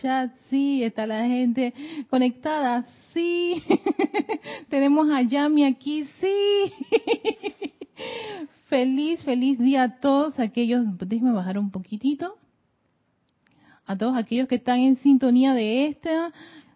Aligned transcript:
chat, 0.00 0.30
sí, 0.48 0.82
está 0.82 1.06
la 1.06 1.24
gente 1.24 1.74
conectada, 2.08 2.84
sí. 3.12 3.62
Tenemos 4.68 5.08
a 5.10 5.22
Yami 5.22 5.64
aquí, 5.64 6.04
sí. 6.20 6.72
feliz, 8.68 9.22
feliz 9.24 9.58
día 9.58 9.82
a 9.82 10.00
todos 10.00 10.38
aquellos, 10.38 10.86
déjenme 10.98 11.32
bajar 11.32 11.58
un 11.58 11.70
poquitito. 11.70 12.36
A 13.86 13.96
todos 13.96 14.16
aquellos 14.16 14.46
que 14.48 14.54
están 14.54 14.78
en 14.80 14.96
sintonía 14.96 15.52
de 15.52 15.86
esta 15.86 16.32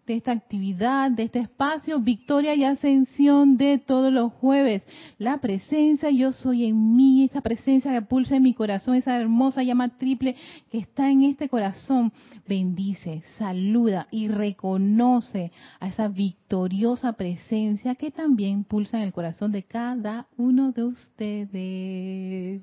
de 0.06 0.16
esta 0.16 0.32
actividad, 0.32 1.10
de 1.10 1.24
este 1.24 1.40
espacio, 1.40 1.98
victoria 2.00 2.54
y 2.54 2.64
ascensión 2.64 3.56
de 3.56 3.78
todos 3.78 4.12
los 4.12 4.32
jueves. 4.32 4.82
La 5.18 5.38
presencia, 5.38 6.10
yo 6.10 6.32
soy 6.32 6.66
en 6.66 6.96
mí, 6.96 7.24
esa 7.24 7.40
presencia 7.40 7.92
que 7.92 8.02
pulsa 8.02 8.36
en 8.36 8.42
mi 8.42 8.54
corazón, 8.54 8.94
esa 8.96 9.18
hermosa 9.18 9.62
llama 9.62 9.96
triple 9.96 10.36
que 10.70 10.78
está 10.78 11.10
en 11.10 11.22
este 11.22 11.48
corazón, 11.48 12.12
bendice, 12.46 13.22
saluda 13.38 14.06
y 14.10 14.28
reconoce 14.28 15.52
a 15.80 15.88
esa 15.88 16.08
victoriosa 16.08 17.14
presencia 17.14 17.94
que 17.94 18.10
también 18.10 18.64
pulsa 18.64 18.98
en 18.98 19.04
el 19.04 19.12
corazón 19.12 19.52
de 19.52 19.62
cada 19.62 20.26
uno 20.36 20.72
de 20.72 20.84
ustedes. 20.84 22.60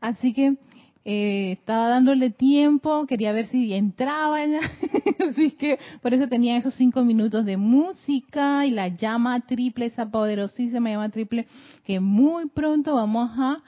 Así 0.00 0.32
que 0.34 0.58
eh, 1.06 1.52
estaba 1.52 1.88
dándole 1.88 2.30
tiempo, 2.30 3.06
quería 3.06 3.32
ver 3.32 3.46
si 3.48 3.74
entraba, 3.74 4.38
así 5.28 5.50
que 5.50 5.78
por 6.00 6.14
eso 6.14 6.28
tenía 6.28 6.56
esos 6.56 6.72
cinco 6.74 7.04
minutos 7.04 7.44
de 7.44 7.58
música 7.58 8.64
y 8.64 8.70
la 8.70 8.88
llama 8.88 9.40
triple, 9.40 9.86
esa 9.86 10.10
poderosísima 10.10 10.88
llama 10.88 11.10
triple, 11.10 11.46
que 11.84 12.00
muy 12.00 12.48
pronto 12.48 12.94
vamos 12.94 13.30
a, 13.38 13.62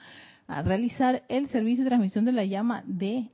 realizar 0.63 1.23
el 1.27 1.49
servicio 1.49 1.83
de 1.83 1.89
transmisión 1.89 2.23
de 2.23 2.31
la 2.31 2.45
llama 2.45 2.81
de 2.87 3.29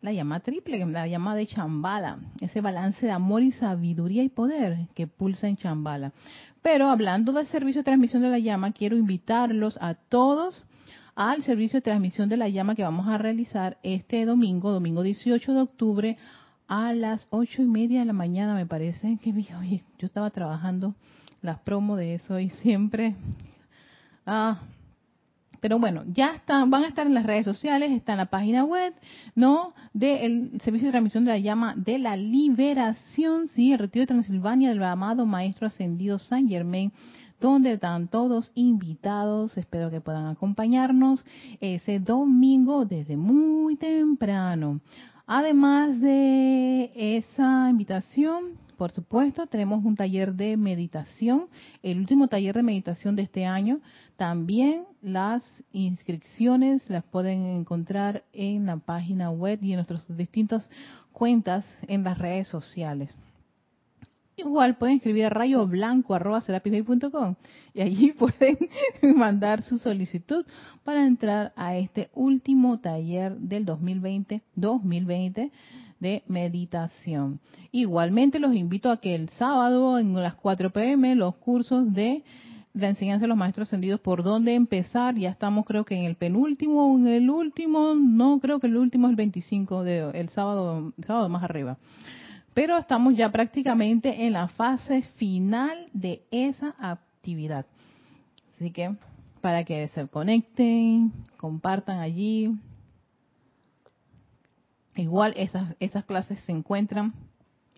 la 0.00 0.12
llama 0.12 0.40
triple, 0.40 0.84
la 0.86 1.06
llama 1.06 1.36
de 1.36 1.46
Chambala, 1.46 2.18
ese 2.40 2.60
balance 2.60 3.04
de 3.04 3.12
amor 3.12 3.42
y 3.42 3.52
sabiduría 3.52 4.22
y 4.22 4.30
poder 4.30 4.88
que 4.94 5.06
pulsa 5.06 5.46
en 5.46 5.56
Chambala. 5.56 6.12
Pero 6.62 6.88
hablando 6.88 7.32
del 7.32 7.46
servicio 7.46 7.80
de 7.80 7.84
transmisión 7.84 8.22
de 8.22 8.30
la 8.30 8.38
llama, 8.38 8.72
quiero 8.72 8.96
invitarlos 8.96 9.78
a 9.80 9.94
todos 9.94 10.64
al 11.16 11.42
servicio 11.42 11.78
de 11.78 11.82
transmisión 11.82 12.28
de 12.28 12.36
la 12.36 12.48
llama 12.48 12.74
que 12.74 12.82
vamos 12.82 13.06
a 13.08 13.18
realizar 13.18 13.78
este 13.82 14.24
domingo, 14.24 14.72
domingo 14.72 15.02
18 15.02 15.52
de 15.52 15.60
octubre, 15.60 16.18
a 16.66 16.92
las 16.92 17.26
ocho 17.30 17.62
y 17.62 17.66
media 17.66 18.00
de 18.00 18.06
la 18.06 18.12
mañana, 18.12 18.54
me 18.54 18.66
parece 18.66 19.18
que 19.22 19.30
oye, 19.30 19.82
yo 19.98 20.06
estaba 20.06 20.30
trabajando 20.30 20.94
las 21.42 21.58
promos 21.60 21.98
de 21.98 22.14
eso 22.14 22.38
y 22.40 22.48
siempre. 22.50 23.14
Ah, 24.26 24.62
pero 25.60 25.78
bueno, 25.78 26.02
ya 26.12 26.34
están, 26.34 26.70
van 26.70 26.84
a 26.84 26.88
estar 26.88 27.06
en 27.06 27.14
las 27.14 27.24
redes 27.24 27.46
sociales, 27.46 27.90
está 27.90 28.12
en 28.12 28.18
la 28.18 28.26
página 28.26 28.64
web, 28.64 28.92
¿no? 29.34 29.72
Del 29.94 30.60
servicio 30.62 30.88
de 30.88 30.92
transmisión 30.92 31.24
de 31.24 31.30
la 31.30 31.38
llama 31.38 31.74
de 31.76 31.98
la 31.98 32.16
liberación, 32.16 33.48
sí, 33.48 33.72
el 33.72 33.78
retiro 33.78 34.02
de 34.02 34.08
Transilvania 34.08 34.68
del 34.68 34.82
amado 34.82 35.24
Maestro 35.24 35.66
Ascendido 35.66 36.18
San 36.18 36.48
Germain 36.48 36.92
donde 37.44 37.74
están 37.74 38.08
todos 38.08 38.50
invitados. 38.54 39.58
Espero 39.58 39.90
que 39.90 40.00
puedan 40.00 40.28
acompañarnos 40.28 41.26
ese 41.60 41.98
domingo 41.98 42.86
desde 42.86 43.18
muy 43.18 43.76
temprano. 43.76 44.80
Además 45.26 46.00
de 46.00 46.90
esa 46.96 47.68
invitación, 47.68 48.58
por 48.78 48.92
supuesto, 48.92 49.46
tenemos 49.46 49.84
un 49.84 49.94
taller 49.94 50.32
de 50.32 50.56
meditación, 50.56 51.48
el 51.82 51.98
último 51.98 52.28
taller 52.28 52.54
de 52.54 52.62
meditación 52.62 53.14
de 53.14 53.24
este 53.24 53.44
año. 53.44 53.80
También 54.16 54.84
las 55.02 55.42
inscripciones 55.70 56.88
las 56.88 57.04
pueden 57.04 57.44
encontrar 57.44 58.24
en 58.32 58.64
la 58.64 58.78
página 58.78 59.30
web 59.30 59.58
y 59.60 59.72
en 59.72 59.76
nuestras 59.76 60.16
distintas 60.16 60.70
cuentas 61.12 61.66
en 61.88 62.04
las 62.04 62.16
redes 62.16 62.48
sociales. 62.48 63.14
Igual 64.36 64.76
pueden 64.76 64.96
escribir 64.96 65.26
a 65.26 65.30
rayoblanco.com 65.30 67.34
y 67.72 67.80
allí 67.80 68.12
pueden 68.18 68.58
mandar 69.16 69.62
su 69.62 69.78
solicitud 69.78 70.44
para 70.82 71.06
entrar 71.06 71.52
a 71.56 71.76
este 71.76 72.10
último 72.14 72.80
taller 72.80 73.36
del 73.36 73.64
2020, 73.64 74.42
2020 74.56 75.52
de 76.00 76.22
meditación. 76.26 77.40
Igualmente 77.70 78.40
los 78.40 78.54
invito 78.54 78.90
a 78.90 78.96
que 78.96 79.14
el 79.14 79.28
sábado 79.30 79.98
en 79.98 80.14
las 80.14 80.34
4 80.34 80.70
pm 80.70 81.14
los 81.14 81.36
cursos 81.36 81.92
de 81.94 82.24
la 82.74 82.88
enseñanza 82.88 83.22
de 83.22 83.28
los 83.28 83.36
maestros 83.36 83.68
ascendidos 83.68 84.00
por 84.00 84.24
dónde 84.24 84.54
empezar, 84.54 85.14
ya 85.14 85.30
estamos 85.30 85.64
creo 85.64 85.84
que 85.84 85.94
en 85.94 86.04
el 86.04 86.16
penúltimo 86.16 86.92
o 86.92 86.98
en 86.98 87.06
el 87.06 87.30
último, 87.30 87.94
no 87.94 88.40
creo 88.40 88.58
que 88.58 88.66
el 88.66 88.76
último 88.76 89.06
es 89.06 89.12
el 89.12 89.16
25 89.16 89.84
de 89.84 90.10
el 90.12 90.28
sábado, 90.30 90.92
el 90.98 91.04
sábado 91.04 91.28
más 91.28 91.44
arriba 91.44 91.78
pero 92.54 92.78
estamos 92.78 93.16
ya 93.16 93.30
prácticamente 93.30 94.26
en 94.26 94.32
la 94.32 94.48
fase 94.48 95.02
final 95.16 95.86
de 95.92 96.22
esa 96.30 96.74
actividad. 96.78 97.66
Así 98.54 98.70
que 98.70 98.94
para 99.40 99.64
que 99.64 99.88
se 99.88 100.06
conecten, 100.06 101.12
compartan 101.36 101.98
allí. 101.98 102.56
Igual 104.96 105.34
esas, 105.36 106.04
clases 106.04 106.38
se 106.44 106.52
encuentran 106.52 107.12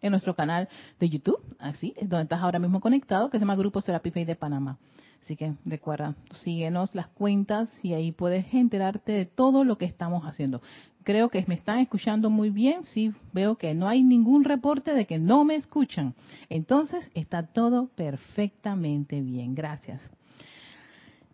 en 0.02 0.10
nuestro 0.10 0.36
canal 0.36 0.68
de 1.00 1.08
YouTube, 1.08 1.40
así 1.58 1.94
es 1.96 2.08
donde 2.08 2.24
estás 2.24 2.42
ahora 2.42 2.58
mismo 2.58 2.80
conectado, 2.80 3.30
que 3.30 3.38
se 3.38 3.40
llama 3.40 3.56
Grupo 3.56 3.80
Serapi 3.80 4.10
de 4.10 4.36
Panamá. 4.36 4.78
Así 5.22 5.34
que 5.34 5.54
recuerda, 5.64 6.14
síguenos 6.34 6.94
las 6.94 7.08
cuentas 7.08 7.68
y 7.82 7.94
ahí 7.94 8.12
puedes 8.12 8.52
enterarte 8.54 9.10
de 9.10 9.24
todo 9.24 9.64
lo 9.64 9.76
que 9.78 9.86
estamos 9.86 10.24
haciendo 10.24 10.60
creo 11.06 11.28
que 11.28 11.44
me 11.46 11.54
están 11.54 11.78
escuchando 11.78 12.30
muy 12.30 12.50
bien. 12.50 12.82
Sí, 12.82 13.12
veo 13.32 13.54
que 13.54 13.74
no 13.74 13.86
hay 13.86 14.02
ningún 14.02 14.42
reporte 14.42 14.92
de 14.92 15.06
que 15.06 15.20
no 15.20 15.44
me 15.44 15.54
escuchan. 15.54 16.14
Entonces, 16.50 17.08
está 17.14 17.46
todo 17.46 17.86
perfectamente 17.94 19.20
bien. 19.20 19.54
Gracias. 19.54 20.02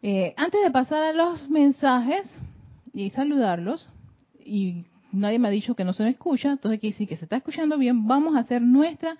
Eh, 0.02 0.34
antes 0.36 0.62
de 0.62 0.70
pasar 0.70 1.02
a 1.02 1.12
los 1.14 1.48
mensajes 1.48 2.28
y 2.92 3.08
saludarlos, 3.10 3.88
y 4.44 4.84
nadie 5.10 5.38
me 5.38 5.48
ha 5.48 5.50
dicho 5.50 5.74
que 5.74 5.84
no 5.84 5.94
se 5.94 6.02
me 6.02 6.10
escucha, 6.10 6.50
entonces 6.52 6.78
quiere 6.78 6.92
decir 6.92 7.08
que 7.08 7.16
se 7.16 7.24
está 7.24 7.36
escuchando 7.36 7.78
bien, 7.78 8.06
vamos 8.06 8.36
a 8.36 8.40
hacer 8.40 8.60
nuestra 8.60 9.16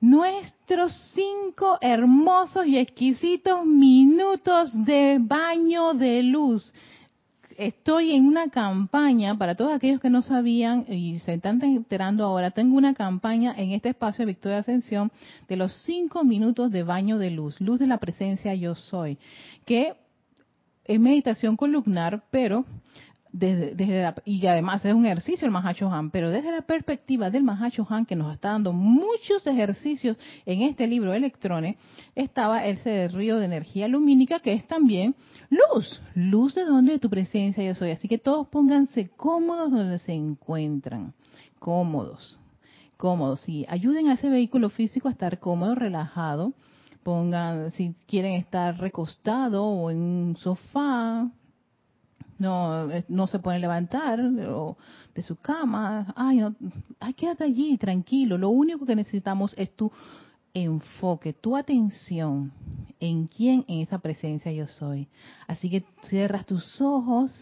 nuestros 0.00 0.92
cinco 1.12 1.78
hermosos 1.80 2.66
y 2.66 2.78
exquisitos 2.78 3.66
minutos 3.66 4.70
de 4.84 5.18
baño 5.20 5.92
de 5.94 6.22
luz 6.22 6.72
estoy 7.58 8.12
en 8.12 8.24
una 8.24 8.50
campaña, 8.50 9.36
para 9.36 9.56
todos 9.56 9.74
aquellos 9.74 10.00
que 10.00 10.08
no 10.08 10.22
sabían 10.22 10.86
y 10.88 11.18
se 11.18 11.34
están 11.34 11.60
enterando 11.62 12.24
ahora, 12.24 12.52
tengo 12.52 12.76
una 12.76 12.94
campaña 12.94 13.52
en 13.56 13.72
este 13.72 13.90
espacio 13.90 14.24
de 14.24 14.32
Victoria 14.32 14.58
Ascensión 14.58 15.10
de 15.48 15.56
los 15.56 15.72
cinco 15.84 16.22
minutos 16.22 16.70
de 16.70 16.84
baño 16.84 17.18
de 17.18 17.30
luz, 17.30 17.60
luz 17.60 17.80
de 17.80 17.88
la 17.88 17.98
presencia 17.98 18.54
yo 18.54 18.76
soy, 18.76 19.18
que 19.66 19.94
es 20.84 21.00
meditación 21.00 21.56
columnar, 21.56 22.22
pero 22.30 22.64
desde, 23.32 24.14
y 24.24 24.46
además 24.46 24.84
es 24.84 24.94
un 24.94 25.04
ejercicio 25.04 25.46
el 25.46 25.52
Mahacho 25.52 25.90
Han, 25.92 26.10
pero 26.10 26.30
desde 26.30 26.50
la 26.50 26.62
perspectiva 26.62 27.30
del 27.30 27.44
Mahacho 27.44 27.86
Han, 27.88 28.06
que 28.06 28.16
nos 28.16 28.32
está 28.32 28.50
dando 28.50 28.72
muchos 28.72 29.46
ejercicios 29.46 30.16
en 30.46 30.62
este 30.62 30.86
libro 30.86 31.12
electrones, 31.12 31.76
estaba 32.14 32.64
ese 32.64 33.08
río 33.08 33.38
de 33.38 33.44
energía 33.44 33.88
lumínica 33.88 34.40
que 34.40 34.52
es 34.52 34.66
también 34.66 35.14
luz, 35.50 36.02
luz 36.14 36.54
de 36.54 36.64
donde 36.64 36.92
de 36.92 36.98
tu 36.98 37.10
presencia 37.10 37.64
yo 37.64 37.74
soy. 37.74 37.90
Así 37.90 38.08
que 38.08 38.18
todos 38.18 38.48
pónganse 38.48 39.08
cómodos 39.16 39.70
donde 39.70 39.98
se 39.98 40.12
encuentran, 40.12 41.14
cómodos, 41.58 42.40
cómodos, 42.96 43.48
y 43.48 43.66
ayuden 43.68 44.08
a 44.08 44.14
ese 44.14 44.28
vehículo 44.28 44.70
físico 44.70 45.08
a 45.08 45.12
estar 45.12 45.38
cómodo, 45.38 45.74
relajado. 45.74 46.54
Pongan, 47.02 47.70
si 47.72 47.94
quieren 48.06 48.34
estar 48.34 48.78
recostado 48.78 49.64
o 49.64 49.90
en 49.90 49.98
un 49.98 50.36
sofá, 50.36 51.30
no, 52.38 52.90
eh, 52.90 53.04
no 53.08 53.26
se 53.26 53.38
puede 53.38 53.58
levantar 53.58 54.22
de 54.22 55.22
su 55.22 55.36
cama. 55.36 56.12
Ay, 56.16 56.38
no, 56.38 56.54
ay, 57.00 57.14
quédate 57.14 57.44
allí, 57.44 57.76
tranquilo. 57.78 58.38
Lo 58.38 58.50
único 58.50 58.86
que 58.86 58.96
necesitamos 58.96 59.54
es 59.56 59.74
tu 59.74 59.90
enfoque, 60.54 61.32
tu 61.32 61.56
atención 61.56 62.52
en 63.00 63.26
quién, 63.26 63.64
en 63.68 63.80
esa 63.80 63.98
presencia 63.98 64.52
yo 64.52 64.66
soy. 64.66 65.08
Así 65.46 65.68
que 65.68 65.84
cierras 66.04 66.46
tus 66.46 66.80
ojos 66.80 67.32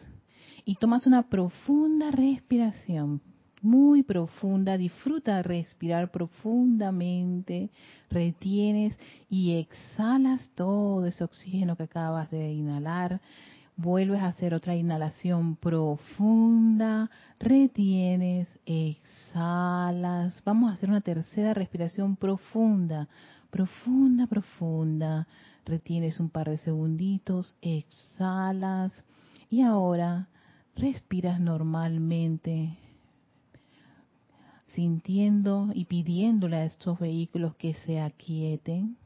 y 0.64 0.76
tomas 0.76 1.06
una 1.06 1.28
profunda 1.28 2.10
respiración, 2.10 3.20
muy 3.62 4.02
profunda. 4.02 4.76
Disfruta 4.76 5.42
respirar 5.42 6.10
profundamente, 6.10 7.70
retienes 8.10 8.98
y 9.28 9.54
exhalas 9.54 10.40
todo 10.54 11.06
ese 11.06 11.24
oxígeno 11.24 11.76
que 11.76 11.84
acabas 11.84 12.30
de 12.30 12.52
inhalar 12.52 13.20
Vuelves 13.78 14.22
a 14.22 14.28
hacer 14.28 14.54
otra 14.54 14.74
inhalación 14.74 15.56
profunda, 15.56 17.10
retienes, 17.38 18.48
exhalas. 18.64 20.42
Vamos 20.46 20.70
a 20.70 20.74
hacer 20.74 20.88
una 20.88 21.02
tercera 21.02 21.52
respiración 21.52 22.16
profunda, 22.16 23.06
profunda, 23.50 24.26
profunda. 24.26 25.28
Retienes 25.66 26.20
un 26.20 26.30
par 26.30 26.48
de 26.48 26.56
segunditos, 26.56 27.58
exhalas 27.60 28.92
y 29.50 29.60
ahora 29.60 30.28
respiras 30.74 31.38
normalmente, 31.38 32.78
sintiendo 34.68 35.68
y 35.74 35.84
pidiéndole 35.84 36.56
a 36.56 36.64
estos 36.64 36.98
vehículos 36.98 37.54
que 37.56 37.74
se 37.74 38.00
aquieten 38.00 38.96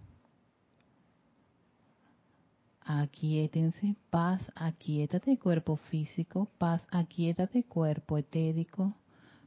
aquietense, 2.85 3.95
paz, 4.11 4.43
aquietate 4.55 5.39
cuerpo 5.39 5.77
físico, 5.77 6.49
paz, 6.59 6.87
aquietate 6.91 7.65
cuerpo 7.65 8.19
etérico, 8.19 8.95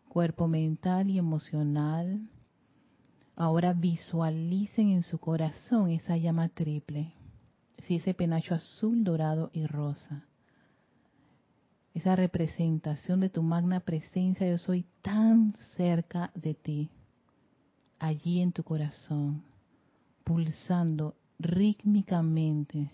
cuerpo 0.07 0.47
mental 0.47 1.09
y 1.09 1.17
emocional. 1.17 2.29
Ahora 3.35 3.73
visualicen 3.73 4.89
en 4.89 5.03
su 5.03 5.17
corazón 5.17 5.89
esa 5.89 6.17
llama 6.17 6.49
triple, 6.49 7.13
si 7.79 7.95
ese 7.95 8.13
penacho 8.13 8.53
azul, 8.53 9.03
dorado 9.03 9.49
y 9.53 9.65
rosa. 9.65 10.25
Esa 11.95 12.15
representación 12.15 13.19
de 13.19 13.29
tu 13.29 13.43
magna 13.43 13.79
presencia, 13.79 14.47
yo 14.47 14.57
soy 14.57 14.85
tan 15.01 15.55
cerca 15.75 16.31
de 16.33 16.53
ti, 16.55 16.89
allí 17.99 18.41
en 18.41 18.51
tu 18.51 18.63
corazón, 18.63 19.43
pulsando 20.23 21.15
rítmicamente 21.39 22.91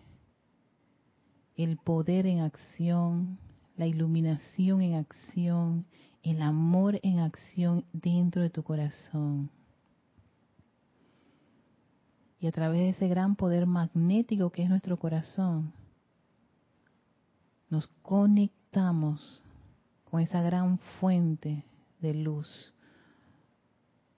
el 1.64 1.76
poder 1.76 2.26
en 2.26 2.40
acción, 2.40 3.38
la 3.76 3.86
iluminación 3.86 4.82
en 4.82 4.94
acción, 4.96 5.86
el 6.24 6.42
amor 6.42 7.02
en 7.04 7.20
acción 7.20 7.84
dentro 7.92 8.42
de 8.42 8.50
tu 8.50 8.64
corazón. 8.64 9.50
Y 12.40 12.48
a 12.48 12.54
través 12.54 12.80
de 12.80 12.90
ese 12.92 13.10
gran 13.10 13.36
poder 13.36 13.66
magnético 13.66 14.52
que 14.52 14.64
es 14.64 14.70
nuestro 14.70 14.98
corazón, 14.98 15.74
nos 17.70 17.88
conectamos 18.04 19.44
con 20.10 20.22
esa 20.22 20.42
gran 20.42 20.80
fuente 21.02 21.66
de 22.00 22.14
luz, 22.14 22.74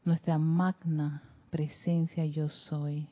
nuestra 0.06 0.38
magna 0.38 1.24
presencia 1.50 2.24
yo 2.28 2.50
soy 2.50 3.10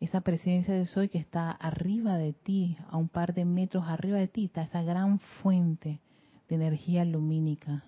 esa 0.00 0.22
presencia 0.22 0.74
de 0.74 0.86
soy 0.86 1.10
que 1.10 1.18
está 1.18 1.50
arriba 1.50 2.16
de 2.16 2.32
ti, 2.32 2.78
a 2.88 2.96
un 2.96 3.08
par 3.08 3.34
de 3.34 3.44
metros 3.44 3.84
arriba 3.86 4.16
de 4.16 4.28
ti, 4.28 4.46
está 4.46 4.62
esa 4.62 4.82
gran 4.82 5.20
fuente 5.42 6.00
de 6.48 6.56
energía 6.56 7.04
lumínica, 7.04 7.84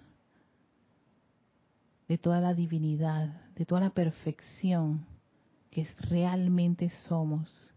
de 2.08 2.18
toda 2.18 2.40
la 2.40 2.52
divinidad, 2.52 3.50
de 3.56 3.64
toda 3.64 3.80
la 3.80 3.90
perfección 3.90 5.06
que 5.70 5.88
realmente 6.10 6.90
somos. 7.08 7.72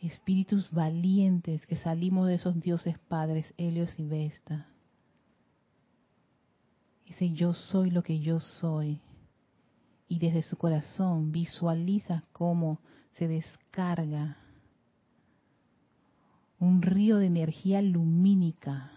Espíritus 0.00 0.70
valientes 0.70 1.64
que 1.64 1.76
salimos 1.76 2.28
de 2.28 2.34
esos 2.34 2.60
dioses 2.60 2.98
padres, 2.98 3.46
Helios 3.56 3.98
y 3.98 4.04
Vesta. 4.04 4.68
Ese 7.06 7.32
yo 7.32 7.54
soy 7.54 7.90
lo 7.90 8.02
que 8.02 8.20
yo 8.20 8.40
soy 8.40 9.00
y 10.08 10.18
desde 10.18 10.42
su 10.42 10.56
corazón 10.56 11.32
visualiza 11.32 12.22
cómo 12.32 12.80
se 13.12 13.28
descarga 13.28 14.38
un 16.58 16.82
río 16.82 17.18
de 17.18 17.26
energía 17.26 17.82
lumínica. 17.82 18.90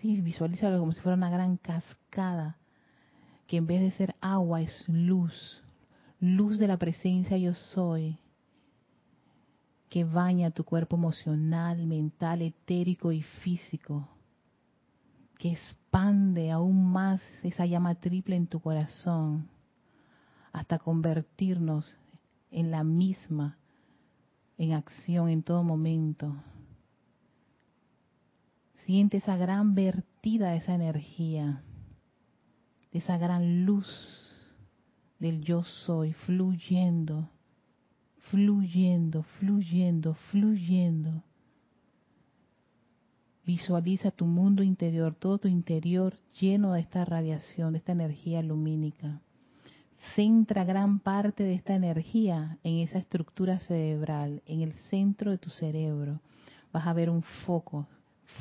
Sí, 0.00 0.20
visualízalo 0.20 0.78
como 0.80 0.92
si 0.92 1.00
fuera 1.00 1.16
una 1.16 1.30
gran 1.30 1.56
cascada, 1.56 2.58
que 3.46 3.56
en 3.56 3.66
vez 3.66 3.80
de 3.80 3.90
ser 3.92 4.14
agua 4.20 4.60
es 4.60 4.88
luz, 4.88 5.62
luz 6.20 6.58
de 6.58 6.68
la 6.68 6.76
presencia 6.76 7.36
yo 7.36 7.54
soy, 7.54 8.18
que 9.88 10.04
baña 10.04 10.50
tu 10.50 10.64
cuerpo 10.64 10.96
emocional, 10.96 11.86
mental, 11.86 12.42
etérico 12.42 13.12
y 13.12 13.22
físico 13.22 14.08
que 15.42 15.50
expande 15.50 16.52
aún 16.52 16.92
más 16.92 17.20
esa 17.42 17.66
llama 17.66 17.96
triple 17.96 18.36
en 18.36 18.46
tu 18.46 18.60
corazón 18.60 19.48
hasta 20.52 20.78
convertirnos 20.78 21.98
en 22.52 22.70
la 22.70 22.84
misma, 22.84 23.58
en 24.56 24.74
acción 24.74 25.28
en 25.28 25.42
todo 25.42 25.64
momento. 25.64 26.32
Siente 28.84 29.16
esa 29.16 29.36
gran 29.36 29.74
vertida 29.74 30.50
de 30.50 30.58
esa 30.58 30.74
energía, 30.74 31.64
de 32.92 33.00
esa 33.00 33.18
gran 33.18 33.64
luz 33.66 33.88
del 35.18 35.40
yo 35.40 35.64
soy 35.64 36.12
fluyendo, 36.12 37.28
fluyendo, 38.30 39.24
fluyendo, 39.40 40.14
fluyendo 40.30 41.24
Visualiza 43.44 44.12
tu 44.12 44.24
mundo 44.24 44.62
interior, 44.62 45.16
todo 45.16 45.38
tu 45.38 45.48
interior 45.48 46.14
lleno 46.40 46.74
de 46.74 46.80
esta 46.80 47.04
radiación, 47.04 47.72
de 47.72 47.78
esta 47.78 47.92
energía 47.92 48.40
lumínica. 48.40 49.20
Centra 50.14 50.64
gran 50.64 51.00
parte 51.00 51.42
de 51.42 51.54
esta 51.54 51.74
energía 51.74 52.58
en 52.62 52.78
esa 52.78 52.98
estructura 52.98 53.58
cerebral, 53.58 54.42
en 54.46 54.62
el 54.62 54.72
centro 54.90 55.32
de 55.32 55.38
tu 55.38 55.50
cerebro. 55.50 56.20
Vas 56.72 56.86
a 56.86 56.92
ver 56.92 57.10
un 57.10 57.22
foco, 57.22 57.88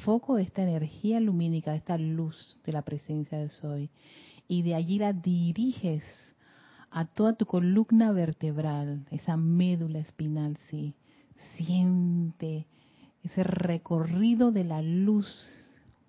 foco 0.06 0.36
de 0.36 0.44
esta 0.44 0.62
energía 0.62 1.19
lumínica, 1.19 1.71
de 1.71 1.77
esta 1.77 1.98
luz 1.98 2.59
de 2.63 2.71
la 2.71 2.83
presencia 2.83 3.39
de 3.39 3.50
Soy. 3.50 3.89
Y 4.48 4.62
de 4.62 4.75
allí 4.75 5.00
la 5.00 5.13
diriges 5.13 6.03
a 6.91 7.05
toda 7.05 7.34
tu 7.34 7.46
columna 7.46 8.12
vertebral, 8.12 9.05
esa 9.10 9.36
médula 9.36 10.00
espinal, 10.00 10.58
sí. 10.70 10.93
Siente 11.55 12.67
ese 13.23 13.43
recorrido 13.43 14.51
de 14.51 14.63
la 14.63 14.81
luz 14.81 15.27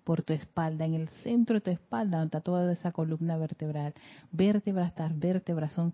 por 0.03 0.23
tu 0.23 0.33
espalda, 0.33 0.85
en 0.85 0.95
el 0.95 1.07
centro 1.07 1.55
de 1.55 1.61
tu 1.61 1.71
espalda, 1.71 2.17
donde 2.17 2.27
está 2.27 2.41
toda 2.41 2.71
esa 2.71 2.91
columna 2.91 3.37
vertebral. 3.37 3.93
Vértebras 4.31 4.93
tras 4.95 5.17
vértebras 5.17 5.73
son 5.73 5.93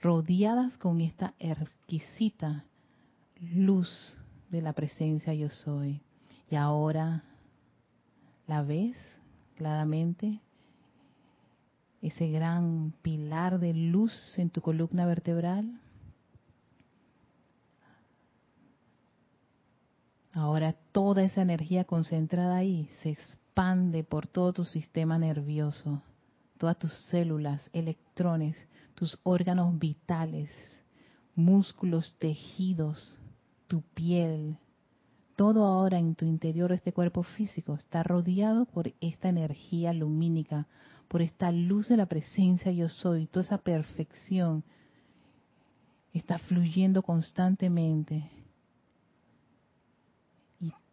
rodeadas 0.00 0.76
con 0.78 1.00
esta 1.00 1.34
exquisita 1.38 2.64
luz 3.40 4.16
de 4.50 4.62
la 4.62 4.72
presencia 4.72 5.34
yo 5.34 5.48
soy. 5.48 6.02
Y 6.50 6.56
ahora 6.56 7.24
la 8.46 8.62
ves 8.62 8.96
claramente, 9.56 10.40
ese 12.00 12.28
gran 12.28 12.92
pilar 13.02 13.58
de 13.58 13.74
luz 13.74 14.12
en 14.38 14.50
tu 14.50 14.60
columna 14.60 15.04
vertebral. 15.04 15.80
Ahora 20.38 20.76
toda 20.92 21.24
esa 21.24 21.42
energía 21.42 21.82
concentrada 21.82 22.58
ahí 22.58 22.88
se 23.02 23.10
expande 23.10 24.04
por 24.04 24.28
todo 24.28 24.52
tu 24.52 24.64
sistema 24.64 25.18
nervioso, 25.18 26.00
todas 26.58 26.78
tus 26.78 26.92
células, 27.10 27.68
electrones, 27.72 28.56
tus 28.94 29.18
órganos 29.24 29.76
vitales, 29.80 30.48
músculos, 31.34 32.14
tejidos, 32.18 33.18
tu 33.66 33.82
piel. 33.82 34.56
Todo 35.34 35.64
ahora 35.64 35.98
en 35.98 36.14
tu 36.14 36.24
interior, 36.24 36.70
este 36.70 36.92
cuerpo 36.92 37.24
físico, 37.24 37.74
está 37.74 38.04
rodeado 38.04 38.64
por 38.66 38.92
esta 39.00 39.28
energía 39.28 39.92
lumínica, 39.92 40.68
por 41.08 41.20
esta 41.20 41.50
luz 41.50 41.88
de 41.88 41.96
la 41.96 42.06
presencia 42.06 42.70
yo 42.70 42.88
soy, 42.88 43.26
toda 43.26 43.44
esa 43.44 43.58
perfección 43.58 44.62
está 46.12 46.38
fluyendo 46.38 47.02
constantemente 47.02 48.30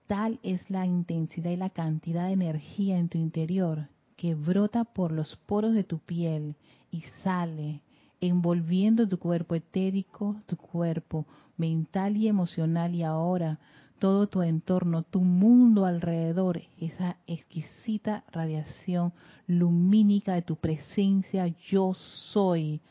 Tal 0.08 0.40
es 0.44 0.70
la 0.70 0.86
intensidad 0.86 1.52
y 1.52 1.58
la 1.58 1.72
cantidad 1.72 2.28
de 2.28 2.34
energía 2.34 2.98
en 2.98 3.10
tu 3.10 3.18
interior 3.18 3.88
que 4.16 4.36
brota 4.36 4.84
por 4.84 5.12
los 5.12 5.36
poros 5.36 5.74
de 5.74 5.84
tu 5.84 6.00
piel 6.00 6.56
y 6.92 7.02
sale 7.24 7.82
envolviendo 8.22 9.08
tu 9.08 9.18
cuerpo 9.18 9.56
etérico, 9.56 10.36
tu 10.46 10.58
cuerpo 10.58 11.26
mental 11.58 12.18
y 12.18 12.28
emocional 12.28 12.96
y 12.96 13.04
ahora 13.04 13.60
todo 14.00 14.28
tu 14.28 14.42
entorno, 14.42 15.04
tu 15.04 15.22
mundo 15.22 15.86
alrededor, 15.86 16.62
esa 16.80 17.18
exquisita 17.28 18.24
radiación 18.32 19.14
lumínica 19.48 20.34
de 20.34 20.42
tu 20.42 20.58
presencia 20.58 21.48
yo 21.70 21.94
soy, 21.94 22.82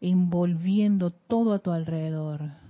envolviendo 0.00 1.10
todo 1.10 1.54
a 1.54 1.58
tu 1.58 1.70
alrededor. 1.70 2.61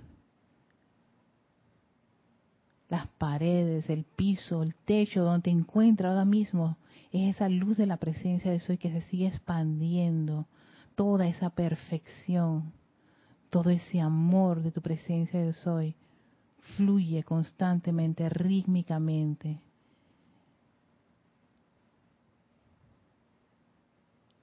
Las 2.92 3.08
paredes, 3.08 3.90
el 3.90 4.04
piso, 4.04 4.62
el 4.62 4.76
techo, 4.76 5.24
donde 5.24 5.44
te 5.44 5.50
encuentras 5.50 6.10
ahora 6.10 6.24
mismo, 6.24 6.76
es 7.10 7.34
esa 7.34 7.48
luz 7.48 7.76
de 7.76 7.86
la 7.86 7.96
presencia 7.96 8.52
de 8.52 8.60
soy 8.60 8.78
que 8.78 8.92
se 8.92 9.02
sigue 9.02 9.26
expandiendo, 9.26 10.46
toda 10.94 11.26
esa 11.26 11.50
perfección 11.50 12.72
todo 13.52 13.68
ese 13.68 14.00
amor 14.00 14.62
de 14.62 14.72
tu 14.72 14.80
presencia 14.80 15.38
de 15.38 15.52
soy 15.52 15.94
fluye 16.74 17.22
constantemente, 17.22 18.26
rítmicamente. 18.30 19.60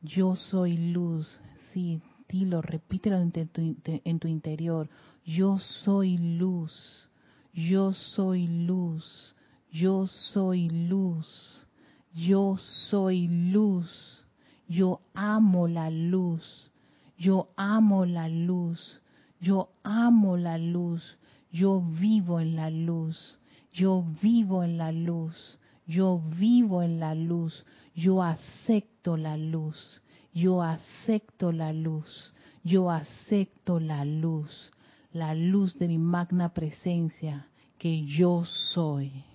Yo 0.04 0.36
soy 0.36 0.78
luz, 0.94 1.42
sí, 1.74 2.04
dilo, 2.28 2.62
repítelo 2.62 3.18
en 3.18 3.32
tu, 3.32 3.76
en 3.84 4.20
tu 4.20 4.28
interior. 4.28 4.88
Yo 5.26 5.58
soy 5.58 6.16
luz, 6.20 7.09
yo 7.54 7.94
soy 7.94 8.48
luz, 8.48 9.36
yo 9.72 10.08
soy 10.08 10.70
luz, 10.70 11.66
yo 12.14 12.58
soy 12.90 13.28
luz, 13.28 14.26
yo 14.68 15.02
amo 15.14 15.68
la 15.68 15.90
luz 15.90 16.70
yo 17.20 17.50
amo 17.58 18.06
la 18.06 18.30
luz, 18.30 19.02
yo 19.42 19.72
amo 19.84 20.38
la 20.38 20.58
luz, 20.58 21.18
yo 21.52 21.82
vivo 21.82 22.40
en 22.40 22.56
la 22.56 22.70
luz, 22.70 23.38
yo 23.74 24.06
vivo 24.22 24.64
en 24.64 24.78
la 24.78 24.94
luz, 24.94 25.60
yo 25.86 26.22
vivo 26.40 26.82
en 26.82 27.02
la 27.02 27.14
luz, 27.16 27.66
yo 27.94 28.24
acepto 28.24 29.18
la 29.18 29.36
luz, 29.36 30.02
yo 30.34 30.64
acepto 30.64 31.52
la 31.52 31.74
luz, 31.74 32.34
yo 32.64 32.90
acepto 32.90 33.82
la 33.82 34.06
luz, 34.06 34.72
la 35.12 35.34
luz 35.34 35.78
de 35.80 35.88
mi 35.88 35.98
magna 35.98 36.54
presencia 36.54 37.48
que 37.78 38.06
yo 38.06 38.44
soy. 38.46 39.26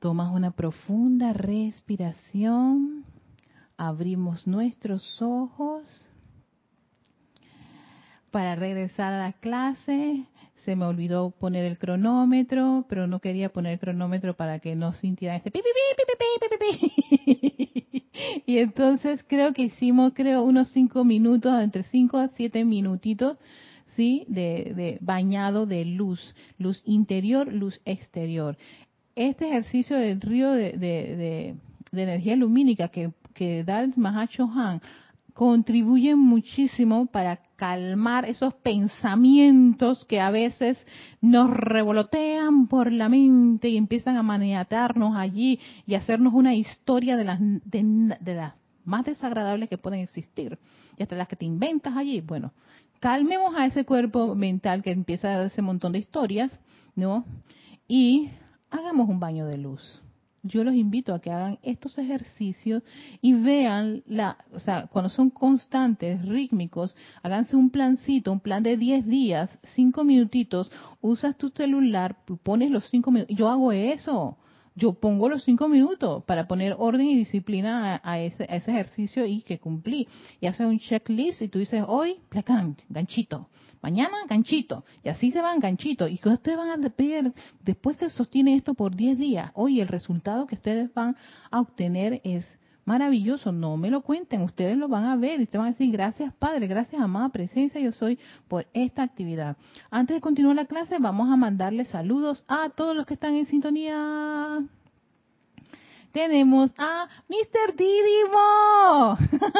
Tomas 0.00 0.34
una 0.34 0.50
profunda 0.52 1.34
respiración, 1.34 3.04
abrimos 3.76 4.46
nuestros 4.46 5.20
ojos 5.20 6.10
para 8.30 8.54
regresar 8.56 9.12
a 9.12 9.18
la 9.18 9.32
clase. 9.34 10.26
Se 10.64 10.76
me 10.76 10.84
olvidó 10.84 11.30
poner 11.30 11.64
el 11.64 11.78
cronómetro, 11.78 12.84
pero 12.88 13.06
no 13.06 13.20
quería 13.20 13.50
poner 13.50 13.74
el 13.74 13.78
cronómetro 13.78 14.34
para 14.34 14.58
que 14.58 14.76
no 14.76 14.92
sintiera 14.92 15.36
ese 15.36 15.50
pi, 15.50 15.60
Y 18.46 18.58
entonces 18.58 19.24
creo 19.26 19.52
que 19.52 19.62
hicimos, 19.62 20.12
creo, 20.14 20.42
unos 20.42 20.68
cinco 20.68 21.04
minutos, 21.04 21.52
entre 21.62 21.82
cinco 21.84 22.18
a 22.18 22.28
siete 22.28 22.64
minutitos, 22.64 23.38
¿sí? 23.96 24.24
De, 24.28 24.72
de 24.76 24.98
bañado 25.00 25.66
de 25.66 25.84
luz, 25.84 26.34
luz 26.58 26.82
interior, 26.84 27.52
luz 27.52 27.80
exterior 27.84 28.56
este 29.14 29.48
ejercicio 29.48 29.96
del 29.96 30.20
río 30.20 30.52
de, 30.52 31.56
energía 31.92 32.36
lumínica 32.36 32.88
que, 32.88 33.12
que 33.34 33.64
da 33.64 33.82
el 33.82 33.92
Mahacho 33.96 34.44
Han 34.44 34.80
contribuye 35.34 36.14
muchísimo 36.14 37.06
para 37.06 37.36
calmar 37.56 38.24
esos 38.24 38.54
pensamientos 38.54 40.04
que 40.06 40.20
a 40.20 40.30
veces 40.30 40.84
nos 41.20 41.50
revolotean 41.50 42.68
por 42.68 42.90
la 42.92 43.08
mente 43.08 43.68
y 43.68 43.76
empiezan 43.76 44.16
a 44.16 44.22
maniatarnos 44.22 45.16
allí 45.16 45.60
y 45.86 45.94
hacernos 45.94 46.32
una 46.34 46.54
historia 46.54 47.16
de 47.16 47.24
las, 47.24 47.38
de 47.40 48.34
las 48.34 48.54
más 48.84 49.04
desagradables 49.04 49.68
que 49.68 49.78
pueden 49.78 50.00
existir 50.00 50.58
y 50.96 51.02
hasta 51.02 51.16
las 51.16 51.28
que 51.28 51.36
te 51.36 51.44
inventas 51.44 51.96
allí. 51.96 52.20
Bueno, 52.20 52.52
calmemos 52.98 53.54
a 53.56 53.66
ese 53.66 53.84
cuerpo 53.84 54.34
mental 54.34 54.82
que 54.82 54.90
empieza 54.90 55.28
a 55.28 55.38
dar 55.38 55.46
ese 55.46 55.62
montón 55.62 55.92
de 55.92 55.98
historias, 55.98 56.58
¿no? 56.94 57.24
Y 57.88 58.30
hagamos 58.70 59.08
un 59.08 59.20
baño 59.20 59.46
de 59.46 59.58
luz. 59.58 60.02
Yo 60.42 60.64
los 60.64 60.74
invito 60.74 61.14
a 61.14 61.20
que 61.20 61.30
hagan 61.30 61.58
estos 61.62 61.98
ejercicios 61.98 62.82
y 63.20 63.34
vean, 63.34 64.02
la, 64.06 64.38
o 64.52 64.58
sea, 64.58 64.86
cuando 64.86 65.10
son 65.10 65.30
constantes, 65.30 66.24
rítmicos, 66.26 66.96
háganse 67.22 67.56
un 67.56 67.70
plancito, 67.70 68.32
un 68.32 68.40
plan 68.40 68.62
de 68.62 68.76
10 68.76 69.06
días, 69.06 69.58
5 69.74 70.02
minutitos, 70.04 70.70
usas 71.00 71.36
tu 71.36 71.48
celular, 71.50 72.16
pones 72.42 72.70
los 72.70 72.88
5 72.88 73.10
minutos. 73.10 73.36
Yo 73.36 73.48
hago 73.48 73.72
eso 73.72 74.38
yo 74.80 74.94
pongo 74.94 75.28
los 75.28 75.44
cinco 75.44 75.68
minutos 75.68 76.24
para 76.24 76.48
poner 76.48 76.74
orden 76.78 77.06
y 77.06 77.16
disciplina 77.16 78.00
a, 78.02 78.18
ese, 78.18 78.44
ejercicio 78.44 79.26
y 79.26 79.42
que 79.42 79.58
cumplí. 79.58 80.08
Y 80.40 80.46
haces 80.46 80.66
un 80.66 80.78
checklist 80.78 81.42
y 81.42 81.48
tú 81.48 81.58
dices, 81.58 81.84
hoy, 81.86 82.16
placán, 82.30 82.76
ganchito. 82.88 83.48
Mañana, 83.82 84.16
ganchito. 84.26 84.84
Y 85.04 85.10
así 85.10 85.30
se 85.30 85.42
van 85.42 85.60
ganchito. 85.60 86.08
Y 86.08 86.18
que 86.18 86.30
ustedes 86.30 86.56
van 86.56 86.84
a 86.84 86.90
pedir, 86.90 87.32
después 87.62 87.98
que 87.98 88.08
sostiene 88.08 88.56
esto 88.56 88.74
por 88.74 88.96
10 88.96 89.18
días, 89.18 89.50
hoy 89.54 89.80
el 89.80 89.88
resultado 89.88 90.46
que 90.46 90.54
ustedes 90.54 90.92
van 90.94 91.16
a 91.50 91.60
obtener 91.60 92.22
es 92.24 92.58
maravilloso, 92.84 93.52
no 93.52 93.76
me 93.76 93.90
lo 93.90 94.02
cuenten, 94.02 94.42
ustedes 94.42 94.76
lo 94.76 94.88
van 94.88 95.04
a 95.04 95.16
ver 95.16 95.40
y 95.40 95.46
te 95.46 95.58
van 95.58 95.68
a 95.68 95.70
decir 95.70 95.90
gracias 95.92 96.32
Padre, 96.34 96.66
gracias 96.66 97.00
amada 97.00 97.28
presencia, 97.28 97.80
yo 97.80 97.92
soy 97.92 98.18
por 98.48 98.66
esta 98.72 99.02
actividad. 99.02 99.56
Antes 99.90 100.16
de 100.16 100.20
continuar 100.20 100.56
la 100.56 100.66
clase, 100.66 100.98
vamos 100.98 101.30
a 101.30 101.36
mandarle 101.36 101.84
saludos 101.84 102.44
a 102.48 102.70
todos 102.70 102.96
los 102.96 103.06
que 103.06 103.14
están 103.14 103.34
en 103.34 103.46
sintonía. 103.46 104.60
Tenemos 106.12 106.72
a 106.76 107.06
Mr. 107.28 107.76
Didimo. 107.76 109.16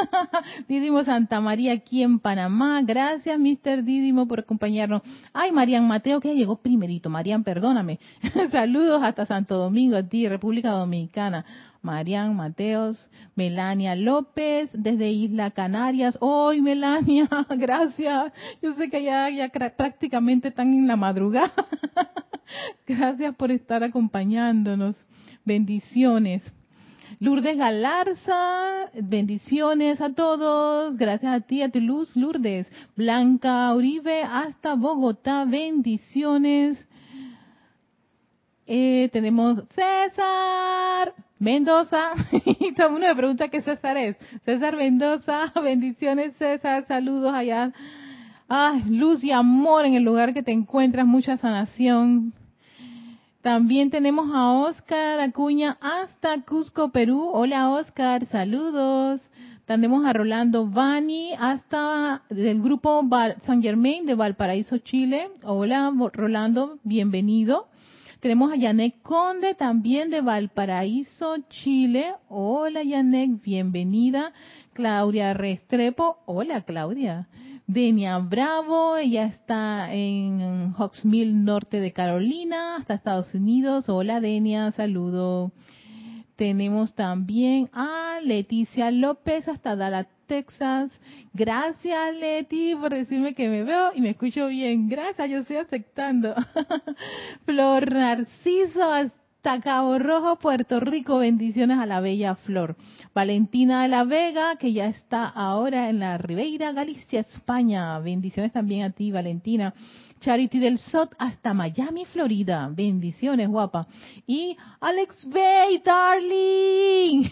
Didimo 0.67 1.03
Santa 1.05 1.39
María 1.39 1.71
aquí 1.71 2.03
en 2.03 2.19
Panamá. 2.19 2.81
Gracias, 2.83 3.39
Mr. 3.39 3.83
Didimo, 3.83 4.27
por 4.27 4.41
acompañarnos. 4.41 5.01
Ay, 5.31 5.53
Marian 5.53 5.87
Mateo, 5.87 6.19
que 6.19 6.35
llegó 6.35 6.57
primerito. 6.57 7.09
Marian, 7.09 7.45
perdóname. 7.45 7.99
Saludos 8.51 9.01
hasta 9.01 9.25
Santo 9.25 9.55
Domingo, 9.55 9.95
a 9.95 10.03
ti, 10.03 10.27
República 10.27 10.71
Dominicana. 10.71 11.45
Marian 11.81 12.35
Mateos, 12.35 13.09
Melania 13.35 13.95
López, 13.95 14.69
desde 14.73 15.09
Isla 15.09 15.51
Canarias. 15.51 16.17
Hoy, 16.21 16.61
Melania, 16.61 17.27
gracias. 17.49 18.31
Yo 18.61 18.73
sé 18.73 18.89
que 18.89 19.03
ya, 19.03 19.29
ya 19.29 19.49
prácticamente 19.49 20.49
están 20.49 20.73
en 20.73 20.87
la 20.87 20.95
madrugada. 20.95 21.53
gracias 22.87 23.35
por 23.35 23.51
estar 23.51 23.83
acompañándonos. 23.83 24.95
Bendiciones. 25.43 26.43
Lourdes 27.19 27.57
Galarza, 27.57 28.89
bendiciones 28.93 30.01
a 30.01 30.13
todos. 30.13 30.97
Gracias 30.97 31.33
a 31.33 31.39
ti, 31.41 31.61
a 31.63 31.69
tu 31.69 31.79
luz, 31.79 32.15
Lourdes. 32.15 32.67
Blanca 32.95 33.73
Uribe, 33.73 34.23
hasta 34.23 34.75
Bogotá, 34.75 35.45
bendiciones. 35.45 36.85
Eh, 38.67 39.09
tenemos 39.11 39.63
César 39.75 41.13
Mendoza. 41.41 42.11
Y 42.59 42.73
todo 42.73 42.87
el 42.87 42.93
mundo 42.93 43.07
me 43.07 43.15
pregunta 43.15 43.47
qué 43.49 43.61
César 43.61 43.97
es. 43.97 44.15
César 44.45 44.75
Mendoza, 44.77 45.51
bendiciones 45.63 46.35
César, 46.37 46.85
saludos 46.85 47.33
allá. 47.33 47.73
Ay, 48.47 48.83
luz 48.87 49.23
y 49.23 49.31
amor 49.31 49.85
en 49.85 49.95
el 49.95 50.03
lugar 50.03 50.33
que 50.33 50.43
te 50.43 50.51
encuentras, 50.51 51.07
mucha 51.07 51.37
sanación. 51.37 52.33
También 53.41 53.89
tenemos 53.89 54.29
a 54.31 54.51
Oscar 54.51 55.19
Acuña 55.19 55.77
hasta 55.81 56.39
Cusco, 56.43 56.91
Perú. 56.91 57.31
Hola 57.33 57.71
Oscar, 57.71 58.27
saludos. 58.27 59.19
Tenemos 59.65 60.05
a 60.05 60.13
Rolando 60.13 60.67
Vani 60.67 61.33
hasta 61.39 62.21
del 62.29 62.61
grupo 62.61 63.03
San 63.47 63.63
Germain 63.63 64.05
de 64.05 64.13
Valparaíso, 64.13 64.77
Chile. 64.77 65.31
Hola 65.43 65.91
Rolando, 66.13 66.77
bienvenido. 66.83 67.70
Tenemos 68.21 68.53
a 68.53 68.55
Yanek 68.55 69.01
Conde 69.01 69.55
también 69.55 70.11
de 70.11 70.21
Valparaíso, 70.21 71.37
Chile. 71.49 72.13
Hola 72.29 72.83
Yanek, 72.83 73.41
bienvenida. 73.41 74.31
Claudia 74.73 75.33
Restrepo. 75.33 76.19
Hola 76.27 76.61
Claudia. 76.61 77.29
Denia 77.65 78.19
Bravo, 78.19 78.95
ella 78.97 79.25
está 79.25 79.91
en 79.91 80.71
Hawksmill, 80.77 81.43
norte 81.43 81.79
de 81.79 81.93
Carolina, 81.93 82.75
hasta 82.75 82.93
Estados 82.93 83.33
Unidos. 83.33 83.89
Hola 83.89 84.21
Denia, 84.21 84.71
saludo. 84.73 85.51
Tenemos 86.35 86.93
también 86.93 87.71
a 87.73 88.19
Leticia 88.23 88.91
López 88.91 89.47
hasta 89.47 89.75
Dallas, 89.75 90.05
Texas. 90.31 90.89
Gracias, 91.33 92.15
Leti, 92.15 92.73
por 92.73 92.93
decirme 92.93 93.35
que 93.35 93.49
me 93.49 93.65
veo 93.65 93.91
y 93.93 93.99
me 93.99 94.11
escucho 94.11 94.47
bien. 94.47 94.87
Gracias, 94.87 95.29
yo 95.29 95.39
estoy 95.39 95.57
aceptando. 95.57 96.33
Flor 97.45 97.91
Narciso, 97.91 98.93
hasta 99.43 99.97
Rojo, 99.97 100.35
Puerto 100.35 100.79
Rico. 100.79 101.17
Bendiciones 101.17 101.79
a 101.79 101.87
la 101.87 101.99
bella 101.99 102.35
Flor. 102.35 102.75
Valentina 103.15 103.81
de 103.81 103.87
la 103.87 104.03
Vega, 104.03 104.55
que 104.57 104.71
ya 104.71 104.85
está 104.85 105.25
ahora 105.27 105.89
en 105.89 105.99
la 105.99 106.19
Ribeira, 106.19 106.71
Galicia, 106.73 107.21
España. 107.21 107.97
Bendiciones 107.99 108.51
también 108.53 108.83
a 108.83 108.91
ti, 108.91 109.11
Valentina. 109.11 109.73
Charity 110.19 110.59
del 110.59 110.77
SOT 110.77 111.15
hasta 111.17 111.55
Miami, 111.55 112.05
Florida. 112.05 112.69
Bendiciones, 112.71 113.49
guapa. 113.49 113.87
Y 114.27 114.55
Alex 114.79 115.25
Bay, 115.27 115.81
darling. 115.83 117.31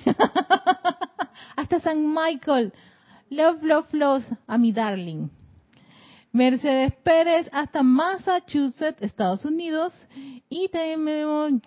hasta 1.56 1.80
San 1.80 2.12
Michael. 2.12 2.74
Love, 3.30 3.62
love, 3.62 3.94
love 3.94 4.24
a 4.48 4.58
mi 4.58 4.72
darling. 4.72 5.30
Mercedes 6.32 6.92
Pérez 7.04 7.48
hasta 7.51 7.84
Massachusetts, 7.84 9.00
Estados 9.00 9.46
Unidos. 9.46 9.94
Y 10.50 10.70
tenemos... 10.70 11.62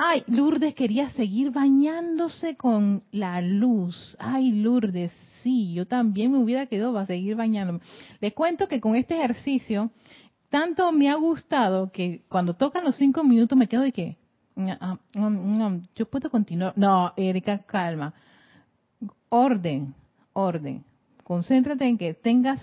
Ay, 0.00 0.22
Lourdes 0.28 0.74
quería 0.74 1.10
seguir 1.10 1.50
bañándose 1.50 2.56
con 2.56 3.02
la 3.10 3.40
luz. 3.40 4.16
Ay, 4.20 4.52
Lourdes, 4.52 5.10
sí, 5.42 5.74
yo 5.74 5.88
también 5.88 6.30
me 6.30 6.38
hubiera 6.38 6.66
quedado 6.66 6.92
para 6.92 7.06
seguir 7.06 7.34
bañándome. 7.34 7.80
Le 8.20 8.32
cuento 8.32 8.68
que 8.68 8.80
con 8.80 8.94
este 8.94 9.16
ejercicio 9.16 9.90
tanto 10.50 10.92
me 10.92 11.10
ha 11.10 11.16
gustado 11.16 11.90
que 11.90 12.22
cuando 12.28 12.54
tocan 12.54 12.84
los 12.84 12.94
cinco 12.94 13.24
minutos 13.24 13.58
me 13.58 13.66
quedo 13.66 13.82
de 13.82 13.90
que, 13.90 14.16
ah, 14.80 14.98
yo 15.96 16.06
puedo 16.08 16.30
continuar. 16.30 16.74
No, 16.76 17.12
Erika, 17.16 17.58
calma. 17.66 18.14
Orden, 19.30 19.96
orden. 20.32 20.84
Concéntrate 21.24 21.84
en 21.86 21.98
que 21.98 22.14
tengas 22.14 22.60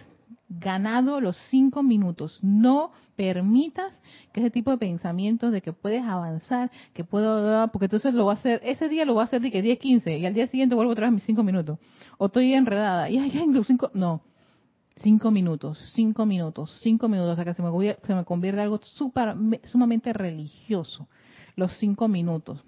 ganado 0.50 1.22
los 1.22 1.38
cinco 1.50 1.84
minutos. 1.84 2.40
No 2.42 2.92
permitas 3.16 3.94
que 4.32 4.42
ese 4.42 4.52
tipo 4.52 4.72
de 4.72 4.78
pensamientos 4.78 5.52
de 5.52 5.62
que 5.62 5.74
puedes 5.74 6.04
avanzar, 6.04 6.72
que 6.94 7.04
puedo, 7.04 7.70
porque 7.72 7.86
entonces 7.86 8.14
lo 8.14 8.26
va 8.26 8.34
a 8.34 8.36
hacer, 8.36 8.62
ese 8.64 8.90
día 8.90 9.06
lo 9.06 9.16
va 9.16 9.24
a 9.24 9.26
hacer 9.26 9.42
de 9.42 9.52
que 9.52 9.62
10, 9.62 9.80
15 9.80 10.18
y 10.18 10.26
al 10.26 10.34
día 10.34 10.48
siguiente 10.48 10.76
vuelvo 10.76 10.92
otra 10.92 11.08
vez 11.08 11.14
mis 11.14 11.24
cinco 11.24 11.44
minutos. 11.44 11.80
O 12.18 12.28
estoy 12.28 12.54
enredada 12.54 13.10
y 13.10 13.18
ay, 13.18 13.32
ay, 13.36 13.48
los 13.48 13.68
cinco, 13.68 13.92
no 13.94 14.22
Cinco 14.98 15.30
minutos, 15.30 15.78
cinco 15.94 16.26
minutos, 16.26 16.80
cinco 16.82 17.10
minutos, 17.10 17.32
hasta 17.32 17.44
que 17.44 17.54
se 17.54 17.62
me, 17.62 18.24
convierte 18.24 18.62
algo 18.62 18.80
super, 18.82 19.36
sumamente 19.66 20.14
religioso. 20.14 21.10
Los 21.58 21.78
cinco 21.78 22.08
minutos. 22.08 22.64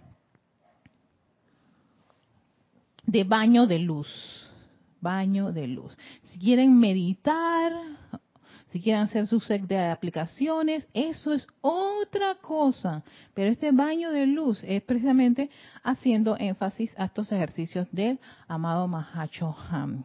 De 3.06 3.24
baño 3.24 3.66
de 3.66 3.80
luz. 3.80 4.47
Baño 5.02 5.52
de 5.52 5.68
luz. 5.68 5.98
Si 6.24 6.40
quieren 6.40 6.80
meditar, 6.80 7.72
si 8.68 8.82
quieren 8.82 9.04
hacer 9.04 9.28
su 9.28 9.40
set 9.40 9.64
de 9.64 9.78
aplicaciones, 9.78 10.88
eso 10.94 11.34
es 11.34 11.48
otra 11.62 12.36
cosa. 12.36 13.04
Pero 13.34 13.52
este 13.52 13.72
baño 13.72 14.12
de 14.12 14.26
luz 14.26 14.64
es 14.64 14.82
precisamente 14.84 15.50
haciendo 15.84 16.38
énfasis 16.38 16.94
a 16.98 17.06
estos 17.06 17.32
ejercicios 17.32 17.88
del 17.92 18.20
amado 18.48 18.88
Mahacho 18.88 19.56
Ham 19.70 20.04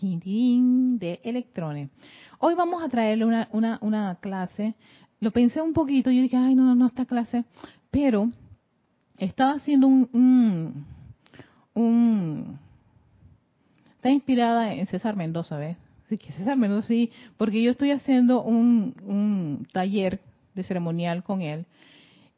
de 0.00 1.20
electrones. 1.24 1.90
Hoy 2.38 2.54
vamos 2.54 2.82
a 2.82 2.88
traerle 2.88 3.24
una, 3.24 3.48
una, 3.52 3.78
una 3.80 4.16
clase. 4.16 4.74
Lo 5.20 5.30
pensé 5.30 5.62
un 5.62 5.72
poquito, 5.72 6.10
yo 6.10 6.20
dije, 6.20 6.36
ay, 6.36 6.54
no, 6.54 6.64
no, 6.64 6.74
no, 6.74 6.86
esta 6.86 7.06
clase. 7.06 7.44
Pero 7.90 8.30
estaba 9.16 9.52
haciendo 9.52 9.86
un, 9.86 10.84
un, 11.72 12.58
está 14.06 14.14
inspirada 14.14 14.72
en 14.72 14.86
César 14.86 15.16
Mendoza, 15.16 15.58
¿ves? 15.58 15.76
Sí, 16.08 16.16
que 16.16 16.30
César 16.30 16.56
Mendoza, 16.56 16.86
sí, 16.86 17.10
porque 17.36 17.60
yo 17.60 17.72
estoy 17.72 17.90
haciendo 17.90 18.40
un, 18.40 18.94
un 19.04 19.66
taller 19.72 20.20
de 20.54 20.62
ceremonial 20.62 21.24
con 21.24 21.40
él. 21.40 21.66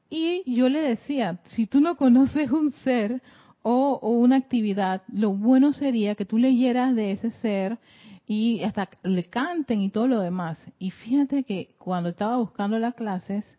Y 0.08 0.42
yo 0.46 0.70
le 0.70 0.80
decía, 0.80 1.40
si 1.48 1.66
tú 1.66 1.80
no 1.80 1.96
conoces 1.96 2.50
un 2.50 2.72
ser 2.72 3.20
o, 3.60 3.98
una 4.00 4.36
actividad, 4.36 5.02
lo 5.12 5.34
bueno 5.34 5.74
sería 5.74 6.14
que 6.14 6.24
tú 6.24 6.38
leyeras 6.38 6.94
de 6.96 7.12
ese 7.12 7.32
ser 7.32 7.76
y 8.26 8.62
hasta 8.62 8.88
le 9.02 9.24
canten 9.24 9.82
y 9.82 9.90
todo 9.90 10.06
lo 10.06 10.20
demás. 10.20 10.58
Y 10.78 10.90
fíjate 10.90 11.44
que 11.44 11.74
cuando 11.76 12.08
estaba 12.08 12.38
buscando 12.38 12.78
las 12.78 12.94
clases, 12.94 13.57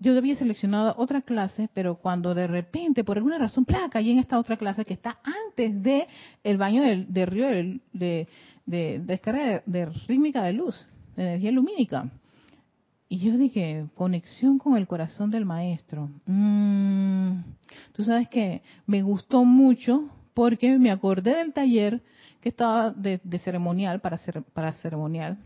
yo 0.00 0.16
había 0.16 0.34
seleccionado 0.34 0.94
otra 0.96 1.20
clase, 1.20 1.68
pero 1.74 1.96
cuando 1.96 2.34
de 2.34 2.46
repente, 2.46 3.04
por 3.04 3.18
alguna 3.18 3.38
razón, 3.38 3.66
placa, 3.66 3.90
caí 3.90 4.10
en 4.10 4.18
esta 4.18 4.38
otra 4.38 4.56
clase 4.56 4.84
que 4.86 4.94
está 4.94 5.18
antes 5.22 5.82
de 5.82 6.08
el 6.42 6.56
baño 6.56 6.82
de, 6.82 7.26
río 7.26 7.46
de, 7.46 7.80
de, 7.92 8.28
de 8.64 9.00
descarga 9.04 9.62
de, 9.64 9.86
rítmica 10.08 10.42
de 10.42 10.54
luz, 10.54 10.88
de 11.16 11.22
energía 11.22 11.52
lumínica. 11.52 12.10
Y 13.10 13.18
yo 13.18 13.36
dije, 13.36 13.86
conexión 13.94 14.58
con 14.58 14.76
el 14.76 14.86
corazón 14.86 15.30
del 15.30 15.44
maestro. 15.44 16.08
Mm, 16.26 17.40
tú 17.92 18.02
sabes 18.02 18.28
que 18.28 18.62
me 18.86 19.02
gustó 19.02 19.44
mucho 19.44 20.08
porque 20.32 20.78
me 20.78 20.90
acordé 20.90 21.36
del 21.36 21.52
taller 21.52 22.00
que 22.40 22.48
estaba 22.48 22.90
de, 22.90 23.20
ceremonial, 23.44 24.00
para, 24.00 24.16
ser, 24.16 24.42
para 24.54 24.72
ceremonial. 24.72 25.36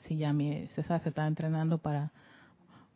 Sí, 0.00 0.16
ya 0.16 0.32
mi 0.32 0.68
César 0.68 1.00
se 1.00 1.08
estaba 1.08 1.26
entrenando 1.26 1.78
para, 1.78 2.12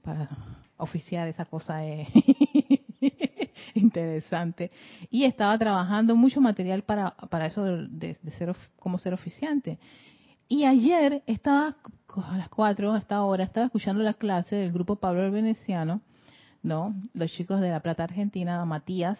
para 0.06 0.28
oficiar 0.76 1.26
esa 1.26 1.44
cosa 1.44 1.80
interesante. 3.74 4.70
Y 5.10 5.24
estaba 5.24 5.58
trabajando 5.58 6.14
mucho 6.14 6.40
material 6.40 6.82
para, 6.82 7.10
para 7.28 7.46
eso 7.46 7.64
de, 7.64 8.16
de 8.22 8.30
ser, 8.30 8.54
como 8.78 8.98
ser 8.98 9.12
oficiante. 9.12 9.78
Y 10.48 10.64
ayer 10.64 11.24
estaba 11.26 11.76
a 12.24 12.38
las 12.38 12.48
4, 12.48 12.92
a 12.92 12.98
esta 12.98 13.22
hora, 13.24 13.42
estaba 13.42 13.66
escuchando 13.66 14.02
la 14.04 14.14
clase 14.14 14.54
del 14.54 14.72
grupo 14.72 14.96
Pablo 14.96 15.24
el 15.24 15.32
Veneciano, 15.32 16.00
¿no? 16.62 16.94
Los 17.12 17.32
chicos 17.32 17.60
de 17.60 17.70
La 17.70 17.80
Plata 17.80 18.04
Argentina, 18.04 18.64
Matías. 18.64 19.18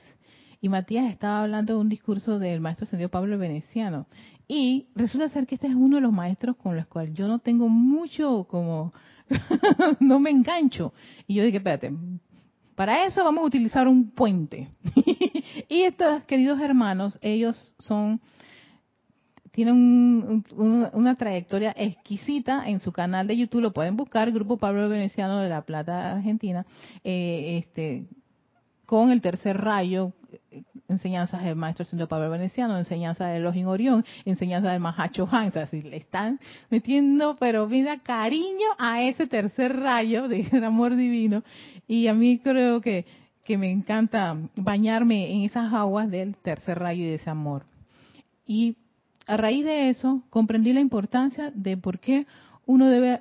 Y 0.66 0.68
Matías 0.68 1.12
estaba 1.12 1.44
hablando 1.44 1.74
de 1.74 1.79
un 1.79 1.88
discurso 1.88 2.40
del 2.40 2.61
maestro 2.61 2.87
ascendido 2.87 3.09
Pablo 3.09 3.38
Veneciano. 3.38 4.09
Y 4.48 4.88
resulta 4.96 5.29
ser 5.29 5.46
que 5.46 5.55
este 5.55 5.68
es 5.68 5.76
uno 5.76 5.94
de 5.94 6.02
los 6.02 6.12
maestros 6.12 6.57
con 6.57 6.74
los 6.74 6.88
cuales 6.88 7.14
yo 7.14 7.29
no 7.29 7.38
tengo 7.38 7.68
mucho 7.68 8.48
como, 8.50 8.92
no 10.00 10.18
me 10.18 10.31
engancho. 10.31 10.92
Y 11.29 11.35
yo 11.35 11.44
dije, 11.44 11.59
espérate, 11.59 11.92
para 12.74 13.05
eso 13.05 13.22
vamos 13.22 13.44
a 13.44 13.46
utilizar 13.46 13.87
un 13.87 14.11
puente. 14.11 14.68
y 15.68 15.83
estos 15.83 16.24
queridos 16.24 16.61
hermanos, 16.61 17.16
ellos 17.22 17.76
son 17.79 18.20
tiene 19.52 19.70
una 19.72 21.14
trayectoria 21.14 21.72
exquisita 21.79 22.68
en 22.68 22.81
su 22.81 22.90
canal 22.90 23.29
de 23.29 23.37
YouTube, 23.37 23.62
lo 23.62 23.72
pueden 23.72 23.96
buscar, 23.96 24.33
Grupo 24.33 24.57
Pablo 24.57 24.88
Veneciano 24.88 25.38
de 25.38 25.48
La 25.48 25.62
Plata, 25.62 26.11
Argentina, 26.11 26.66
eh, 27.05 27.59
este, 27.59 28.07
con 28.85 29.11
el 29.11 29.20
tercer 29.20 29.59
rayo, 29.59 30.12
enseñanzas 30.88 31.44
del 31.44 31.57
maestro 31.57 31.85
Siendo 31.85 32.09
Pablo 32.09 32.31
Veneciano, 32.31 32.79
enseñanzas 32.79 33.29
de 33.29 33.37
Elohim 33.37 33.68
Orión, 33.68 34.05
enseñanzas 34.25 34.72
del 34.72 34.81
Mahacho 34.81 35.29
Han, 35.31 35.49
o 35.49 35.51
sea, 35.51 35.66
si 35.66 35.83
le 35.83 35.96
están 35.96 36.40
metiendo, 36.70 37.37
pero 37.38 37.66
vida 37.66 37.99
cariño 37.99 38.66
a 38.79 39.03
ese 39.03 39.27
tercer 39.27 39.77
rayo 39.77 40.29
del 40.29 40.64
amor 40.64 40.96
divino, 40.96 41.42
y 41.87 42.07
a 42.09 42.14
mí 42.14 42.38
creo 42.38 42.81
que, 42.81 43.07
que 43.44 43.59
me 43.59 43.70
encanta 43.70 44.37
bañarme 44.57 45.33
en 45.33 45.42
esas 45.42 45.72
aguas 45.72 46.11
del 46.11 46.37
tercer 46.37 46.79
rayo 46.79 47.05
y 47.05 47.09
de 47.09 47.14
ese 47.16 47.31
amor. 47.31 47.64
Y 48.46 48.77
a 49.27 49.37
raíz 49.37 49.64
de 49.64 49.88
eso 49.88 50.22
comprendí 50.31 50.72
la 50.72 50.81
importancia 50.81 51.51
de 51.55 51.77
por 51.77 51.99
qué 51.99 52.27
uno 52.64 52.88
debe 52.88 53.20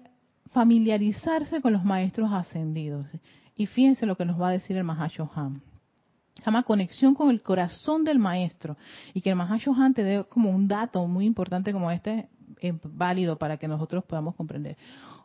familiarizarse 0.52 1.62
con 1.62 1.74
los 1.74 1.84
maestros 1.84 2.32
ascendidos. 2.32 3.08
Y 3.56 3.68
fíjense 3.68 4.06
lo 4.06 4.16
que 4.16 4.26
nos 4.26 4.40
va 4.40 4.50
a 4.50 4.52
decir 4.52 4.78
el 4.78 4.84
Mahashohan. 4.84 5.62
Llama 6.46 6.64
conexión 6.64 7.16
con 7.16 7.32
el 7.32 7.42
corazón 7.42 8.04
del 8.04 8.20
maestro. 8.20 8.78
Y 9.14 9.22
que 9.22 9.32
el 9.32 9.36
Mahashohan 9.36 9.94
te 9.94 10.04
dé 10.04 10.24
como 10.26 10.52
un 10.52 10.68
dato 10.68 11.08
muy 11.08 11.26
importante 11.26 11.74
como 11.74 11.90
este, 11.90 12.30
es 12.62 12.74
válido 12.84 13.38
para 13.38 13.58
que 13.58 13.68
nosotros 13.68 14.04
podamos 14.04 14.36
comprender. 14.36 14.78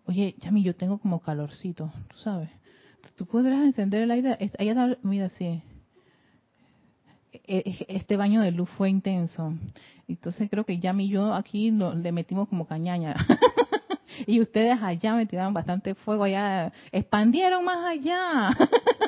Oye, 0.06 0.34
Yami, 0.38 0.62
yo 0.62 0.74
tengo 0.74 0.98
como 0.98 1.20
calorcito, 1.20 1.92
tú 2.08 2.16
sabes. 2.18 2.48
¿Tú 3.16 3.26
podrás 3.26 3.62
encender 3.62 4.02
el 4.02 4.10
aire? 4.10 4.38
mira, 5.02 5.28
sí. 5.28 5.62
E, 7.32 7.42
e, 7.46 7.86
este 7.88 8.16
baño 8.16 8.40
de 8.40 8.50
luz 8.50 8.70
fue 8.70 8.88
intenso. 8.88 9.52
Entonces 10.08 10.48
creo 10.50 10.64
que 10.64 10.78
ya 10.78 10.94
y 10.94 11.08
yo 11.08 11.34
aquí 11.34 11.70
le 11.70 12.12
metimos 12.12 12.48
como 12.48 12.66
cañaña. 12.66 13.14
y 14.26 14.40
ustedes 14.40 14.78
allá 14.80 15.14
me 15.14 15.26
tiraron 15.26 15.54
bastante 15.54 15.94
fuego 15.94 16.24
allá, 16.24 16.72
expandieron 16.92 17.64
más 17.64 17.86
allá. 17.86 18.50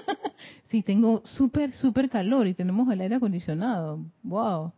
sí, 0.70 0.82
tengo 0.82 1.22
súper, 1.24 1.72
súper 1.72 2.08
calor 2.08 2.46
y 2.46 2.54
tenemos 2.54 2.90
el 2.90 3.00
aire 3.00 3.16
acondicionado. 3.16 4.00
Wow. 4.22 4.72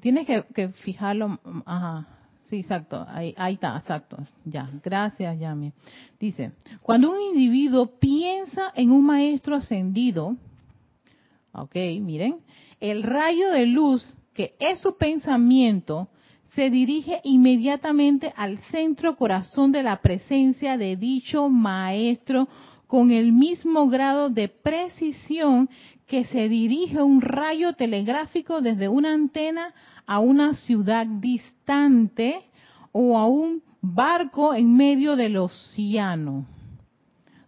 Tienes 0.00 0.26
que, 0.26 0.68
fijarlo, 0.68 1.38
ajá. 1.64 2.06
Sí, 2.50 2.56
exacto, 2.60 3.06
ahí, 3.08 3.34
ahí 3.38 3.54
está, 3.54 3.76
exacto. 3.78 4.18
Ya, 4.44 4.68
gracias, 4.82 5.38
Yami. 5.38 5.72
Dice, 6.20 6.52
cuando 6.82 7.10
un 7.10 7.20
individuo 7.20 7.98
piensa 7.98 8.70
en 8.74 8.90
un 8.90 9.04
maestro 9.04 9.56
ascendido, 9.56 10.36
Ok, 11.54 11.76
miren. 12.00 12.40
El 12.80 13.04
rayo 13.04 13.50
de 13.50 13.66
luz 13.66 14.16
que 14.34 14.56
es 14.58 14.80
su 14.80 14.96
pensamiento, 14.96 16.08
se 16.54 16.70
dirige 16.70 17.20
inmediatamente 17.24 18.32
al 18.36 18.58
centro 18.70 19.16
corazón 19.16 19.72
de 19.72 19.82
la 19.82 20.00
presencia 20.00 20.76
de 20.76 20.96
dicho 20.96 21.48
maestro 21.48 22.48
con 22.86 23.10
el 23.10 23.32
mismo 23.32 23.88
grado 23.88 24.30
de 24.30 24.48
precisión 24.48 25.68
que 26.06 26.24
se 26.24 26.48
dirige 26.48 27.02
un 27.02 27.20
rayo 27.20 27.72
telegráfico 27.72 28.60
desde 28.60 28.88
una 28.88 29.12
antena 29.12 29.74
a 30.06 30.18
una 30.20 30.54
ciudad 30.54 31.06
distante 31.06 32.42
o 32.92 33.18
a 33.18 33.26
un 33.26 33.62
barco 33.80 34.54
en 34.54 34.76
medio 34.76 35.16
del 35.16 35.36
océano. 35.38 36.46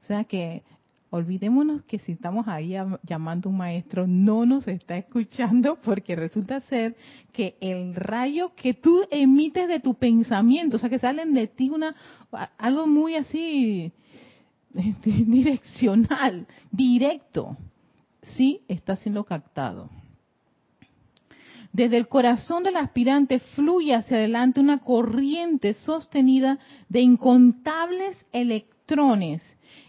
O 0.03 0.07
sea 0.07 0.25
que 0.25 0.63
olvidémonos 1.11 1.83
que 1.85 1.99
si 1.99 2.13
estamos 2.13 2.49
ahí 2.49 2.75
llamando 3.03 3.49
a 3.49 3.53
un 3.53 3.59
maestro, 3.59 4.07
no 4.07 4.45
nos 4.45 4.67
está 4.69 4.97
escuchando 4.97 5.79
porque 5.83 6.17
resulta 6.17 6.61
ser 6.61 6.97
que 7.33 7.57
el 7.61 7.95
rayo 7.95 8.53
que 8.55 8.75
tú 8.75 9.03
emites 9.11 9.69
de 9.69 9.81
tu 9.81 9.95
pensamiento, 9.95 10.77
o 10.77 10.81
sea 10.81 10.91
que 10.91 10.99
salen 10.99 11.35
de 11.35 11.47
ti 11.47 11.71
una 11.71 11.95
algo 12.59 12.87
muy 12.87 13.15
así 13.15 13.93
direccional, 15.05 16.47
directo, 16.71 17.57
sí 18.37 18.63
está 18.69 18.97
siendo 18.97 19.25
captado. 19.25 19.89
Desde 21.73 21.99
el 21.99 22.09
corazón 22.09 22.63
del 22.63 22.77
aspirante 22.77 23.39
fluye 23.39 23.95
hacia 23.95 24.17
adelante 24.17 24.61
una 24.61 24.79
corriente 24.79 25.75
sostenida 25.75 26.59
de 26.89 27.01
incontables 27.01 28.25
electrones 28.33 29.43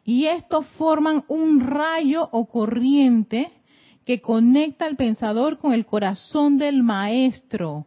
y 0.08 0.28
estos 0.28 0.66
forman 0.78 1.26
un 1.28 1.60
rayo 1.60 2.30
o 2.32 2.46
corriente 2.46 3.52
que 4.06 4.22
conecta 4.22 4.86
al 4.86 4.96
pensador 4.96 5.58
con 5.58 5.74
el 5.74 5.86
corazón 5.86 6.58
del 6.58 6.82
maestro. 6.82 7.86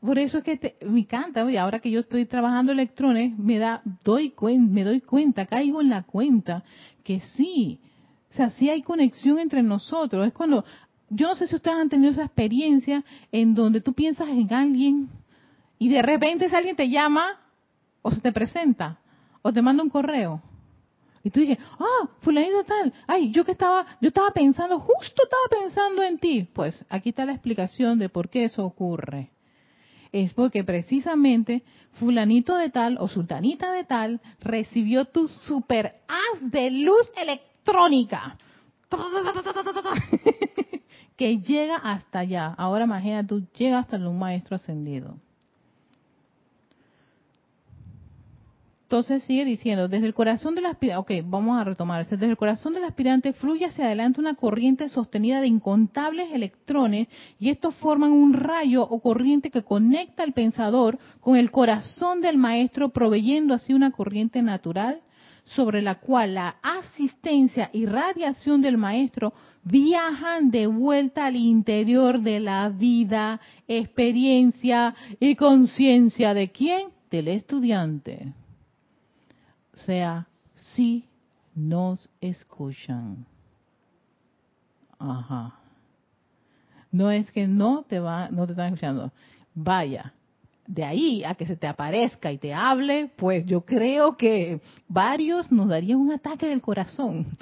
Por 0.00 0.18
eso 0.18 0.38
es 0.38 0.44
que 0.44 0.76
me 0.84 0.98
encanta, 0.98 1.42
ahora 1.42 1.78
que 1.78 1.92
yo 1.92 2.00
estoy 2.00 2.26
trabajando 2.26 2.72
electrones, 2.72 3.38
me 3.38 3.60
da, 3.60 3.80
doy 4.02 4.34
me 4.58 4.82
doy 4.82 5.02
cuenta, 5.02 5.46
caigo 5.46 5.80
en 5.80 5.90
la 5.90 6.02
cuenta 6.02 6.64
que 7.04 7.20
sí, 7.20 7.78
o 8.28 8.34
sea, 8.34 8.50
sí 8.50 8.68
hay 8.68 8.82
conexión 8.82 9.38
entre 9.38 9.62
nosotros. 9.62 10.26
Es 10.26 10.32
cuando, 10.32 10.64
yo 11.10 11.28
no 11.28 11.36
sé 11.36 11.46
si 11.46 11.54
ustedes 11.54 11.76
han 11.76 11.88
tenido 11.88 12.10
esa 12.10 12.24
experiencia 12.24 13.04
en 13.30 13.54
donde 13.54 13.80
tú 13.80 13.92
piensas 13.92 14.28
en 14.30 14.52
alguien 14.52 15.08
y 15.78 15.90
de 15.90 16.02
repente 16.02 16.46
ese 16.46 16.56
alguien 16.56 16.74
te 16.74 16.88
llama 16.88 17.38
o 18.02 18.10
se 18.10 18.20
te 18.20 18.32
presenta 18.32 18.98
o 19.42 19.52
te 19.52 19.62
manda 19.62 19.84
un 19.84 19.90
correo 19.90 20.42
y 21.22 21.30
tú 21.30 21.40
dices, 21.40 21.58
ah, 21.78 22.08
fulanito 22.20 22.64
tal, 22.64 22.92
ay, 23.06 23.30
yo 23.30 23.44
que 23.44 23.52
estaba, 23.52 23.86
yo 24.00 24.08
estaba 24.08 24.30
pensando, 24.30 24.80
justo 24.80 25.22
estaba 25.22 25.62
pensando 25.62 26.02
en 26.02 26.18
ti. 26.18 26.48
Pues 26.52 26.84
aquí 26.88 27.10
está 27.10 27.26
la 27.26 27.32
explicación 27.32 27.98
de 27.98 28.08
por 28.08 28.30
qué 28.30 28.44
eso 28.44 28.64
ocurre. 28.64 29.30
Es 30.12 30.32
porque 30.32 30.64
precisamente 30.64 31.62
fulanito 31.94 32.56
de 32.56 32.70
tal 32.70 32.96
o 32.98 33.06
sultanita 33.06 33.72
de 33.72 33.84
tal 33.84 34.20
recibió 34.40 35.04
tu 35.04 35.28
super 35.28 35.92
haz 36.08 36.50
de 36.50 36.70
luz 36.70 37.10
electrónica. 37.16 38.38
que 41.16 41.38
llega 41.38 41.76
hasta 41.76 42.20
allá. 42.20 42.54
Ahora 42.56 42.84
imagina, 42.84 43.26
tú 43.26 43.46
llegas 43.56 43.84
hasta 43.84 43.98
un 43.98 44.18
maestro 44.18 44.56
ascendido. 44.56 45.16
Entonces 48.90 49.22
sigue 49.22 49.44
diciendo, 49.44 49.86
desde 49.86 50.06
el 50.06 50.14
corazón 50.14 50.56
del 50.56 50.66
aspirante, 50.66 51.20
ok, 51.20 51.30
vamos 51.30 51.60
a 51.60 51.62
retomar, 51.62 52.08
desde 52.08 52.26
el 52.26 52.36
corazón 52.36 52.72
del 52.72 52.82
aspirante 52.82 53.32
fluye 53.32 53.66
hacia 53.66 53.84
adelante 53.84 54.18
una 54.18 54.34
corriente 54.34 54.88
sostenida 54.88 55.40
de 55.40 55.46
incontables 55.46 56.32
electrones 56.32 57.06
y 57.38 57.50
estos 57.50 57.76
forman 57.76 58.10
un 58.10 58.32
rayo 58.32 58.82
o 58.82 58.98
corriente 58.98 59.52
que 59.52 59.62
conecta 59.62 60.24
al 60.24 60.32
pensador 60.32 60.98
con 61.20 61.36
el 61.36 61.52
corazón 61.52 62.20
del 62.20 62.36
maestro, 62.36 62.88
proveyendo 62.88 63.54
así 63.54 63.74
una 63.74 63.92
corriente 63.92 64.42
natural 64.42 65.02
sobre 65.44 65.82
la 65.82 66.00
cual 66.00 66.34
la 66.34 66.56
asistencia 66.60 67.70
y 67.72 67.86
radiación 67.86 68.60
del 68.60 68.76
maestro 68.76 69.34
viajan 69.62 70.50
de 70.50 70.66
vuelta 70.66 71.26
al 71.26 71.36
interior 71.36 72.22
de 72.22 72.40
la 72.40 72.68
vida, 72.70 73.40
experiencia 73.68 74.96
y 75.20 75.36
conciencia 75.36 76.34
de 76.34 76.50
quién? 76.50 76.88
Del 77.08 77.28
estudiante 77.28 78.32
sea, 79.86 80.26
si 80.74 81.04
nos 81.54 82.10
escuchan. 82.20 83.26
Ajá. 84.98 85.54
No 86.92 87.10
es 87.10 87.30
que 87.30 87.46
no 87.46 87.84
te 87.88 88.00
va, 88.00 88.28
no 88.30 88.46
te 88.46 88.52
están 88.52 88.66
escuchando. 88.66 89.12
Vaya, 89.54 90.12
de 90.66 90.84
ahí 90.84 91.24
a 91.24 91.34
que 91.34 91.46
se 91.46 91.56
te 91.56 91.66
aparezca 91.66 92.30
y 92.32 92.38
te 92.38 92.54
hable, 92.54 93.10
pues 93.16 93.44
yo 93.46 93.64
creo 93.64 94.16
que 94.16 94.60
varios 94.88 95.50
nos 95.50 95.68
darían 95.68 95.98
un 95.98 96.12
ataque 96.12 96.46
del 96.46 96.60
corazón. 96.60 97.36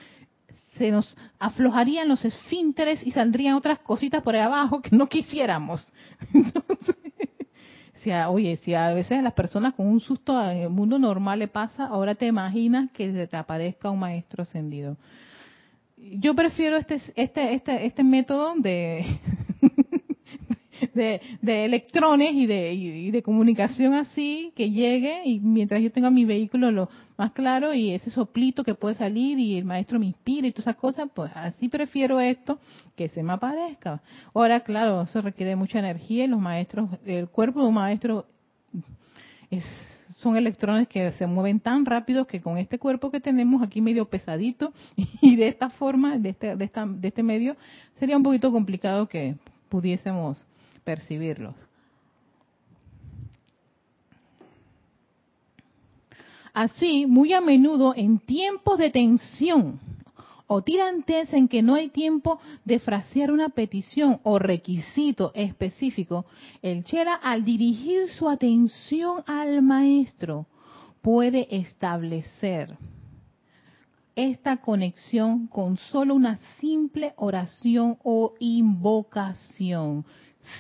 Se 0.77 0.91
nos 0.91 1.17
aflojarían 1.39 2.09
los 2.09 2.25
esfínteres 2.25 3.05
y 3.07 3.11
saldrían 3.11 3.55
otras 3.55 3.81
cositas 3.81 4.23
por 4.23 4.35
ahí 4.35 4.43
abajo 4.43 4.81
que 4.81 4.97
no 4.97 5.07
quisiéramos. 5.09 5.93
Si 8.03 8.11
oye, 8.13 8.57
si 8.57 8.75
a 8.75 8.93
veces 8.93 9.19
a 9.19 9.23
las 9.23 9.33
personas 9.33 9.75
con 9.75 9.87
un 9.87 10.01
susto 10.01 10.41
en 10.51 10.59
el 10.59 10.71
mundo 10.71 10.99
normal 10.99 11.41
le 11.41 11.49
pasa, 11.49 11.87
ahora 11.87 12.15
te 12.15 12.27
imaginas 12.27 12.91
que 12.93 13.13
se 13.13 13.27
te 13.27 13.37
aparezca 13.37 13.91
un 13.91 13.99
maestro 13.99 14.43
ascendido. 14.43 14.97
Yo 15.97 16.35
prefiero 16.35 16.77
este, 16.77 17.01
este, 17.17 17.55
este, 17.55 17.87
este 17.87 18.05
método 18.05 18.55
de, 18.57 19.05
de, 20.95 21.65
electrones 21.65 22.35
y 22.35 22.47
de, 22.47 22.73
y 22.75 23.11
de 23.11 23.23
comunicación 23.23 23.95
así, 23.95 24.53
que 24.55 24.71
llegue 24.71 25.23
y 25.25 25.41
mientras 25.41 25.83
yo 25.83 25.91
tenga 25.91 26.11
mi 26.11 26.25
vehículo 26.25 26.71
lo 26.71 26.89
más 27.19 27.33
claro 27.33 27.75
y 27.75 27.91
ese 27.91 28.11
soplito 28.11 28.63
que 28.63 28.75
puede 28.75 28.95
salir 28.95 29.39
y 29.41 29.59
el 29.59 29.65
maestro 29.65 29.99
me 29.99 30.07
inspira 30.07 30.47
y 30.47 30.53
todas 30.53 30.69
esas 30.69 30.77
cosas, 30.77 31.11
pues 31.13 31.33
así 31.35 31.69
prefiero 31.69 32.21
esto 32.21 32.61
que 32.95 33.09
se 33.09 33.25
me 33.25 33.33
aparezca. 33.33 34.01
Ahora, 34.33 34.61
claro, 34.61 35.03
eso 35.03 35.21
requiere 35.21 35.57
mucha 35.57 35.81
energía 35.81 36.25
y 36.25 36.29
los 36.29 36.41
maestros, 36.41 36.89
el 37.05 37.29
cuerpo 37.29 37.61
de 37.61 37.67
un 37.67 37.75
maestro 37.75 38.27
es, 39.51 39.65
son 40.17 40.37
electrones 40.37 40.87
que 40.87 41.11
se 41.13 41.27
mueven 41.27 41.59
tan 41.59 41.87
rápido 41.87 42.27
que 42.27 42.41
con 42.41 42.57
este 42.57 42.79
cuerpo 42.79 43.11
que 43.11 43.21
tenemos 43.21 43.63
aquí 43.63 43.81
medio 43.81 44.09
pesadito 44.09 44.73
y 45.21 45.35
de 45.35 45.49
esta 45.49 45.71
forma, 45.71 46.19
de 46.19 46.31
este, 46.31 46.55
de, 46.55 46.65
esta, 46.65 46.87
de 46.87 47.09
este 47.09 47.25
medio, 47.25 47.57
sería 47.99 48.17
un 48.17 48.23
poquito 48.23 48.53
complicado 48.53 49.09
que 49.09 49.35
pudiésemos 49.69 50.47
percibirlos. 50.89 51.55
Así, 56.55 57.05
muy 57.05 57.35
a 57.35 57.43
menudo 57.43 57.93
en 57.95 58.19
tiempos 58.21 58.79
de 58.79 58.89
tensión 58.89 59.81
o 60.47 60.63
tirantes 60.63 61.31
en 61.35 61.47
que 61.47 61.61
no 61.61 61.75
hay 61.75 61.91
tiempo 61.91 62.41
de 62.65 62.79
frasear 62.79 63.31
una 63.31 63.51
petición 63.51 64.21
o 64.23 64.39
requisito 64.39 65.31
específico, 65.35 66.25
el 66.63 66.85
chela 66.85 67.17
al 67.17 67.45
dirigir 67.45 68.09
su 68.09 68.27
atención 68.27 69.23
al 69.27 69.61
maestro 69.61 70.47
puede 71.03 71.55
establecer 71.55 72.79
esta 74.17 74.57
conexión 74.57 75.49
con 75.49 75.77
solo 75.77 76.15
una 76.15 76.39
simple 76.61 77.13
oración 77.19 77.99
o 78.03 78.33
invocación 78.41 80.07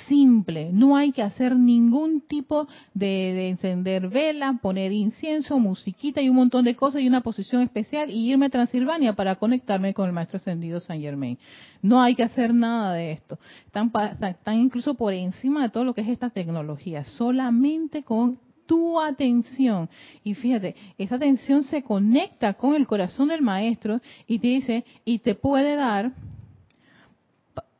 simple, 0.06 0.70
no 0.72 0.96
hay 0.96 1.12
que 1.12 1.22
hacer 1.22 1.56
ningún 1.56 2.20
tipo 2.20 2.68
de, 2.94 3.48
encender 3.48 4.08
vela, 4.08 4.58
poner 4.60 4.92
incienso, 4.92 5.58
musiquita 5.58 6.20
y 6.20 6.28
un 6.28 6.36
montón 6.36 6.64
de 6.64 6.76
cosas 6.76 7.02
y 7.02 7.08
una 7.08 7.22
posición 7.22 7.62
especial 7.62 8.10
y 8.10 8.30
irme 8.30 8.46
a 8.46 8.50
Transilvania 8.50 9.14
para 9.14 9.36
conectarme 9.36 9.94
con 9.94 10.06
el 10.06 10.12
Maestro 10.12 10.36
Ascendido 10.36 10.80
San 10.80 11.00
Germain. 11.00 11.38
No 11.82 12.00
hay 12.00 12.14
que 12.14 12.22
hacer 12.22 12.52
nada 12.52 12.94
de 12.94 13.12
esto. 13.12 13.38
Están, 13.66 13.90
están 14.28 14.58
incluso 14.58 14.94
por 14.94 15.12
encima 15.12 15.62
de 15.62 15.68
todo 15.68 15.84
lo 15.84 15.94
que 15.94 16.00
es 16.00 16.08
esta 16.08 16.30
tecnología, 16.30 17.04
solamente 17.04 18.02
con 18.02 18.38
tu 18.66 19.00
atención. 19.00 19.88
Y 20.22 20.34
fíjate, 20.34 20.76
esa 20.98 21.16
atención 21.16 21.64
se 21.64 21.82
conecta 21.82 22.54
con 22.54 22.74
el 22.74 22.86
corazón 22.86 23.28
del 23.28 23.42
maestro 23.42 24.00
y 24.26 24.38
te 24.38 24.46
dice, 24.46 24.84
y 25.04 25.20
te 25.20 25.34
puede 25.34 25.74
dar 25.74 26.12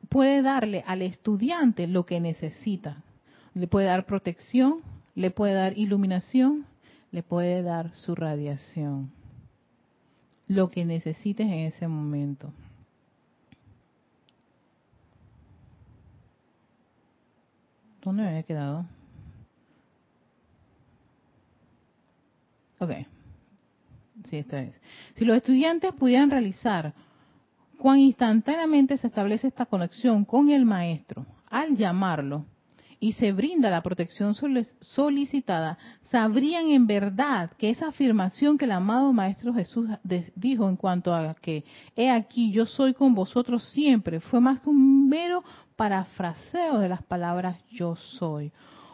puede 0.08 0.42
darle 0.42 0.84
al 0.86 1.02
estudiante 1.02 1.86
lo 1.86 2.06
que 2.06 2.20
necesita. 2.20 3.02
Le 3.54 3.66
puede 3.66 3.86
dar 3.86 4.06
protección, 4.06 4.82
le 5.14 5.30
puede 5.30 5.54
dar 5.54 5.76
iluminación, 5.76 6.66
le 7.10 7.22
puede 7.22 7.62
dar 7.62 7.94
su 7.94 8.14
radiación. 8.14 9.10
Lo 10.46 10.70
que 10.70 10.84
necesites 10.84 11.46
en 11.46 11.60
ese 11.60 11.88
momento. 11.88 12.52
¿Dónde 18.02 18.22
me 18.22 18.28
había 18.28 18.42
quedado? 18.44 18.86
Ok. 22.78 22.90
Sí, 24.24 24.38
esta 24.38 24.56
vez. 24.56 24.80
Si 25.16 25.24
los 25.24 25.36
estudiantes 25.36 25.92
pudieran 25.94 26.30
realizar 26.30 26.94
cuán 27.78 28.00
instantáneamente 28.00 28.96
se 28.96 29.06
establece 29.06 29.46
esta 29.46 29.66
conexión 29.66 30.24
con 30.24 30.50
el 30.50 30.64
maestro 30.64 31.24
al 31.48 31.76
llamarlo 31.76 32.44
y 33.00 33.12
se 33.12 33.32
brinda 33.32 33.70
la 33.70 33.82
protección 33.82 34.34
solicitada, 34.80 35.78
sabrían 36.02 36.70
en 36.70 36.86
verdad 36.86 37.52
que 37.56 37.70
esa 37.70 37.88
afirmación 37.88 38.58
que 38.58 38.64
el 38.64 38.72
amado 38.72 39.12
Maestro 39.12 39.54
Jesús 39.54 39.88
dijo 40.34 40.68
en 40.68 40.76
cuanto 40.76 41.14
a 41.14 41.34
que 41.34 41.64
he 41.94 42.10
aquí, 42.10 42.50
yo 42.50 42.66
soy 42.66 42.94
con 42.94 43.14
vosotros 43.14 43.62
siempre, 43.70 44.18
fue 44.18 44.40
más 44.40 44.60
que 44.60 44.70
un 44.70 45.08
mero 45.08 45.44
parafraseo 45.76 46.78
de 46.80 46.88
las 46.88 47.04
palabras 47.04 47.58
yo 47.70 47.94
soy. 47.94 48.50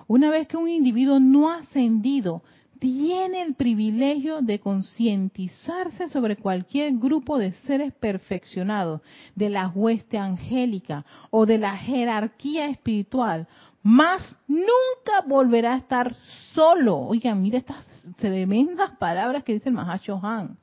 Una 0.07 0.29
vez 0.29 0.49
que 0.49 0.59
un 0.59 0.68
individuo 0.68 1.18
no 1.18 1.51
ascendido 1.51 2.42
tiene 2.79 3.43
el 3.43 3.55
privilegio 3.55 4.43
de 4.43 4.59
concientizarse 4.59 6.09
sobre 6.09 6.37
cualquier 6.37 6.95
grupo 6.95 7.39
de 7.39 7.53
seres 7.67 7.93
perfeccionados, 7.93 9.01
de 9.35 9.51
la 9.51 9.69
hueste 9.69 10.19
angélica 10.19 11.05
o 11.31 11.47
de 11.47 11.59
la 11.59 11.77
jerarquía 11.77 12.67
espiritual, 12.67 13.47
más 13.83 14.37
nunca 14.49 15.27
volverá 15.27 15.75
a 15.75 15.79
estar 15.79 16.15
solo. 16.53 16.99
Oigan, 16.99 17.43
mire 17.43 17.59
estas 17.59 17.85
tremendas 18.17 18.91
palabras 18.99 19.45
que 19.45 19.55
dice 19.55 19.69
el 19.69 19.75
Mahacho 19.75 20.19
Han. 20.23 20.57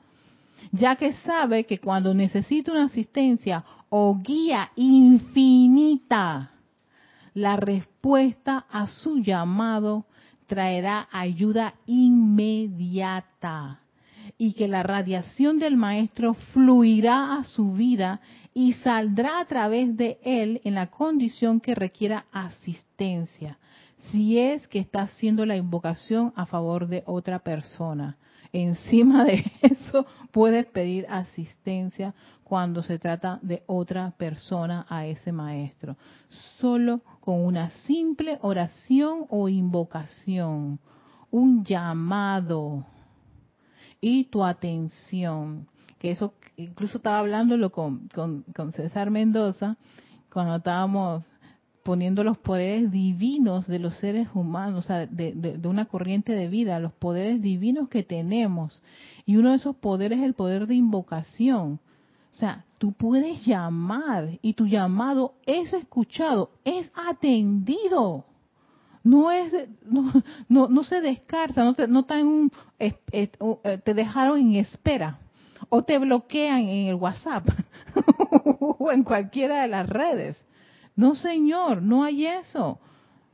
Ya 0.72 0.96
que 0.96 1.14
sabe 1.14 1.66
que 1.66 1.80
cuando 1.80 2.14
necesita 2.14 2.72
una 2.72 2.86
asistencia 2.86 3.64
o 3.90 4.18
guía 4.22 4.72
infinita, 4.76 6.52
la 7.34 7.56
respuesta 7.56 8.66
a 8.70 8.88
su 8.88 9.20
llamado 9.20 10.06
traerá 10.52 11.08
ayuda 11.14 11.76
inmediata 11.86 13.80
y 14.38 14.52
que 14.52 14.68
la 14.68 14.84
radiación 14.84 15.60
del 15.60 15.78
maestro 15.78 16.34
fluirá 16.34 17.38
a 17.38 17.46
su 17.46 17.72
vida 17.72 18.20
y 18.54 18.74
saldrá 18.74 19.40
a 19.40 19.46
través 19.46 19.96
de 19.96 20.20
él 20.26 20.60
en 20.66 20.76
la 20.76 20.88
condición 20.88 21.62
que 21.62 21.74
requiera 21.74 22.26
asistencia, 22.34 23.60
si 24.12 24.40
es 24.40 24.68
que 24.68 24.80
está 24.80 25.04
haciendo 25.04 25.46
la 25.46 25.56
invocación 25.56 26.34
a 26.36 26.46
favor 26.46 26.90
de 26.90 27.04
otra 27.06 27.40
persona. 27.40 28.18
Encima 28.54 29.24
de 29.24 29.46
eso, 29.62 30.06
puedes 30.32 30.66
pedir 30.66 31.06
asistencia 31.10 32.14
cuando 32.44 32.84
se 32.84 33.00
trata 33.00 33.40
de 33.42 33.64
otra 33.66 34.12
persona 34.18 34.86
a 34.90 35.06
ese 35.06 35.32
maestro. 35.32 35.96
Solo 36.60 37.02
con 37.22 37.46
una 37.46 37.70
simple 37.70 38.40
oración 38.42 39.26
o 39.30 39.48
invocación, 39.48 40.80
un 41.30 41.64
llamado 41.64 42.86
y 44.02 44.26
tu 44.26 44.44
atención. 44.44 45.68
Que 45.98 46.12
eso, 46.12 46.34
incluso 46.58 46.98
estaba 46.98 47.20
hablándolo 47.20 47.72
con, 47.72 48.10
con, 48.10 48.44
con 48.54 48.74
César 48.74 49.12
Mendoza 49.12 49.78
cuando 50.32 50.58
estábamos 50.58 51.24
poniendo 51.84 52.24
los 52.24 52.38
poderes 52.38 52.92
divinos 52.92 53.68
de 53.68 53.80
los 53.80 53.96
seres 53.98 54.28
humanos, 54.34 54.86
o 54.86 54.88
sea, 54.88 55.06
de, 55.06 55.34
de, 55.34 55.68
una 55.68 55.86
corriente 55.86 56.34
de 56.34 56.48
vida, 56.48 56.80
los 56.80 56.94
poderes 56.94 57.42
divinos 57.42 57.90
que 57.90 58.04
tenemos. 58.04 58.84
Y 59.26 59.38
uno 59.38 59.50
de 59.50 59.56
esos 59.56 59.76
poderes 59.76 60.20
es 60.20 60.26
el 60.26 60.34
poder 60.34 60.68
de 60.68 60.76
invocación. 60.76 61.80
O 62.34 62.38
sea, 62.38 62.66
tú 62.78 62.94
puedes 62.94 63.46
llamar 63.46 64.40
y 64.42 64.54
tu 64.54 64.68
llamado 64.68 65.34
es 65.46 65.74
escuchado, 65.74 66.52
es 66.64 66.92
atendido. 66.96 68.26
No 69.04 69.32
es, 69.32 69.52
no, 69.84 70.12
no, 70.48 70.68
no 70.68 70.84
se 70.84 71.02
descarta, 71.02 71.64
no 71.64 71.74
te, 71.74 71.88
no 71.88 72.06
un, 72.24 72.52
eh, 72.78 72.94
te 73.84 73.94
dejaron 73.94 74.40
en 74.40 74.56
espera 74.56 75.20
o 75.70 75.84
te 75.84 75.98
bloquean 75.98 76.60
en 76.60 76.88
el 76.88 76.96
WhatsApp 76.96 77.48
o 78.60 78.92
en 78.92 79.04
cualquiera 79.04 79.64
de 79.64 79.68
las 79.68 79.90
redes. 79.90 80.46
No, 81.02 81.16
señor, 81.16 81.82
no 81.82 82.04
hay 82.04 82.28
eso. 82.28 82.80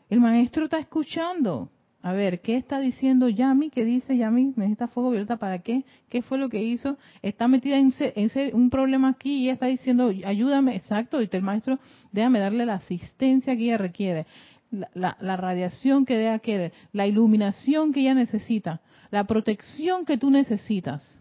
El 0.09 0.21
maestro 0.21 0.63
está 0.63 0.79
escuchando. 0.79 1.69
A 2.01 2.13
ver, 2.13 2.39
¿qué 2.39 2.55
está 2.55 2.79
diciendo 2.79 3.27
Yami? 3.27 3.69
¿Qué 3.71 3.83
dice 3.83 4.15
Yami? 4.15 4.53
¿Necesita 4.55 4.87
fuego 4.87 5.09
violeta 5.09 5.35
para 5.35 5.59
qué? 5.59 5.83
¿Qué 6.07 6.21
fue 6.21 6.37
lo 6.37 6.47
que 6.47 6.63
hizo? 6.63 6.97
Está 7.21 7.49
metida 7.49 7.77
en, 7.77 7.91
un 8.53 8.69
problema 8.69 9.09
aquí 9.09 9.39
y 9.39 9.43
ella 9.43 9.53
está 9.55 9.65
diciendo, 9.65 10.13
ayúdame, 10.23 10.77
exacto, 10.77 11.21
y 11.21 11.27
el 11.29 11.41
maestro, 11.41 11.77
déjame 12.13 12.39
darle 12.39 12.65
la 12.65 12.75
asistencia 12.75 13.57
que 13.57 13.63
ella 13.63 13.77
requiere, 13.77 14.27
la, 14.93 15.17
radiación 15.19 16.05
que 16.05 16.21
ella 16.21 16.39
quiere, 16.39 16.71
la 16.93 17.05
iluminación 17.05 17.91
que 17.91 17.99
ella 17.99 18.13
necesita, 18.13 18.79
la 19.11 19.25
protección 19.25 20.05
que 20.05 20.17
tú 20.17 20.29
necesitas. 20.29 21.19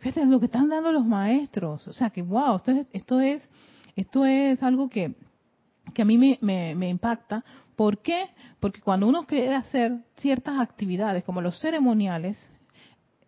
Fíjate 0.00 0.26
lo 0.26 0.40
que 0.40 0.46
están 0.46 0.68
dando 0.68 0.90
los 0.90 1.06
maestros. 1.06 1.86
O 1.86 1.92
sea, 1.92 2.10
que 2.10 2.22
wow, 2.22 2.56
esto 2.56 2.72
es, 2.72 2.86
esto 2.92 3.20
es, 3.20 3.48
esto 3.94 4.26
es 4.26 4.64
algo 4.64 4.88
que 4.88 5.14
que 5.90 6.02
a 6.02 6.04
mí 6.04 6.18
me, 6.18 6.38
me, 6.74 6.88
impacta. 6.88 7.44
¿Por 7.76 7.98
qué? 7.98 8.26
Porque 8.58 8.80
cuando 8.80 9.06
uno 9.06 9.24
quiere 9.26 9.54
hacer 9.54 9.98
ciertas 10.18 10.58
actividades 10.60 11.24
como 11.24 11.40
los 11.40 11.58
ceremoniales, 11.60 12.50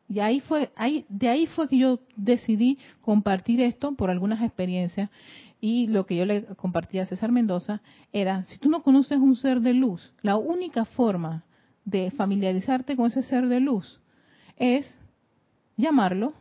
y 0.08 0.20
ahí 0.20 0.40
fue, 0.40 0.70
ahí, 0.76 1.06
de 1.08 1.28
ahí 1.28 1.46
fue 1.46 1.68
que 1.68 1.78
yo 1.78 2.00
decidí 2.16 2.78
compartir 3.00 3.60
esto 3.60 3.94
por 3.94 4.10
algunas 4.10 4.42
experiencias. 4.42 5.08
Y 5.60 5.86
lo 5.86 6.06
que 6.06 6.16
yo 6.16 6.26
le 6.26 6.44
compartí 6.56 6.98
a 6.98 7.06
César 7.06 7.30
Mendoza 7.32 7.80
era, 8.12 8.42
si 8.44 8.58
tú 8.58 8.68
no 8.68 8.82
conoces 8.82 9.18
un 9.18 9.36
ser 9.36 9.60
de 9.60 9.72
luz, 9.72 10.12
la 10.20 10.36
única 10.36 10.84
forma 10.84 11.44
de 11.84 12.10
familiarizarte 12.10 12.96
con 12.96 13.06
ese 13.06 13.22
ser 13.22 13.46
de 13.48 13.60
luz 13.60 14.00
es 14.56 14.98
llamarlo, 15.76 16.34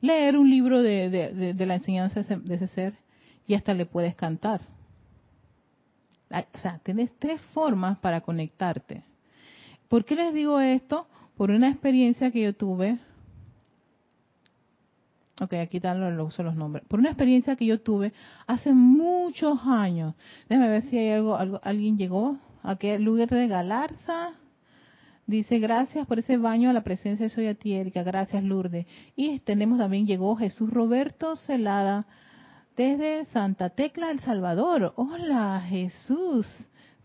leer 0.00 0.36
un 0.36 0.48
libro 0.50 0.82
de, 0.82 1.10
de, 1.10 1.54
de 1.54 1.66
la 1.66 1.74
enseñanza 1.74 2.22
de 2.22 2.54
ese 2.54 2.68
ser 2.68 2.94
y 3.46 3.54
hasta 3.54 3.74
le 3.74 3.86
puedes 3.86 4.14
cantar 4.14 4.60
o 6.54 6.58
sea, 6.58 6.78
tienes 6.82 7.12
tres 7.18 7.40
formas 7.52 7.98
para 7.98 8.20
conectarte. 8.20 9.02
¿Por 9.88 10.04
qué 10.04 10.16
les 10.16 10.32
digo 10.32 10.60
esto? 10.60 11.06
Por 11.36 11.50
una 11.50 11.68
experiencia 11.68 12.30
que 12.30 12.42
yo 12.42 12.54
tuve. 12.54 12.98
Ok, 15.40 15.54
aquí 15.54 15.78
están 15.78 16.16
los, 16.16 16.38
los 16.38 16.54
nombres. 16.56 16.84
Por 16.86 17.00
una 17.00 17.10
experiencia 17.10 17.56
que 17.56 17.66
yo 17.66 17.80
tuve 17.80 18.12
hace 18.46 18.72
muchos 18.72 19.60
años. 19.66 20.14
Déjame 20.48 20.68
ver 20.68 20.82
si 20.82 20.98
hay 20.98 21.10
algo, 21.10 21.36
algo 21.36 21.60
alguien 21.62 21.98
llegó. 21.98 22.38
Aquí, 22.62 22.96
lugar 22.98 23.28
de 23.28 23.48
Galarza. 23.48 24.30
Dice, 25.26 25.58
gracias 25.58 26.06
por 26.06 26.18
ese 26.18 26.36
baño 26.36 26.70
a 26.70 26.72
la 26.72 26.82
presencia 26.82 27.24
de 27.24 27.30
Soy. 27.30 27.90
Gracias, 27.92 28.42
Lourdes. 28.42 28.86
Y 29.16 29.40
tenemos 29.40 29.78
también, 29.78 30.06
llegó 30.06 30.36
Jesús 30.36 30.70
Roberto 30.70 31.36
Celada 31.36 32.06
desde 32.76 33.26
Santa 33.26 33.70
Tecla, 33.70 34.10
El 34.10 34.20
Salvador. 34.20 34.92
Hola 34.96 35.62
Jesús, 35.68 36.46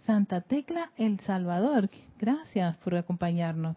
Santa 0.05 0.41
Tecla, 0.41 0.91
El 0.97 1.19
Salvador. 1.19 1.89
Gracias 2.19 2.77
por 2.77 2.95
acompañarnos. 2.95 3.75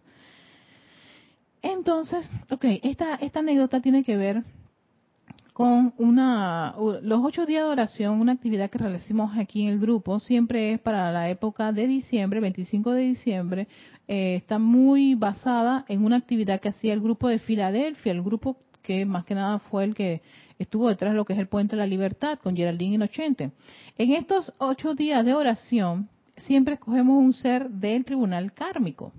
Entonces, 1.62 2.29
ok, 2.50 2.64
esta, 2.83 3.16
esta 3.16 3.40
anécdota 3.40 3.81
tiene 3.81 4.03
que 4.03 4.16
ver 4.16 4.44
con 5.53 5.92
una, 5.98 6.74
los 7.03 7.20
ocho 7.22 7.44
días 7.44 7.64
de 7.64 7.70
oración, 7.70 8.20
una 8.20 8.33
actividad 8.33 8.70
que 8.70 8.79
realizamos 8.79 9.37
aquí 9.37 9.62
en 9.62 9.68
el 9.68 9.79
grupo, 9.79 10.18
siempre 10.18 10.72
es 10.72 10.81
para 10.81 11.12
la 11.12 11.29
época 11.29 11.72
de 11.72 11.87
diciembre, 11.87 12.40
25 12.40 12.92
de 12.92 13.03
diciembre, 13.03 13.68
eh, 14.09 14.37
está 14.37 14.59
muy 14.59 15.16
basada 15.16 15.85
en 15.88 16.03
una 16.05 16.16
actividad 16.16 16.61
que 16.61 16.70
hacía 16.70 16.94
el 16.94 17.00
grupo 17.00 17.29
de 17.29 17.40
Filadelfia, 17.40 18.12
el 18.12 18.22
grupo 18.22 18.57
que 18.83 19.05
más 19.05 19.26
que 19.26 19.35
nada 19.35 19.59
fue 19.59 19.85
el 19.85 19.94
que 19.94 20.22
estuvo 20.61 20.88
detrás 20.88 21.12
de 21.12 21.16
lo 21.16 21.25
que 21.25 21.33
es 21.33 21.38
el 21.38 21.49
Puente 21.49 21.75
de 21.75 21.81
la 21.81 21.87
Libertad 21.87 22.38
con 22.38 22.55
Geraldine 22.55 22.96
Inocente. 22.96 23.51
En 23.96 24.12
estos 24.12 24.53
ocho 24.59 24.94
días 24.94 25.25
de 25.25 25.33
oración, 25.35 26.09
siempre 26.37 26.75
escogemos 26.75 27.18
un 27.18 27.33
ser 27.33 27.70
del 27.70 28.05
tribunal 28.05 28.53
kármico. 28.53 29.12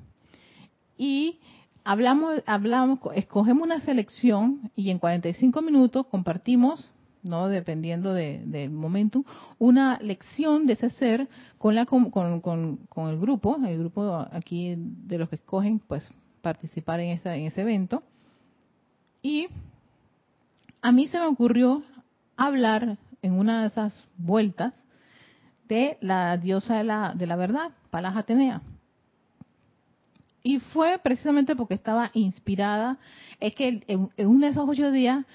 Y 0.97 1.39
hablamos, 1.83 2.43
hablamos, 2.45 2.99
escogemos 3.15 3.63
una 3.63 3.79
selección 3.79 4.71
y 4.75 4.91
en 4.91 4.99
45 4.99 5.63
minutos 5.63 6.05
compartimos, 6.11 6.91
no 7.23 7.49
dependiendo 7.49 8.13
del 8.13 8.69
momento, 8.69 9.25
una 9.57 9.97
lección 9.99 10.67
de 10.67 10.73
ese 10.73 10.91
ser 10.91 11.27
con, 11.57 11.73
la, 11.73 11.87
con, 11.87 12.11
con, 12.11 13.09
el 13.09 13.19
grupo, 13.19 13.57
el 13.65 13.79
grupo 13.79 14.27
aquí 14.31 14.75
de 14.77 15.17
los 15.17 15.27
que 15.27 15.37
escogen 15.37 15.79
pues 15.79 16.07
participar 16.43 16.99
en, 16.99 17.09
esa, 17.09 17.35
en 17.35 17.47
ese 17.47 17.61
evento. 17.61 18.03
Y 19.23 19.47
a 20.81 20.91
mí 20.91 21.07
se 21.07 21.19
me 21.19 21.27
ocurrió 21.27 21.83
hablar 22.35 22.97
en 23.21 23.33
una 23.33 23.61
de 23.61 23.67
esas 23.67 23.93
vueltas 24.17 24.83
de 25.67 25.97
la 26.01 26.37
diosa 26.37 26.77
de 26.77 26.83
la, 26.83 27.13
de 27.15 27.27
la 27.27 27.35
verdad, 27.35 27.71
Palas 27.91 28.17
Atenea. 28.17 28.61
Y 30.43 30.59
fue 30.59 30.99
precisamente 31.01 31.55
porque 31.55 31.75
estaba 31.75 32.09
inspirada. 32.13 32.97
Es 33.39 33.53
que 33.53 33.83
en, 33.87 34.09
uno 34.17 34.45
de 34.45 34.51
esos 34.51 34.67
ocho 34.67 34.91
días 34.91 35.25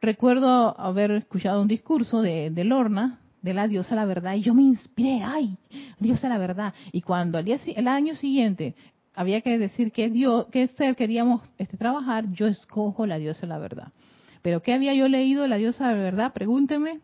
recuerdo 0.00 0.80
haber 0.80 1.10
escuchado 1.10 1.60
un 1.60 1.68
discurso 1.68 2.22
de, 2.22 2.50
de, 2.50 2.64
Lorna, 2.64 3.18
de 3.42 3.52
la 3.52 3.66
diosa 3.66 3.90
de 3.90 3.96
la 3.96 4.04
verdad, 4.04 4.34
y 4.34 4.42
yo 4.42 4.54
me 4.54 4.62
inspiré, 4.62 5.22
ay, 5.24 5.56
diosa 5.98 6.28
de 6.28 6.34
la 6.34 6.38
verdad. 6.38 6.72
Y 6.92 7.02
cuando 7.02 7.36
al 7.36 7.44
día, 7.44 7.58
el 7.66 7.88
año 7.88 8.14
siguiente 8.14 8.76
había 9.12 9.40
que 9.40 9.58
decir 9.58 9.90
qué, 9.90 10.08
Dios, 10.08 10.46
qué 10.52 10.68
ser 10.68 10.94
queríamos 10.94 11.42
este, 11.58 11.76
trabajar, 11.76 12.30
yo 12.30 12.46
escojo 12.46 13.06
la 13.06 13.18
diosa 13.18 13.40
de 13.40 13.48
la 13.48 13.58
verdad. 13.58 13.92
Pero 14.42 14.62
¿qué 14.62 14.72
había 14.72 14.94
yo 14.94 15.08
leído 15.08 15.42
de 15.42 15.48
la 15.48 15.56
diosa 15.56 15.88
de 15.88 16.00
verdad? 16.00 16.32
Pregúnteme. 16.32 17.00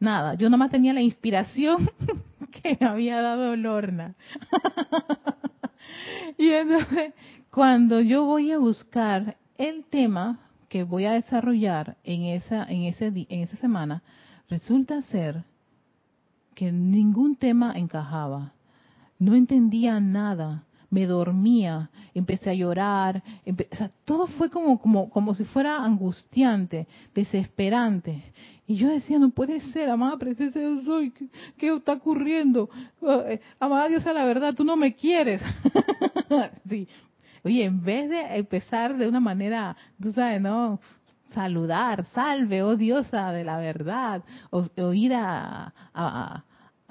nada. 0.00 0.34
Yo 0.34 0.50
nomás 0.50 0.70
tenía 0.70 0.92
la 0.92 1.02
inspiración 1.02 1.90
que 2.50 2.76
me 2.80 2.86
había 2.86 3.20
dado 3.20 3.56
Lorna. 3.56 4.14
y 6.38 6.50
entonces, 6.50 7.14
cuando 7.50 8.00
yo 8.00 8.24
voy 8.24 8.52
a 8.52 8.58
buscar 8.58 9.36
el 9.56 9.84
tema 9.84 10.40
que 10.68 10.82
voy 10.82 11.04
a 11.04 11.12
desarrollar 11.12 11.96
en 12.04 12.24
esa, 12.24 12.64
en 12.64 12.82
ese, 12.82 13.06
en 13.06 13.40
esa 13.40 13.56
semana, 13.56 14.02
resulta 14.48 15.00
ser 15.02 15.44
que 16.54 16.72
ningún 16.72 17.36
tema 17.36 17.72
encajaba. 17.76 18.52
No 19.18 19.34
entendía 19.34 20.00
nada 20.00 20.64
me 20.94 21.06
dormía, 21.08 21.90
empecé 22.14 22.50
a 22.50 22.54
llorar, 22.54 23.20
todo 24.04 24.28
fue 24.28 24.48
como, 24.48 24.78
como, 24.78 25.10
como 25.10 25.34
si 25.34 25.44
fuera 25.44 25.84
angustiante, 25.84 26.86
desesperante. 27.12 28.32
Y 28.68 28.76
yo 28.76 28.88
decía, 28.88 29.18
no 29.18 29.30
puede 29.30 29.58
ser, 29.72 29.90
amada 29.90 30.16
presencia 30.18 30.60
de 30.60 30.84
soy, 30.84 31.12
¿qué, 31.58 31.74
está 31.74 31.94
ocurriendo? 31.94 32.70
Eh, 33.02 33.40
amada 33.58 33.88
Dios, 33.88 34.06
a 34.06 34.12
la 34.12 34.24
verdad, 34.24 34.54
tú 34.54 34.62
no 34.62 34.76
me 34.76 34.94
quieres. 34.94 35.42
sí. 36.68 36.86
Oye, 37.42 37.64
en 37.64 37.82
vez 37.82 38.08
de 38.08 38.36
empezar 38.36 38.96
de 38.96 39.08
una 39.08 39.18
manera, 39.18 39.76
tú 40.00 40.12
sabes, 40.12 40.40
¿no? 40.40 40.78
Saludar, 41.30 42.04
salve, 42.06 42.62
oh 42.62 42.76
diosa 42.76 43.32
de 43.32 43.42
la 43.42 43.58
verdad, 43.58 44.22
o, 44.50 44.92
ir 44.92 45.12
a 45.12 46.44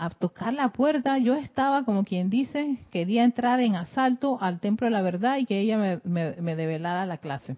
tocar 0.10 0.54
la 0.54 0.70
puerta, 0.70 1.18
yo 1.18 1.36
estaba, 1.36 1.84
como 1.84 2.04
quien 2.04 2.30
dice, 2.30 2.78
quería 2.92 3.24
entrar 3.24 3.60
en 3.60 3.76
asalto 3.76 4.38
al 4.42 4.60
templo 4.60 4.86
de 4.86 4.92
la 4.92 5.02
verdad 5.02 5.38
y 5.38 5.46
que 5.46 5.60
ella 5.60 5.78
me, 5.78 6.00
me, 6.42 6.56
develara 6.56 7.06
la 7.06 7.18
clase. 7.18 7.58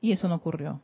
Y 0.00 0.12
eso 0.12 0.28
no 0.28 0.36
ocurrió. 0.36 0.80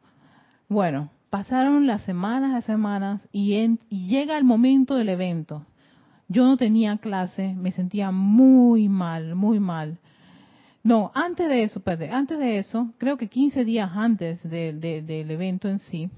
Bueno, 0.68 1.10
pasaron 1.30 1.86
las 1.86 2.02
semanas, 2.02 2.52
las 2.52 2.64
semanas 2.64 3.28
y, 3.32 3.54
y 3.88 4.06
llega 4.08 4.38
el 4.38 4.44
momento 4.44 4.94
del 4.96 5.08
evento. 5.08 5.64
Yo 6.28 6.44
no 6.44 6.56
tenía 6.56 6.96
clase, 6.98 7.54
me 7.54 7.72
sentía 7.72 8.10
muy 8.10 8.88
mal, 8.88 9.34
muy 9.34 9.60
mal. 9.60 9.98
No, 10.82 11.12
antes 11.14 11.48
de 11.48 11.62
eso, 11.62 11.80
perdón, 11.80 12.12
antes 12.12 12.38
de 12.38 12.58
eso, 12.58 12.90
creo 12.98 13.16
que 13.16 13.28
15 13.28 13.64
días 13.64 13.90
antes 13.94 14.42
del 14.42 14.82
evento 15.30 15.68
en 15.68 15.78
sí, 15.78 16.10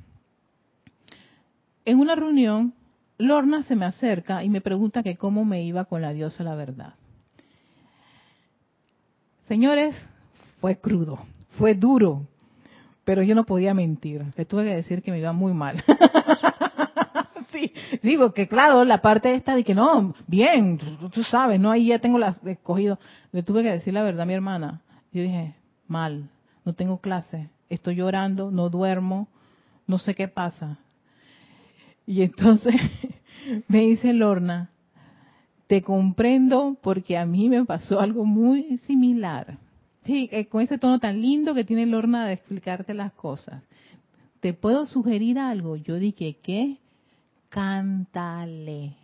en 1.85 2.01
una 2.01 2.17
reunión 2.17 2.75
Lorna 3.19 3.63
se 3.63 3.77
me 3.77 3.87
acerca 3.87 4.45
y 4.45 4.49
me 4.49 4.61
pregunta 4.61 5.03
que 5.03 5.17
cómo 5.17 5.45
me 5.45 5.63
iba 5.63 5.87
con 5.87 6.03
la 6.03 6.13
diosa 6.13 6.43
la 6.45 6.55
verdad. 6.55 6.95
Señores, 9.49 9.97
fue 10.61 10.81
crudo, 10.81 11.19
fue 11.59 11.75
duro, 11.75 12.27
pero 13.05 13.23
yo 13.23 13.35
no 13.35 13.45
podía 13.45 13.73
mentir. 13.73 14.25
Le 14.37 14.45
tuve 14.45 14.65
que 14.65 14.75
decir 14.75 15.03
que 15.03 15.13
me 15.13 15.21
iba 15.21 15.33
muy 15.33 15.55
mal. 15.55 15.83
sí, 17.53 17.73
sí, 18.03 18.17
porque 18.17 18.49
claro, 18.49 18.85
la 18.85 19.01
parte 19.01 19.35
esta 19.35 19.55
de 19.55 19.63
que 19.63 19.75
no, 19.75 20.15
bien, 20.27 20.79
tú, 21.13 21.23
sabes, 21.23 21.61
no, 21.61 21.71
ahí 21.71 21.87
ya 21.87 22.01
tengo 22.01 22.19
las 22.19 22.45
escogido. 22.45 22.99
Le 23.33 23.43
tuve 23.43 23.63
que 23.63 23.71
decir 23.71 23.95
la 23.95 24.03
verdad 24.03 24.23
a 24.23 24.27
mi 24.27 24.35
hermana. 24.35 24.83
Yo 25.13 25.23
dije, 25.23 25.55
mal, 25.87 26.29
no 26.65 26.75
tengo 26.75 27.01
clase, 27.01 27.49
estoy 27.71 27.95
llorando, 27.95 28.51
no 28.51 28.69
duermo, 28.69 29.29
no 29.87 29.99
sé 29.99 30.15
qué 30.15 30.27
pasa. 30.27 30.79
Y 32.07 32.23
entonces 32.23 32.75
me 33.69 33.81
dice 33.81 34.13
Lorna, 34.13 34.71
te 35.67 35.83
comprendo 35.83 36.77
porque 36.81 37.19
a 37.19 37.27
mí 37.27 37.49
me 37.49 37.65
pasó 37.65 38.01
algo 38.01 38.25
muy 38.25 38.79
similar. 38.79 39.59
Sí, 40.05 40.29
eh, 40.31 40.47
con 40.47 40.63
ese 40.63 40.79
tono 40.79 41.01
tan 41.01 41.21
lindo 41.21 41.53
que 41.55 41.65
tiene 41.65 41.85
Lorna 41.85 42.27
de 42.27 42.35
explicarte 42.35 42.95
las 42.95 43.13
cosas. 43.13 43.63
¿Te 44.41 44.53
puedo 44.55 44.87
sugerir 44.87 45.39
algo? 45.39 45.75
Yo 45.75 45.97
dije, 45.97 46.37
¿qué? 46.41 46.77
Cántale. 47.49 48.95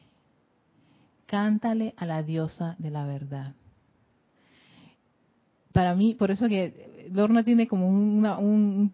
Cántale 1.27 1.95
a 1.97 2.07
la 2.07 2.23
diosa 2.23 2.77
de 2.79 2.91
la 2.91 3.05
verdad. 3.05 3.55
Para 5.73 5.95
mí, 5.95 6.15
por 6.15 6.31
eso 6.31 6.49
que 6.49 6.91
Lorna 7.12 7.44
tiene 7.44 7.66
como 7.66 7.88
un, 7.88 8.92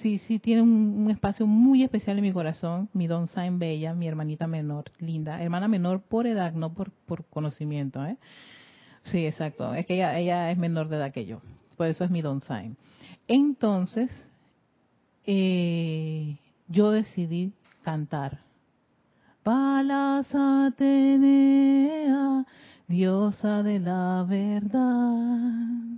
sí, 0.00 0.18
sí, 0.18 0.38
tiene 0.38 0.62
un, 0.62 1.10
espacio 1.10 1.46
muy 1.46 1.82
especial 1.82 2.18
en 2.18 2.24
mi 2.24 2.32
corazón, 2.32 2.88
mi 2.92 3.06
Don 3.06 3.26
Sain 3.28 3.58
Bella, 3.58 3.94
mi 3.94 4.06
hermanita 4.06 4.46
menor, 4.46 4.84
linda, 4.98 5.42
hermana 5.42 5.68
menor 5.68 6.00
por 6.02 6.26
edad, 6.26 6.52
no 6.52 6.72
por, 6.72 6.90
por 6.90 7.24
conocimiento, 7.24 8.04
¿eh? 8.04 8.16
Sí, 9.04 9.26
exacto, 9.26 9.74
es 9.74 9.84
que 9.86 9.94
ella, 9.94 10.18
ella 10.18 10.50
es 10.50 10.58
menor 10.58 10.88
de 10.88 10.96
edad 10.96 11.12
que 11.12 11.26
yo, 11.26 11.40
por 11.76 11.86
eso 11.88 12.04
es 12.04 12.10
mi 12.10 12.22
Don 12.22 12.40
Sain. 12.40 12.76
Entonces, 13.28 14.10
eh, 15.26 16.36
yo 16.68 16.90
decidí 16.90 17.52
cantar. 17.82 18.40
Palas 19.42 20.34
Atenea, 20.34 20.86
diosa 22.88 23.62
de 23.62 23.78
la 23.78 24.24
verdad 24.26 25.94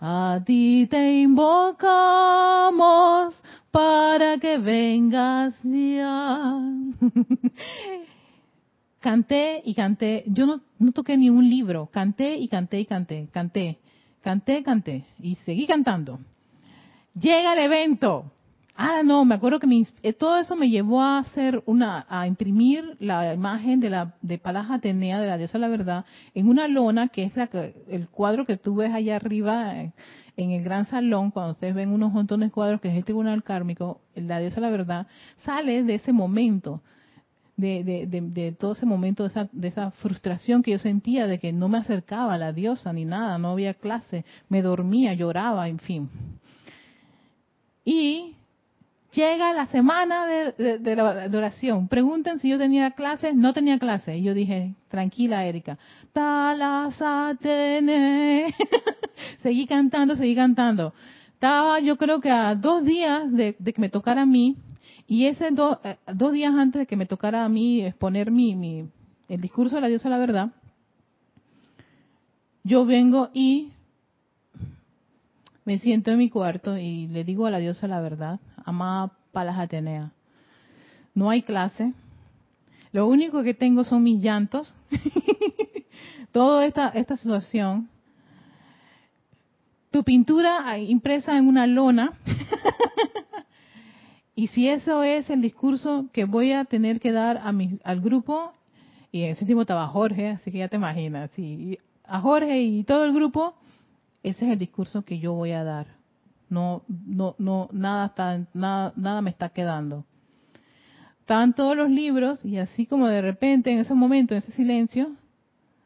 a 0.00 0.40
ti 0.46 0.86
te 0.90 1.20
invocamos 1.20 2.74
para 3.70 4.38
que 4.38 4.58
vengas 4.58 5.54
ya. 5.62 6.58
canté 9.00 9.62
y 9.64 9.74
canté. 9.74 10.24
Yo 10.26 10.46
no, 10.46 10.60
no 10.78 10.92
toqué 10.92 11.18
ni 11.18 11.28
un 11.28 11.48
libro. 11.48 11.90
Canté 11.92 12.36
y 12.36 12.48
canté 12.48 12.80
y 12.80 12.86
canté. 12.86 13.28
Canté, 13.30 13.78
canté, 14.22 14.62
canté. 14.62 15.04
Y 15.18 15.34
seguí 15.36 15.66
cantando. 15.66 16.18
Llega 17.14 17.52
el 17.52 17.58
evento. 17.58 18.32
Ah, 18.82 19.02
no, 19.04 19.26
me 19.26 19.34
acuerdo 19.34 19.60
que 19.60 19.66
eh, 20.02 20.14
todo 20.14 20.38
eso 20.38 20.56
me 20.56 20.70
llevó 20.70 21.02
a 21.02 21.18
hacer 21.18 21.62
una, 21.66 22.06
a 22.08 22.26
imprimir 22.26 22.96
la 22.98 23.34
imagen 23.34 23.78
de 23.78 23.90
la 23.90 24.14
de 24.22 24.38
Palas 24.38 24.70
Atenea 24.70 25.20
de 25.20 25.26
la 25.26 25.36
diosa 25.36 25.58
de 25.58 25.60
la 25.60 25.68
verdad 25.68 26.06
en 26.32 26.48
una 26.48 26.66
lona 26.66 27.08
que 27.08 27.24
es 27.24 27.36
la 27.36 27.48
que, 27.48 27.74
el 27.90 28.08
cuadro 28.08 28.46
que 28.46 28.56
tú 28.56 28.76
ves 28.76 28.90
allá 28.90 29.16
arriba 29.16 29.78
en, 29.78 29.92
el 30.38 30.64
gran 30.64 30.86
salón 30.86 31.30
cuando 31.30 31.52
ustedes 31.52 31.74
ven 31.74 31.90
unos 31.90 32.10
montones 32.10 32.48
de 32.48 32.52
cuadros 32.54 32.80
que 32.80 32.88
es 32.88 32.96
el 32.96 33.04
tribunal 33.04 33.42
kármico, 33.42 34.00
la 34.14 34.38
diosa 34.38 34.54
de 34.54 34.60
la 34.62 34.70
verdad 34.70 35.06
sale 35.36 35.84
de 35.84 35.96
ese 35.96 36.14
momento. 36.14 36.80
De, 37.58 37.84
de, 37.84 38.06
de, 38.06 38.52
todo 38.52 38.72
ese 38.72 38.86
momento, 38.86 39.24
de 39.24 39.28
esa, 39.28 39.50
de 39.52 39.68
esa 39.68 39.90
frustración 39.90 40.62
que 40.62 40.70
yo 40.70 40.78
sentía 40.78 41.26
de 41.26 41.38
que 41.38 41.52
no 41.52 41.68
me 41.68 41.76
acercaba 41.76 42.32
a 42.32 42.38
la 42.38 42.54
diosa 42.54 42.90
ni 42.94 43.04
nada, 43.04 43.36
no 43.36 43.50
había 43.50 43.74
clase, 43.74 44.24
me 44.48 44.62
dormía, 44.62 45.12
lloraba, 45.12 45.68
en 45.68 45.78
fin. 45.78 46.08
Y 47.84 48.36
Llega 49.12 49.52
la 49.52 49.66
semana 49.66 50.26
de, 50.26 50.96
la 50.96 51.28
oración. 51.36 51.88
Preguntan 51.88 52.38
si 52.38 52.48
yo 52.48 52.58
tenía 52.58 52.92
clases. 52.92 53.34
No 53.34 53.52
tenía 53.52 53.78
clase. 53.78 54.16
Y 54.16 54.22
yo 54.22 54.34
dije, 54.34 54.74
tranquila, 54.88 55.44
Erika. 55.44 55.78
seguí 59.42 59.66
cantando, 59.66 60.14
seguí 60.16 60.36
cantando. 60.36 60.94
Estaba 61.34 61.80
yo 61.80 61.96
creo 61.96 62.20
que 62.20 62.30
a 62.30 62.54
dos 62.54 62.84
días 62.84 63.32
de, 63.32 63.54
que 63.54 63.80
me 63.80 63.88
tocara 63.88 64.22
a 64.22 64.26
mí. 64.26 64.56
Y 65.08 65.26
ese 65.26 65.48
eh, 65.48 65.96
dos 66.14 66.32
días 66.32 66.54
antes 66.54 66.80
de 66.80 66.86
que 66.86 66.96
me 66.96 67.06
tocara 67.06 67.44
a 67.44 67.48
mí 67.48 67.84
exponer 67.84 68.30
mi, 68.30 68.54
mi, 68.54 68.88
el 69.28 69.40
discurso 69.40 69.74
de 69.74 69.80
la 69.80 69.88
diosa 69.88 70.08
la 70.08 70.18
verdad, 70.18 70.50
yo 72.62 72.84
vengo 72.84 73.30
y 73.32 73.72
me 75.64 75.78
siento 75.78 76.10
en 76.10 76.18
mi 76.18 76.30
cuarto 76.30 76.76
y 76.76 77.08
le 77.08 77.24
digo 77.24 77.46
a 77.46 77.50
la 77.50 77.58
diosa 77.58 77.88
la 77.88 78.00
verdad, 78.00 78.38
amada 78.70 79.12
Palas 79.32 79.58
Atenea. 79.58 80.12
No 81.14 81.30
hay 81.30 81.42
clase. 81.42 81.92
Lo 82.92 83.06
único 83.06 83.42
que 83.42 83.54
tengo 83.54 83.84
son 83.84 84.02
mis 84.02 84.22
llantos. 84.22 84.74
Toda 86.32 86.66
esta, 86.66 86.88
esta 86.88 87.16
situación. 87.16 87.88
Tu 89.90 90.04
pintura 90.04 90.78
impresa 90.78 91.36
en 91.36 91.48
una 91.48 91.66
lona. 91.66 92.12
y 94.34 94.48
si 94.48 94.68
eso 94.68 95.02
es 95.02 95.28
el 95.30 95.42
discurso 95.42 96.06
que 96.12 96.24
voy 96.24 96.52
a 96.52 96.64
tener 96.64 97.00
que 97.00 97.12
dar 97.12 97.38
a 97.38 97.52
mi, 97.52 97.78
al 97.84 98.00
grupo, 98.00 98.52
y 99.12 99.22
en 99.22 99.30
ese 99.30 99.44
tiempo 99.44 99.62
estaba 99.62 99.88
Jorge, 99.88 100.28
así 100.28 100.52
que 100.52 100.58
ya 100.58 100.68
te 100.68 100.76
imaginas, 100.76 101.30
a 102.04 102.20
Jorge 102.20 102.62
y 102.62 102.84
todo 102.84 103.04
el 103.04 103.12
grupo, 103.12 103.54
ese 104.22 104.46
es 104.46 104.52
el 104.52 104.58
discurso 104.58 105.02
que 105.02 105.18
yo 105.18 105.32
voy 105.32 105.52
a 105.52 105.64
dar. 105.64 105.99
No, 106.50 106.82
no, 106.88 107.36
no, 107.38 107.68
nada 107.72 108.06
está, 108.06 108.46
nada, 108.52 108.92
nada 108.96 109.22
me 109.22 109.30
está 109.30 109.48
quedando. 109.48 110.04
Estaban 111.20 111.54
todos 111.54 111.76
los 111.76 111.88
libros 111.88 112.44
y 112.44 112.58
así 112.58 112.86
como 112.86 113.06
de 113.06 113.22
repente 113.22 113.70
en 113.70 113.78
ese 113.78 113.94
momento, 113.94 114.34
en 114.34 114.38
ese 114.38 114.52
silencio, 114.52 115.12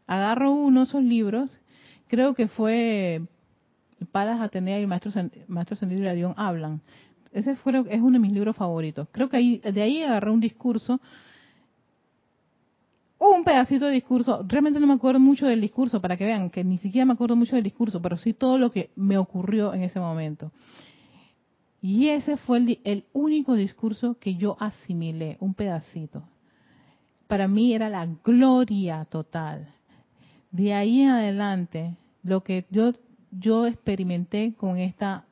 agarro 0.07 0.53
uno 0.53 0.81
de 0.81 0.85
esos 0.87 1.03
libros, 1.03 1.61
creo 2.09 2.35
que 2.35 2.49
fue 2.49 3.23
Palas 4.11 4.41
Atenea 4.41 4.79
y 4.79 4.83
el 4.83 4.89
Maestro, 4.89 5.13
Maestro 5.47 5.77
Sendido 5.77 6.15
y 6.15 6.25
hablan. 6.37 6.81
Ese 7.33 7.57
fue, 7.57 7.79
es 7.91 8.01
uno 8.01 8.13
de 8.13 8.19
mis 8.21 8.33
libros 8.33 8.57
favoritos. 8.57 9.09
Creo 9.11 9.29
que 9.29 9.37
ahí, 9.37 9.59
de 9.59 9.83
ahí 9.83 10.03
agarré 10.03 10.31
un 10.31 10.41
discurso 10.41 11.01
un 13.31 13.45
pedacito 13.45 13.87
de 13.87 13.93
discurso. 13.93 14.45
Realmente 14.47 14.81
no 14.81 14.87
me 14.87 14.95
acuerdo 14.95 15.21
mucho 15.21 15.47
del 15.47 15.61
discurso, 15.61 16.01
para 16.01 16.17
que 16.17 16.25
vean 16.25 16.51
que 16.51 16.65
ni 16.65 16.79
siquiera 16.79 17.05
me 17.05 17.13
acuerdo 17.13 17.37
mucho 17.37 17.57
del 17.57 17.65
discurso, 17.65 18.03
pero 18.03 18.17
sí 18.17 18.35
todo 18.35 18.59
lo 18.59 18.71
que 18.71 18.91
me 18.97 19.17
ocurrió 19.19 19.73
en 19.73 19.83
ese 19.83 20.01
momento. 20.01 20.53
Y 21.81 22.09
ese 22.09 22.37
fue 22.37 22.81
el, 22.85 23.05
único 23.13 23.55
discurso 23.55 24.19
que 24.19 24.37
yo 24.37 24.57
asimilé, 24.59 25.37
un 25.41 25.55
pedacito. 25.55 26.25
para 27.27 27.49
mí 27.49 27.75
era 27.75 27.89
la 27.89 28.07
gloria 28.07 29.05
total. 29.07 29.69
De 30.51 30.73
ahí 30.75 31.03
en 31.03 31.11
adelante, 31.11 31.97
lo 32.23 32.43
que 32.43 32.67
yo, 32.71 32.93
yo 33.31 33.67
experimenté 33.67 34.55
con 34.55 34.79
esta 34.79 35.25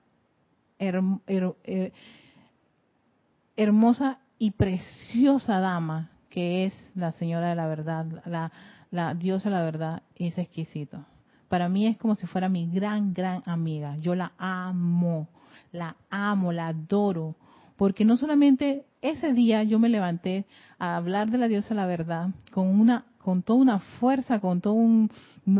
hermosa 3.57 4.18
y 4.38 4.51
preciosa 4.51 5.59
dama 5.61 6.12
que 6.33 6.64
es 6.64 6.91
la 6.95 7.12
señora 7.12 7.51
de 7.51 7.55
la 7.55 7.66
verdad, 7.66 8.07
la, 8.24 8.51
la 8.91 9.14
diosa 9.14 9.51
de 9.51 9.57
la 9.57 9.62
verdad, 9.62 10.03
es 10.16 10.39
exquisito. 10.39 11.05
Para 11.49 11.68
mí 11.68 11.87
es 11.87 11.99
como 11.99 12.14
si 12.14 12.26
fuera 12.26 12.49
mi 12.49 12.70
gran, 12.70 13.12
gran 13.12 13.43
amiga. 13.45 13.99
Yo 13.99 14.14
la 14.14 14.33
amo, 14.39 15.28
la 15.72 15.97
amo, 16.09 16.51
la 16.51 16.68
adoro. 16.68 17.37
Porque 17.76 18.07
no 18.07 18.16
solamente 18.16 18.87
ese 19.03 19.35
día 19.35 19.62
yo 19.62 19.78
me 19.78 19.91
levanté 19.91 20.47
a 20.78 20.97
hablar 20.97 21.30
de 21.30 21.37
la 21.37 21.49
diosa 21.49 21.70
de 21.70 21.74
la 21.74 21.87
verdad 21.87 22.30
con 22.51 22.68
una 22.68 23.05
con 23.23 23.43
toda 23.43 23.61
una 23.61 23.79
fuerza, 23.79 24.41
con 24.41 24.61
todo 24.61 24.75
un, 24.75 25.11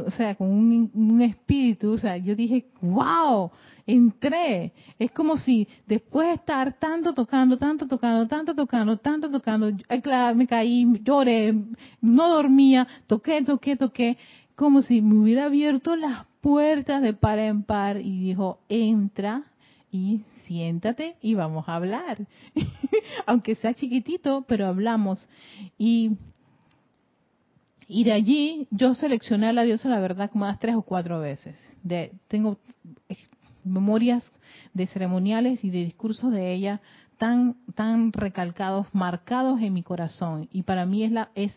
o 0.04 0.10
sea, 0.10 0.34
con 0.34 0.48
un, 0.50 1.22
espíritu, 1.22 1.92
o 1.92 1.98
sea, 1.98 2.16
yo 2.16 2.34
dije, 2.34 2.66
wow, 2.80 3.50
entré. 3.86 4.72
Es 4.98 5.10
como 5.12 5.38
si 5.38 5.68
después 5.86 6.28
de 6.28 6.34
estar 6.34 6.78
tanto 6.78 7.14
tocando, 7.14 7.56
tanto 7.56 7.86
tocando, 7.86 8.26
tanto 8.26 8.54
tocando, 8.54 8.96
tanto 8.98 9.30
tocando, 9.30 9.70
me 10.34 10.46
caí, 10.46 10.86
lloré, 11.02 11.54
no 12.00 12.28
dormía, 12.28 12.86
toqué, 13.06 13.42
toqué, 13.42 13.76
toqué, 13.76 14.18
como 14.54 14.82
si 14.82 15.00
me 15.00 15.14
hubiera 15.18 15.46
abierto 15.46 15.96
las 15.96 16.26
puertas 16.40 17.00
de 17.02 17.14
par 17.14 17.38
en 17.38 17.62
par 17.62 17.98
y 18.00 18.18
dijo, 18.18 18.58
entra 18.68 19.44
y 19.90 20.22
siéntate 20.46 21.16
y 21.22 21.34
vamos 21.34 21.68
a 21.68 21.76
hablar. 21.76 22.18
Aunque 23.26 23.54
sea 23.54 23.74
chiquitito, 23.74 24.44
pero 24.48 24.66
hablamos. 24.66 25.26
Y 25.78 26.12
y 27.88 28.04
de 28.04 28.12
allí 28.12 28.68
yo 28.70 28.94
seleccioné 28.94 29.48
a 29.48 29.52
la 29.52 29.62
diosa 29.62 29.88
la 29.88 30.00
verdad 30.00 30.30
unas 30.34 30.58
tres 30.58 30.74
o 30.74 30.82
cuatro 30.82 31.20
veces. 31.20 31.56
De, 31.82 32.12
tengo 32.28 32.58
memorias 33.64 34.30
de 34.74 34.86
ceremoniales 34.86 35.64
y 35.64 35.70
de 35.70 35.84
discursos 35.84 36.32
de 36.32 36.52
ella 36.52 36.80
tan, 37.18 37.56
tan 37.74 38.12
recalcados, 38.12 38.86
marcados 38.92 39.60
en 39.60 39.72
mi 39.72 39.82
corazón. 39.82 40.48
Y 40.52 40.62
para 40.62 40.86
mí 40.86 41.04
es 41.04 41.12
la, 41.12 41.30
es 41.34 41.56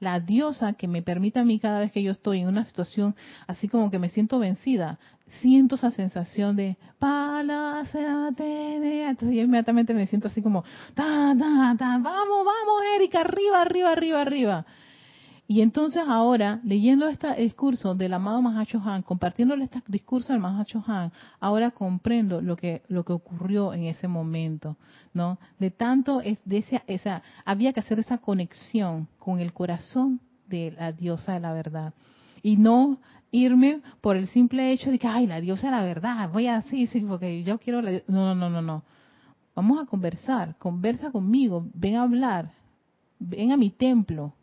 la 0.00 0.20
diosa 0.20 0.74
que 0.74 0.88
me 0.88 1.02
permite 1.02 1.38
a 1.38 1.44
mí 1.44 1.58
cada 1.58 1.80
vez 1.80 1.92
que 1.92 2.02
yo 2.02 2.12
estoy 2.12 2.40
en 2.40 2.48
una 2.48 2.64
situación 2.64 3.14
así 3.46 3.68
como 3.68 3.90
que 3.90 3.98
me 3.98 4.08
siento 4.10 4.38
vencida, 4.38 4.98
siento 5.40 5.74
esa 5.76 5.90
sensación 5.90 6.56
de 6.56 6.76
entonces 9.08 9.36
yo 9.36 9.42
inmediatamente 9.42 9.94
me 9.94 10.06
siento 10.06 10.28
así 10.28 10.42
como 10.42 10.64
ta, 10.94 11.34
ta, 11.38 11.74
ta, 11.78 11.98
vamos, 11.98 12.44
vamos, 12.44 12.82
Erika, 12.96 13.20
arriba, 13.20 13.60
arriba, 13.60 13.92
arriba, 13.92 14.20
arriba. 14.20 14.66
Y 15.50 15.62
entonces 15.62 16.02
ahora, 16.06 16.60
leyendo 16.62 17.08
este 17.08 17.34
discurso 17.36 17.94
del 17.94 18.12
amado 18.12 18.42
Mahacho 18.42 18.82
Han, 18.84 19.00
compartiéndole 19.00 19.64
este 19.64 19.82
discurso 19.88 20.34
del 20.34 20.42
Mahacho 20.42 20.84
Han, 20.86 21.10
ahora 21.40 21.70
comprendo 21.70 22.42
lo 22.42 22.54
que, 22.54 22.82
lo 22.88 23.02
que 23.02 23.14
ocurrió 23.14 23.72
en 23.72 23.84
ese 23.84 24.08
momento, 24.08 24.76
¿no? 25.14 25.38
De 25.58 25.70
tanto, 25.70 26.20
es, 26.20 26.38
de 26.44 26.58
esa, 26.58 26.82
esa, 26.86 27.22
había 27.46 27.72
que 27.72 27.80
hacer 27.80 27.98
esa 27.98 28.18
conexión 28.18 29.08
con 29.18 29.40
el 29.40 29.54
corazón 29.54 30.20
de 30.48 30.72
la 30.72 30.92
diosa 30.92 31.32
de 31.32 31.40
la 31.40 31.54
verdad. 31.54 31.94
Y 32.42 32.58
no 32.58 32.98
irme 33.30 33.80
por 34.02 34.16
el 34.16 34.26
simple 34.26 34.70
hecho 34.70 34.90
de 34.90 34.98
que, 34.98 35.06
ay, 35.08 35.26
la 35.26 35.40
diosa 35.40 35.68
de 35.68 35.76
la 35.76 35.82
verdad, 35.82 36.28
voy 36.30 36.46
así, 36.46 36.86
sí, 36.88 37.00
porque 37.00 37.42
yo 37.42 37.58
quiero 37.58 37.80
la... 37.80 37.92
No, 38.06 38.34
no, 38.34 38.34
no, 38.34 38.50
no, 38.50 38.60
no. 38.60 38.82
Vamos 39.54 39.82
a 39.82 39.86
conversar, 39.86 40.56
conversa 40.58 41.10
conmigo, 41.10 41.66
ven 41.72 41.96
a 41.96 42.02
hablar, 42.02 42.52
ven 43.18 43.50
a 43.50 43.56
mi 43.56 43.70
templo, 43.70 44.34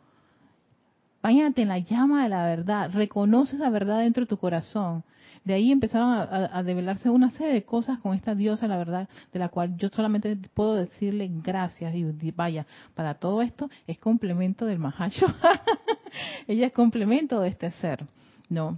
Báñate 1.25 1.63
en 1.63 1.69
la 1.69 1.79
llama 1.79 2.21
de 2.21 2.29
la 2.29 2.43
verdad, 2.45 2.91
reconoce 2.93 3.55
esa 3.55 3.71
verdad 3.71 3.97
dentro 4.01 4.21
de 4.21 4.27
tu 4.27 4.37
corazón. 4.37 5.03
De 5.43 5.55
ahí 5.55 5.71
empezaron 5.71 6.13
a, 6.13 6.51
a, 6.55 6.61
develarse 6.61 7.09
una 7.09 7.31
serie 7.31 7.51
de 7.51 7.63
cosas 7.63 7.97
con 7.97 8.13
esta 8.13 8.35
diosa, 8.35 8.67
la 8.67 8.77
verdad, 8.77 9.09
de 9.33 9.39
la 9.39 9.49
cual 9.49 9.75
yo 9.75 9.89
solamente 9.89 10.37
puedo 10.53 10.75
decirle 10.75 11.27
gracias. 11.43 11.95
Y 11.95 12.29
vaya, 12.29 12.67
para 12.93 13.15
todo 13.15 13.41
esto 13.41 13.71
es 13.87 13.97
complemento 13.97 14.67
del 14.67 14.77
Mahacho. 14.77 15.25
Ella 16.47 16.67
es 16.67 16.73
complemento 16.73 17.41
de 17.41 17.49
este 17.49 17.71
ser, 17.71 18.05
¿no? 18.47 18.77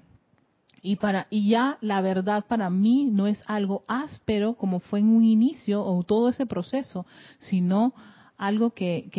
Y, 0.82 0.96
para, 0.96 1.28
y 1.30 1.50
ya 1.50 1.78
la 1.82 2.00
verdad 2.00 2.46
para 2.48 2.70
mí 2.70 3.10
no 3.12 3.28
es 3.28 3.44
algo 3.48 3.84
áspero 3.90 4.54
como 4.54 4.80
fue 4.80 5.00
en 5.00 5.10
un 5.10 5.26
inicio 5.26 5.84
o 5.84 6.02
todo 6.04 6.30
ese 6.30 6.46
proceso, 6.46 7.06
sino 7.40 7.94
algo 8.38 8.72
que, 8.72 9.10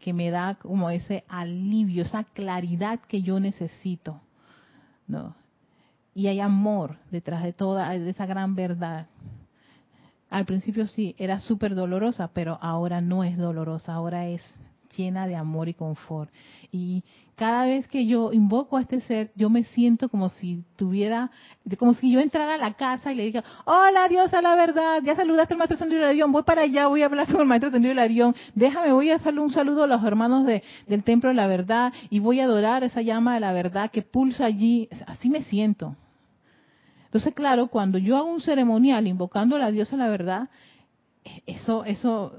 que, 0.00 0.12
me 0.12 0.30
da 0.30 0.54
como 0.56 0.90
ese 0.90 1.24
alivio, 1.28 2.02
esa 2.02 2.24
claridad 2.24 3.00
que 3.00 3.22
yo 3.22 3.38
necesito. 3.38 4.20
¿no? 5.06 5.34
Y 6.14 6.28
hay 6.28 6.40
amor 6.40 6.96
detrás 7.10 7.42
de 7.42 7.52
toda 7.52 7.94
esa 7.94 8.26
gran 8.26 8.54
verdad. 8.54 9.06
Al 10.30 10.46
principio 10.46 10.86
sí, 10.86 11.14
era 11.18 11.40
súper 11.40 11.74
dolorosa, 11.74 12.30
pero 12.32 12.58
ahora 12.62 13.00
no 13.00 13.24
es 13.24 13.36
dolorosa, 13.36 13.92
ahora 13.92 14.28
es 14.28 14.42
llena 14.96 15.26
de 15.26 15.36
amor 15.36 15.68
y 15.68 15.74
confort. 15.74 16.30
Y 16.70 17.04
cada 17.36 17.66
vez 17.66 17.86
que 17.88 18.06
yo 18.06 18.32
invoco 18.32 18.76
a 18.76 18.80
este 18.80 19.00
ser, 19.00 19.30
yo 19.34 19.50
me 19.50 19.64
siento 19.64 20.08
como 20.08 20.28
si 20.28 20.64
tuviera, 20.76 21.30
como 21.78 21.94
si 21.94 22.10
yo 22.10 22.20
entrara 22.20 22.54
a 22.54 22.58
la 22.58 22.74
casa 22.74 23.12
y 23.12 23.16
le 23.16 23.24
diga, 23.24 23.44
hola 23.64 24.08
Dios, 24.08 24.32
a 24.32 24.42
la 24.42 24.54
verdad, 24.54 25.02
ya 25.02 25.16
saludaste 25.16 25.54
al 25.54 25.58
maestro 25.58 25.74
Ascendido 25.76 26.06
Arión, 26.06 26.32
voy 26.32 26.42
para 26.44 26.62
allá, 26.62 26.86
voy 26.86 27.02
a 27.02 27.06
hablar 27.06 27.26
con 27.26 27.40
el 27.40 27.46
maestro 27.46 27.68
Ascendido 27.68 28.00
Arión, 28.00 28.34
déjame, 28.54 28.92
voy 28.92 29.10
a 29.10 29.16
hacerle 29.16 29.40
un 29.40 29.50
saludo 29.50 29.84
a 29.84 29.86
los 29.86 30.02
hermanos 30.04 30.46
de, 30.46 30.62
del 30.86 31.04
Templo 31.04 31.28
de 31.30 31.34
la 31.34 31.46
Verdad 31.46 31.92
y 32.10 32.20
voy 32.20 32.40
a 32.40 32.44
adorar 32.44 32.84
esa 32.84 33.02
llama 33.02 33.34
de 33.34 33.40
la 33.40 33.52
verdad 33.52 33.90
que 33.90 34.02
pulsa 34.02 34.44
allí. 34.44 34.88
Así 35.06 35.28
me 35.28 35.42
siento. 35.42 35.96
Entonces, 37.04 37.34
claro, 37.34 37.66
cuando 37.66 37.98
yo 37.98 38.16
hago 38.16 38.32
un 38.32 38.40
ceremonial 38.40 39.06
invocando 39.06 39.56
a 39.56 39.58
la 39.58 39.70
diosa 39.70 39.96
la 39.96 40.08
verdad, 40.08 40.48
eso, 41.46 41.84
eso, 41.84 42.32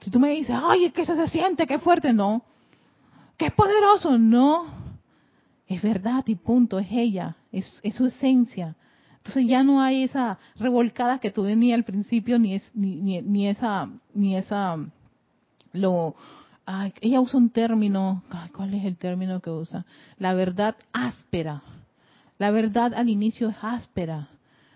si 0.00 0.10
tú 0.10 0.20
me 0.20 0.30
dices, 0.30 0.56
ay, 0.62 0.90
que 0.90 1.02
eso 1.02 1.16
se 1.16 1.28
siente, 1.28 1.66
qué 1.66 1.78
fuerte, 1.78 2.12
no, 2.12 2.42
que 3.36 3.46
es 3.46 3.52
poderoso, 3.52 4.18
no, 4.18 4.66
es 5.66 5.80
verdad 5.82 6.24
y 6.26 6.34
punto, 6.34 6.78
es 6.78 6.88
ella, 6.90 7.36
es, 7.52 7.80
es 7.82 7.94
su 7.94 8.06
esencia. 8.06 8.76
Entonces 9.18 9.46
ya 9.46 9.62
no 9.62 9.82
hay 9.82 10.04
esa 10.04 10.38
revolcada 10.56 11.18
que 11.18 11.30
tuve 11.30 11.54
ni 11.56 11.72
al 11.72 11.84
principio, 11.84 12.38
ni, 12.38 12.54
es, 12.54 12.70
ni, 12.74 13.20
ni, 13.22 13.48
esa, 13.48 13.88
ni 14.14 14.36
esa, 14.36 14.78
lo, 15.72 16.14
ay, 16.66 16.92
ella 17.00 17.20
usa 17.20 17.38
un 17.38 17.50
término, 17.50 18.22
¿cuál 18.54 18.74
es 18.74 18.84
el 18.84 18.96
término 18.96 19.40
que 19.40 19.50
usa? 19.50 19.84
La 20.18 20.34
verdad 20.34 20.76
áspera. 20.92 21.62
La 22.38 22.50
verdad 22.50 22.94
al 22.94 23.10
inicio 23.10 23.50
es 23.50 23.56
áspera 23.60 24.30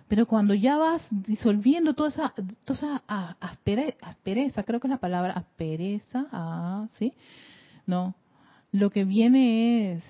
pero 0.08 0.26
cuando 0.26 0.54
ya 0.54 0.76
vas 0.76 1.06
disolviendo 1.10 1.94
toda 1.94 2.08
esa, 2.10 2.34
toda 2.64 2.78
esa 2.78 3.02
ah, 3.08 3.36
aspereza, 3.40 4.62
creo 4.62 4.80
que 4.80 4.86
es 4.86 4.90
la 4.90 4.98
palabra 4.98 5.32
aspereza, 5.32 6.26
ah, 6.32 6.86
¿sí? 6.92 7.14
No, 7.86 8.14
lo 8.72 8.90
que 8.90 9.04
viene 9.04 9.92
es 9.92 10.04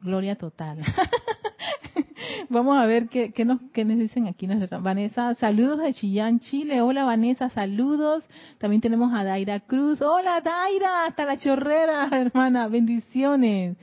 gloria 0.00 0.36
total. 0.36 0.78
Vamos 2.48 2.76
a 2.76 2.86
ver 2.86 3.08
qué, 3.08 3.32
qué, 3.32 3.44
nos, 3.44 3.60
qué 3.72 3.84
nos 3.84 3.98
dicen 3.98 4.26
aquí. 4.26 4.46
Vanessa, 4.80 5.34
saludos 5.34 5.80
de 5.80 5.94
Chillán, 5.94 6.40
Chile. 6.40 6.82
Hola 6.82 7.04
Vanessa, 7.04 7.48
saludos. 7.48 8.24
También 8.58 8.80
tenemos 8.80 9.12
a 9.14 9.24
Daira 9.24 9.60
Cruz. 9.60 10.00
Hola 10.02 10.40
Daira, 10.40 11.06
hasta 11.06 11.24
la 11.24 11.38
chorrera, 11.38 12.08
hermana. 12.12 12.68
Bendiciones. 12.68 13.76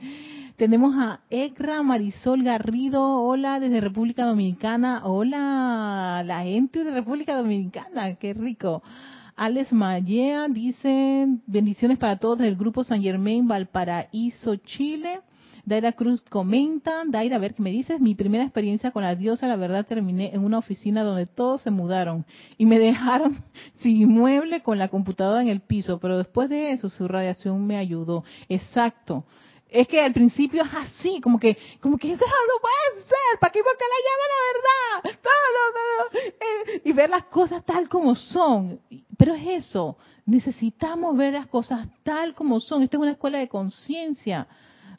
Tenemos 0.62 0.94
a 0.96 1.18
Ekra 1.28 1.82
Marisol 1.82 2.44
Garrido, 2.44 3.02
hola 3.02 3.58
desde 3.58 3.80
República 3.80 4.24
Dominicana, 4.24 5.04
hola 5.04 6.22
la 6.24 6.44
gente 6.44 6.84
de 6.84 6.92
República 6.92 7.34
Dominicana, 7.34 8.14
qué 8.14 8.32
rico. 8.32 8.80
Alex 9.34 9.72
Mallea 9.72 10.46
dice, 10.46 11.26
bendiciones 11.48 11.98
para 11.98 12.18
todos 12.18 12.38
del 12.38 12.54
grupo 12.54 12.84
San 12.84 13.02
Germain 13.02 13.48
Valparaíso, 13.48 14.54
Chile. 14.54 15.22
Daira 15.64 15.90
Cruz 15.90 16.22
comenta, 16.22 17.02
Daira, 17.08 17.36
a 17.36 17.40
ver 17.40 17.54
qué 17.54 17.62
me 17.62 17.72
dices, 17.72 18.00
mi 18.00 18.14
primera 18.14 18.44
experiencia 18.44 18.92
con 18.92 19.02
la 19.02 19.16
diosa, 19.16 19.48
la 19.48 19.56
verdad 19.56 19.84
terminé 19.84 20.30
en 20.32 20.44
una 20.44 20.58
oficina 20.58 21.02
donde 21.02 21.26
todos 21.26 21.62
se 21.62 21.72
mudaron 21.72 22.24
y 22.56 22.66
me 22.66 22.78
dejaron 22.78 23.42
sin 23.78 24.02
inmueble 24.02 24.60
con 24.60 24.78
la 24.78 24.86
computadora 24.86 25.42
en 25.42 25.48
el 25.48 25.60
piso, 25.60 25.98
pero 25.98 26.18
después 26.18 26.48
de 26.48 26.70
eso 26.70 26.88
su 26.88 27.08
radiación 27.08 27.66
me 27.66 27.78
ayudó. 27.78 28.22
Exacto 28.48 29.24
es 29.72 29.88
que 29.88 30.00
al 30.00 30.12
principio 30.12 30.62
es 30.62 30.74
así, 30.74 31.20
como 31.20 31.38
que, 31.38 31.56
como 31.80 31.96
que, 31.96 32.08
no, 32.10 32.16
puede 32.16 33.02
ser, 33.04 33.38
¿para 33.40 33.52
qué 33.52 33.60
porque 33.62 33.84
la 33.88 34.00
llama 34.06 34.26
la 34.32 34.40
verdad? 34.52 35.20
No, 35.24 35.30
no, 35.56 35.64
no, 35.72 36.74
eh, 36.74 36.82
y 36.84 36.92
ver 36.92 37.10
las 37.10 37.24
cosas 37.24 37.64
tal 37.64 37.88
como 37.88 38.14
son. 38.14 38.80
Pero 39.16 39.34
es 39.34 39.64
eso, 39.64 39.96
necesitamos 40.26 41.16
ver 41.16 41.32
las 41.32 41.46
cosas 41.46 41.88
tal 42.02 42.34
como 42.34 42.60
son. 42.60 42.82
Esta 42.82 42.96
es 42.98 43.02
una 43.02 43.12
escuela 43.12 43.38
de 43.38 43.48
conciencia, 43.48 44.46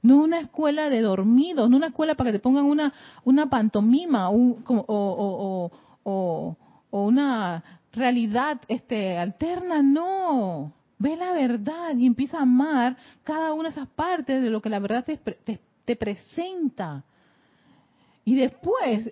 no 0.01 0.17
una 0.17 0.39
escuela 0.39 0.89
de 0.89 1.01
dormidos, 1.01 1.69
no 1.69 1.77
una 1.77 1.87
escuela 1.87 2.15
para 2.15 2.31
que 2.31 2.37
te 2.37 2.43
pongan 2.43 2.65
una, 2.65 2.93
una 3.23 3.49
pantomima 3.49 4.29
un, 4.29 4.63
o, 4.67 5.71
o, 6.03 6.57
una 6.91 7.63
realidad 7.91 8.59
este, 8.67 9.17
alterna, 9.17 9.81
no 9.81 10.73
ve 10.97 11.15
la 11.15 11.33
verdad 11.33 11.95
y 11.97 12.05
empieza 12.05 12.37
a 12.37 12.43
amar 12.43 12.97
cada 13.23 13.53
una 13.53 13.69
de 13.69 13.75
esas 13.75 13.89
partes 13.89 14.41
de 14.41 14.49
lo 14.49 14.61
que 14.61 14.69
la 14.69 14.79
verdad 14.79 15.05
te, 15.05 15.95
presenta. 15.95 17.03
Y 18.25 18.35
después, 18.35 19.09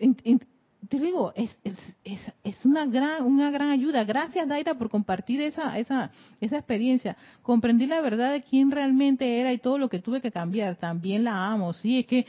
te 0.90 1.00
digo, 1.00 1.34
es, 1.36 1.58
es, 1.64 2.34
es, 2.44 2.66
una 2.66 2.86
gran 2.86 3.24
una 3.24 3.52
gran 3.52 3.70
ayuda. 3.70 4.04
Gracias, 4.04 4.48
Daira, 4.48 4.74
por 4.76 4.90
compartir 4.90 5.42
esa, 5.42 5.78
esa, 5.78 6.12
esa 6.40 6.58
experiencia. 6.58 7.18
Comprendí 7.42 7.86
la 7.86 8.02
verdad 8.02 8.32
de 8.32 8.42
quién 8.42 8.72
realmente 8.72 9.40
era 9.40 9.54
y 9.54 9.58
todo 9.58 9.78
lo 9.78 9.90
que 9.90 10.00
tuve 10.00 10.22
que 10.22 10.32
cambiar. 10.32 10.78
También 10.78 11.24
la 11.24 11.48
amo. 11.48 11.74
Sí, 11.74 12.00
es 12.00 12.06
que 12.08 12.26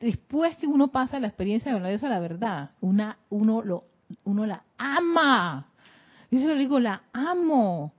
después 0.00 0.56
que 0.56 0.66
uno 0.66 0.88
pasa 0.88 1.18
la 1.18 1.28
experiencia 1.28 1.72
de 1.74 1.80
la, 1.80 2.08
la 2.08 2.20
verdad, 2.20 2.70
una, 2.80 3.18
uno, 3.30 3.62
lo, 3.62 3.84
uno 4.24 4.46
la 4.46 4.62
ama. 4.76 5.66
Yo 6.30 6.40
le 6.40 6.56
digo, 6.56 6.78
la 6.78 7.02
amo. 7.12 7.92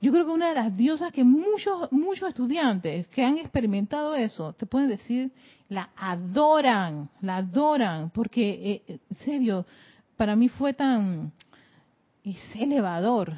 Yo 0.00 0.12
creo 0.12 0.26
que 0.26 0.32
una 0.32 0.50
de 0.50 0.54
las 0.54 0.76
diosas 0.76 1.10
que 1.10 1.24
muchos, 1.24 1.90
muchos 1.90 2.28
estudiantes 2.28 3.06
que 3.08 3.24
han 3.24 3.38
experimentado 3.38 4.14
eso, 4.14 4.52
te 4.52 4.66
pueden 4.66 4.88
decir, 4.88 5.32
la 5.68 5.90
adoran, 5.96 7.08
la 7.22 7.38
adoran, 7.38 8.10
porque, 8.10 8.50
eh, 8.50 8.82
eh, 8.88 8.98
en 9.10 9.16
serio, 9.16 9.66
para 10.16 10.36
mí 10.36 10.48
fue 10.48 10.74
tan, 10.74 11.32
elevador. 12.54 13.34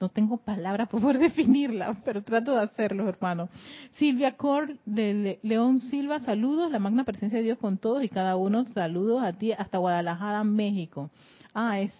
No 0.00 0.08
tengo 0.08 0.38
palabras 0.38 0.88
por 0.88 1.18
definirla, 1.18 1.94
pero 2.04 2.22
trato 2.22 2.54
de 2.54 2.62
hacerlo, 2.62 3.08
hermano. 3.08 3.48
Silvia 3.92 4.36
Cor 4.36 4.76
de 4.86 5.38
León 5.42 5.78
Silva, 5.78 6.20
saludos, 6.20 6.70
la 6.72 6.78
magna 6.78 7.04
presencia 7.04 7.38
de 7.38 7.44
Dios 7.44 7.58
con 7.58 7.78
todos 7.78 8.02
y 8.02 8.08
cada 8.08 8.36
uno, 8.36 8.64
saludos 8.72 9.22
a 9.22 9.34
ti 9.34 9.52
hasta 9.52 9.78
Guadalajara, 9.78 10.42
México. 10.42 11.10
Ah, 11.54 11.80
es 11.80 11.92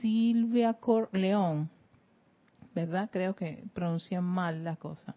Silvia 0.00 0.74
Cor 0.74 1.08
León. 1.12 1.70
¿Verdad? 2.74 3.08
Creo 3.12 3.34
que 3.34 3.64
pronuncian 3.72 4.24
mal 4.24 4.64
la 4.64 4.76
cosa. 4.76 5.14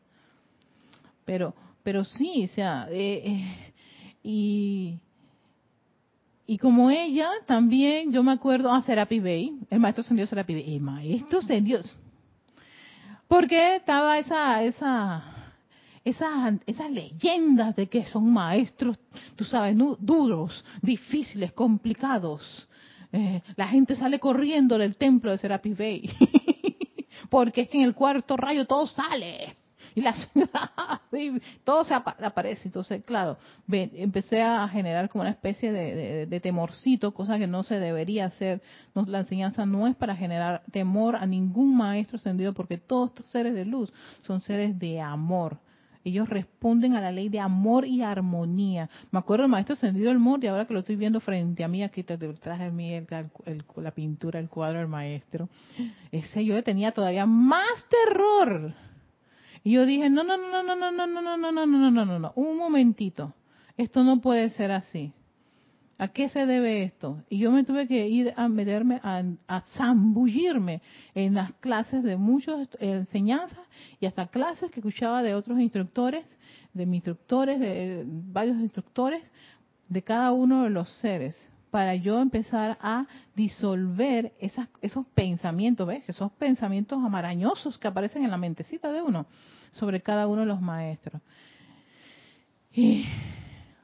Pero, 1.25 1.53
pero 1.83 2.03
sí, 2.03 2.45
o 2.45 2.47
sea, 2.53 2.87
eh, 2.89 3.21
eh, 3.25 3.73
y, 4.23 4.99
y 6.47 6.57
como 6.57 6.89
ella, 6.89 7.29
también 7.45 8.11
yo 8.11 8.23
me 8.23 8.31
acuerdo 8.31 8.71
a 8.71 8.77
ah, 8.77 8.81
Serapi 8.81 9.19
Bay, 9.19 9.59
el 9.69 9.79
maestro 9.79 10.03
Sendido 10.03 10.27
Serapi 10.27 10.53
Bay, 10.53 10.75
el 10.75 10.81
maestro 10.81 11.41
Sendido. 11.41 11.81
Porque 13.27 13.77
estaba 13.77 14.19
esa, 14.19 14.61
esa, 14.63 15.23
esas, 16.03 16.55
esas 16.65 16.91
leyendas 16.91 17.75
de 17.75 17.87
que 17.87 18.05
son 18.05 18.31
maestros, 18.31 18.99
tú 19.35 19.45
sabes, 19.45 19.77
duros, 19.99 20.65
difíciles, 20.81 21.53
complicados. 21.53 22.67
Eh, 23.13 23.41
la 23.55 23.67
gente 23.67 23.95
sale 23.95 24.19
corriendo 24.19 24.77
del 24.77 24.95
templo 24.95 25.31
de 25.31 25.37
Serapi 25.37 25.73
Bay. 25.73 26.09
porque 27.31 27.61
es 27.61 27.69
que 27.69 27.77
en 27.77 27.85
el 27.85 27.95
cuarto 27.95 28.35
rayo 28.35 28.65
todo 28.65 28.85
sale 28.87 29.55
y 29.95 30.01
la 30.01 30.13
todo 31.63 31.85
se 31.85 31.93
aparece. 31.93 32.63
Entonces, 32.65 33.05
claro, 33.05 33.37
empecé 33.71 34.41
a 34.41 34.67
generar 34.67 35.07
como 35.07 35.21
una 35.21 35.31
especie 35.31 35.71
de, 35.71 36.39
temorcito, 36.41 37.13
cosa 37.13 37.39
que 37.39 37.47
no 37.47 37.63
se 37.63 37.79
debería 37.79 38.25
hacer. 38.25 38.61
la 38.93 39.19
enseñanza 39.19 39.65
no 39.65 39.87
es 39.87 39.95
para 39.95 40.13
generar 40.13 40.63
temor 40.73 41.15
a 41.15 41.25
ningún 41.25 41.77
maestro 41.77 42.17
ascendido, 42.17 42.53
porque 42.53 42.77
todos 42.77 43.11
estos 43.11 43.27
seres 43.27 43.53
de 43.53 43.63
luz 43.63 43.93
son 44.27 44.41
seres 44.41 44.77
de 44.77 44.99
amor. 44.99 45.57
Ellos 46.03 46.29
responden 46.29 46.95
a 46.95 47.01
la 47.01 47.11
ley 47.11 47.29
de 47.29 47.39
amor 47.39 47.85
y 47.85 48.01
armonía. 48.01 48.89
Me 49.11 49.19
acuerdo 49.19 49.43
del 49.43 49.51
maestro 49.51 49.73
ascendido 49.73 50.09
del 50.09 50.43
y 50.43 50.47
ahora 50.47 50.65
que 50.65 50.73
lo 50.73 50.79
estoy 50.79 50.95
viendo 50.95 51.19
frente 51.19 51.63
a 51.63 51.67
mí, 51.67 51.83
aquí 51.83 52.03
detrás 52.03 52.59
de 52.59 52.71
mí 52.71 52.99
la 53.77 53.91
pintura, 53.91 54.39
el 54.39 54.49
cuadro 54.49 54.79
del 54.79 54.87
maestro. 54.87 55.49
Ese 56.11 56.43
yo 56.43 56.61
tenía 56.63 56.91
todavía 56.91 57.25
más 57.25 57.67
terror. 57.89 58.73
Y 59.63 59.73
yo 59.73 59.85
dije, 59.85 60.09
no, 60.09 60.23
no, 60.23 60.37
no, 60.37 60.63
no, 60.63 60.75
no, 60.75 60.91
no, 60.91 60.91
no, 60.91 61.21
no, 61.21 61.37
no, 61.37 61.51
no, 61.51 61.65
no, 61.65 61.91
no, 61.91 62.05
no, 62.05 62.19
no, 62.19 62.33
un 62.35 62.57
momentito. 62.57 63.33
Esto 63.77 64.03
no 64.03 64.19
puede 64.21 64.49
ser 64.49 64.71
así. 64.71 65.13
¿A 66.01 66.07
qué 66.07 66.29
se 66.29 66.47
debe 66.47 66.81
esto? 66.81 67.21
Y 67.29 67.37
yo 67.37 67.51
me 67.51 67.63
tuve 67.63 67.87
que 67.87 68.07
ir 68.07 68.33
a 68.35 68.47
meterme, 68.47 68.99
a, 69.03 69.61
zambullirme 69.77 70.81
en 71.13 71.35
las 71.35 71.53
clases 71.59 72.01
de 72.01 72.17
muchas 72.17 72.67
enseñanzas 72.79 73.59
y 73.99 74.07
hasta 74.07 74.25
clases 74.25 74.71
que 74.71 74.79
escuchaba 74.79 75.21
de 75.21 75.35
otros 75.35 75.59
instructores, 75.59 76.25
de 76.73 76.87
mis 76.87 76.97
instructores, 76.97 77.59
de 77.59 78.03
varios 78.07 78.57
instructores, 78.57 79.21
de 79.89 80.01
cada 80.01 80.31
uno 80.31 80.63
de 80.63 80.71
los 80.71 80.89
seres, 81.01 81.39
para 81.69 81.93
yo 81.93 82.19
empezar 82.19 82.79
a 82.81 83.05
disolver 83.35 84.33
esas, 84.39 84.69
esos 84.81 85.05
pensamientos, 85.13 85.85
¿ves? 85.85 86.03
Esos 86.07 86.31
pensamientos 86.31 86.97
amarañosos 86.97 87.77
que 87.77 87.87
aparecen 87.87 88.23
en 88.23 88.31
la 88.31 88.37
mentecita 88.37 88.91
de 88.91 89.03
uno 89.03 89.27
sobre 89.69 90.01
cada 90.01 90.25
uno 90.25 90.41
de 90.41 90.47
los 90.47 90.61
maestros. 90.61 91.21
Y 92.73 93.05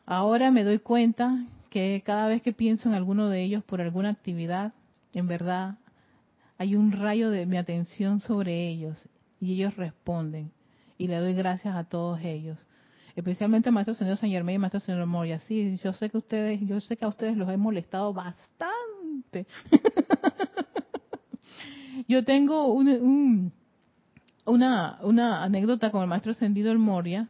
ahora 0.08 0.50
me 0.50 0.64
doy 0.64 0.80
cuenta 0.80 1.46
que 1.78 2.02
cada 2.04 2.28
vez 2.28 2.42
que 2.42 2.54
pienso 2.54 2.90
en 2.90 2.96
alguno 2.96 3.30
de 3.30 3.44
ellos 3.44 3.64
por 3.64 3.82
alguna 3.82 4.10
actividad, 4.10 4.74
en 5.14 5.28
verdad 5.28 5.76
hay 6.58 6.76
un 6.76 6.92
rayo 6.92 7.30
de 7.30 7.46
mi 7.46 7.56
atención 7.56 8.20
sobre 8.20 8.68
ellos 8.68 8.98
y 9.40 9.54
ellos 9.54 9.76
responden. 9.76 10.52
Y 10.98 11.06
le 11.06 11.18
doy 11.18 11.36
gracias 11.36 11.76
a 11.76 11.84
todos 11.84 12.20
ellos. 12.22 12.58
Especialmente 13.16 13.70
al 13.70 13.76
maestro 13.76 13.94
señor 13.94 14.18
San 14.18 14.32
Germán 14.32 14.56
y 14.56 14.58
maestro 14.58 14.80
señor 14.80 15.06
Moria. 15.06 15.38
Sí, 15.38 15.78
yo 15.84 15.94
sé 15.94 16.10
que 16.10 16.18
ustedes, 16.18 16.60
yo 16.62 16.80
sé 16.80 16.98
que 16.98 17.06
a 17.06 17.10
ustedes 17.10 17.38
los 17.38 17.48
he 17.48 17.58
molestado 17.58 18.12
bastante. 18.12 19.46
yo 22.08 22.26
tengo 22.26 22.74
un, 22.74 23.52
una, 24.46 24.98
una 25.04 25.44
anécdota 25.44 25.92
con 25.92 26.02
el 26.02 26.08
maestro 26.08 26.32
ascendido 26.32 26.72
el 26.72 26.80
Moria 26.80 27.30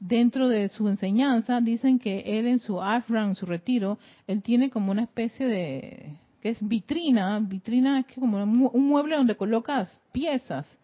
dentro 0.00 0.48
de 0.48 0.68
su 0.68 0.88
enseñanza 0.88 1.60
dicen 1.60 1.98
que 1.98 2.20
él 2.38 2.46
en 2.46 2.58
su 2.58 2.80
ashram, 2.80 3.34
su 3.34 3.46
retiro, 3.46 3.98
él 4.26 4.42
tiene 4.42 4.70
como 4.70 4.92
una 4.92 5.02
especie 5.02 5.46
de 5.46 6.18
que 6.40 6.50
es 6.50 6.66
vitrina, 6.66 7.38
vitrina 7.40 8.00
es 8.00 8.06
como 8.14 8.42
un 8.42 8.88
mueble 8.88 9.16
donde 9.16 9.36
colocas 9.36 10.00
piezas, 10.12 10.78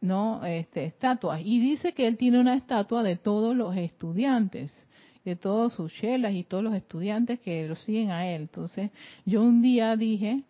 no, 0.00 0.44
este, 0.44 0.84
estatuas 0.84 1.40
y 1.44 1.60
dice 1.60 1.92
que 1.92 2.06
él 2.06 2.16
tiene 2.16 2.40
una 2.40 2.54
estatua 2.54 3.02
de 3.02 3.16
todos 3.16 3.54
los 3.54 3.76
estudiantes, 3.76 4.72
de 5.24 5.36
todos 5.36 5.74
sus 5.74 5.92
chelas 5.92 6.34
y 6.34 6.42
todos 6.42 6.64
los 6.64 6.74
estudiantes 6.74 7.38
que 7.40 7.68
lo 7.68 7.76
siguen 7.76 8.10
a 8.10 8.26
él. 8.26 8.42
Entonces, 8.42 8.90
yo 9.24 9.42
un 9.42 9.62
día 9.62 9.96
dije, 9.96 10.42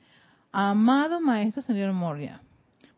amado 0.50 1.20
maestro 1.20 1.60
señor 1.62 1.92
Moria, 1.92 2.40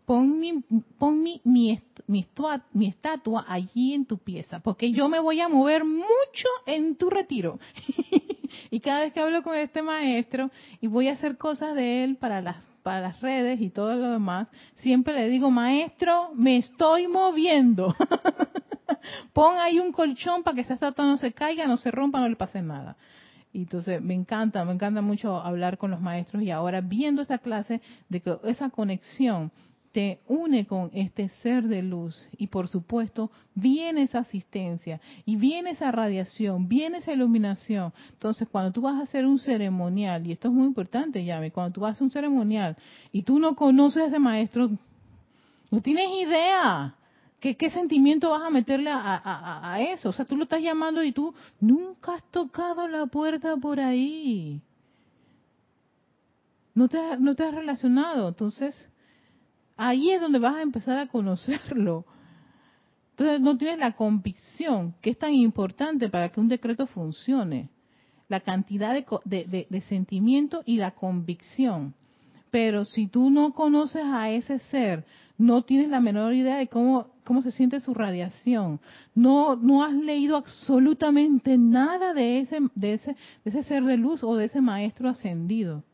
pon 0.06 0.38
mi, 0.38 0.62
pon 0.98 1.22
mi, 1.22 1.40
mi, 1.44 1.78
mi, 2.06 2.86
estatua 2.86 3.44
allí 3.48 3.94
en 3.94 4.06
tu 4.06 4.18
pieza, 4.18 4.60
porque 4.60 4.92
yo 4.92 5.08
me 5.08 5.18
voy 5.18 5.40
a 5.40 5.48
mover 5.48 5.84
mucho 5.84 6.48
en 6.66 6.96
tu 6.96 7.10
retiro. 7.10 7.58
y 8.70 8.80
cada 8.80 9.00
vez 9.00 9.12
que 9.12 9.20
hablo 9.20 9.42
con 9.42 9.56
este 9.56 9.82
maestro 9.82 10.50
y 10.80 10.86
voy 10.86 11.08
a 11.08 11.12
hacer 11.12 11.36
cosas 11.36 11.74
de 11.74 12.04
él 12.04 12.16
para 12.16 12.40
las 12.40 12.56
para 12.84 13.00
las 13.00 13.18
redes 13.22 13.62
y 13.62 13.70
todo 13.70 13.96
lo 13.96 14.10
demás, 14.10 14.46
siempre 14.76 15.14
le 15.14 15.30
digo, 15.30 15.50
maestro, 15.50 16.32
me 16.34 16.58
estoy 16.58 17.08
moviendo. 17.08 17.96
Pon 19.32 19.56
ahí 19.56 19.80
un 19.80 19.90
colchón 19.90 20.42
para 20.42 20.54
que 20.54 20.60
esa 20.60 20.74
estatua 20.74 21.06
no 21.06 21.16
se 21.16 21.32
caiga, 21.32 21.66
no 21.66 21.78
se 21.78 21.90
rompa, 21.90 22.20
no 22.20 22.28
le 22.28 22.36
pase 22.36 22.60
nada. 22.60 22.98
Y 23.54 23.62
entonces 23.62 24.02
me 24.02 24.12
encanta, 24.12 24.62
me 24.66 24.74
encanta 24.74 25.00
mucho 25.00 25.40
hablar 25.40 25.78
con 25.78 25.92
los 25.92 26.00
maestros 26.02 26.42
y 26.42 26.50
ahora 26.50 26.82
viendo 26.82 27.22
esa 27.22 27.38
clase 27.38 27.80
de 28.10 28.20
que 28.20 28.36
esa 28.44 28.68
conexión 28.68 29.50
te 29.94 30.18
une 30.26 30.66
con 30.66 30.90
este 30.92 31.28
ser 31.28 31.68
de 31.68 31.80
luz 31.80 32.28
y 32.36 32.48
por 32.48 32.66
supuesto 32.66 33.30
viene 33.54 34.02
esa 34.02 34.18
asistencia 34.18 35.00
y 35.24 35.36
viene 35.36 35.70
esa 35.70 35.92
radiación, 35.92 36.66
viene 36.66 36.98
esa 36.98 37.12
iluminación. 37.12 37.92
Entonces 38.10 38.48
cuando 38.50 38.72
tú 38.72 38.80
vas 38.80 38.96
a 38.96 39.04
hacer 39.04 39.24
un 39.24 39.38
ceremonial, 39.38 40.26
y 40.26 40.32
esto 40.32 40.48
es 40.48 40.54
muy 40.54 40.66
importante, 40.66 41.24
Yami, 41.24 41.52
cuando 41.52 41.74
tú 41.74 41.82
vas 41.82 41.90
a 41.90 41.92
hacer 41.92 42.02
un 42.02 42.10
ceremonial 42.10 42.76
y 43.12 43.22
tú 43.22 43.38
no 43.38 43.54
conoces 43.54 44.02
a 44.02 44.06
ese 44.06 44.18
maestro, 44.18 44.68
no 45.70 45.80
tienes 45.80 46.08
idea. 46.20 46.96
¿Qué, 47.38 47.56
qué 47.56 47.70
sentimiento 47.70 48.30
vas 48.30 48.42
a 48.42 48.50
meterle 48.50 48.90
a, 48.92 49.76
eso? 49.92 50.08
O 50.08 50.12
sea, 50.12 50.24
tú 50.24 50.36
lo 50.36 50.42
estás 50.42 50.60
llamando 50.60 51.04
y 51.04 51.12
tú 51.12 51.32
nunca 51.60 52.14
has 52.14 52.24
tocado 52.32 52.88
la 52.88 53.06
puerta 53.06 53.56
por 53.58 53.78
ahí. 53.78 54.60
No 56.74 56.88
te, 56.88 56.98
no 57.20 57.36
te 57.36 57.44
has 57.44 57.54
relacionado. 57.54 58.28
Entonces, 58.28 58.74
ahí 59.76 60.10
es 60.10 60.20
donde 60.20 60.38
vas 60.38 60.56
a 60.56 60.62
empezar 60.62 60.98
a 60.98 61.06
conocerlo. 61.08 62.04
Entonces 63.10 63.40
no 63.40 63.56
tienes 63.56 63.78
la 63.78 63.92
convicción, 63.92 64.94
que 65.00 65.10
es 65.10 65.18
tan 65.18 65.34
importante 65.34 66.08
para 66.08 66.30
que 66.30 66.40
un 66.40 66.48
decreto 66.48 66.86
funcione. 66.86 67.70
La 68.28 68.40
cantidad 68.40 68.92
de, 68.94 69.66
de, 69.68 69.80
sentimiento 69.82 70.62
y 70.64 70.78
la 70.78 70.92
convicción. 70.92 71.94
Pero 72.50 72.84
si 72.84 73.06
tú 73.06 73.30
no 73.30 73.52
conoces 73.52 74.02
a 74.04 74.30
ese 74.30 74.58
ser, 74.70 75.04
no 75.36 75.62
tienes 75.62 75.90
la 75.90 76.00
menor 76.00 76.32
idea 76.32 76.56
de 76.56 76.68
cómo, 76.68 77.08
cómo 77.22 77.42
se 77.42 77.50
siente 77.50 77.80
su 77.80 77.94
radiación, 77.94 78.80
no, 79.14 79.56
no 79.56 79.84
has 79.84 79.92
leído 79.92 80.36
absolutamente 80.36 81.58
nada 81.58 82.14
de 82.14 82.40
ese, 82.40 82.58
de, 82.74 82.94
ese, 82.94 83.16
de 83.44 83.50
ese 83.50 83.62
ser 83.64 83.84
de 83.84 83.96
luz 83.96 84.24
o 84.24 84.34
de 84.36 84.46
ese 84.46 84.60
maestro 84.60 85.08
ascendido 85.08 85.84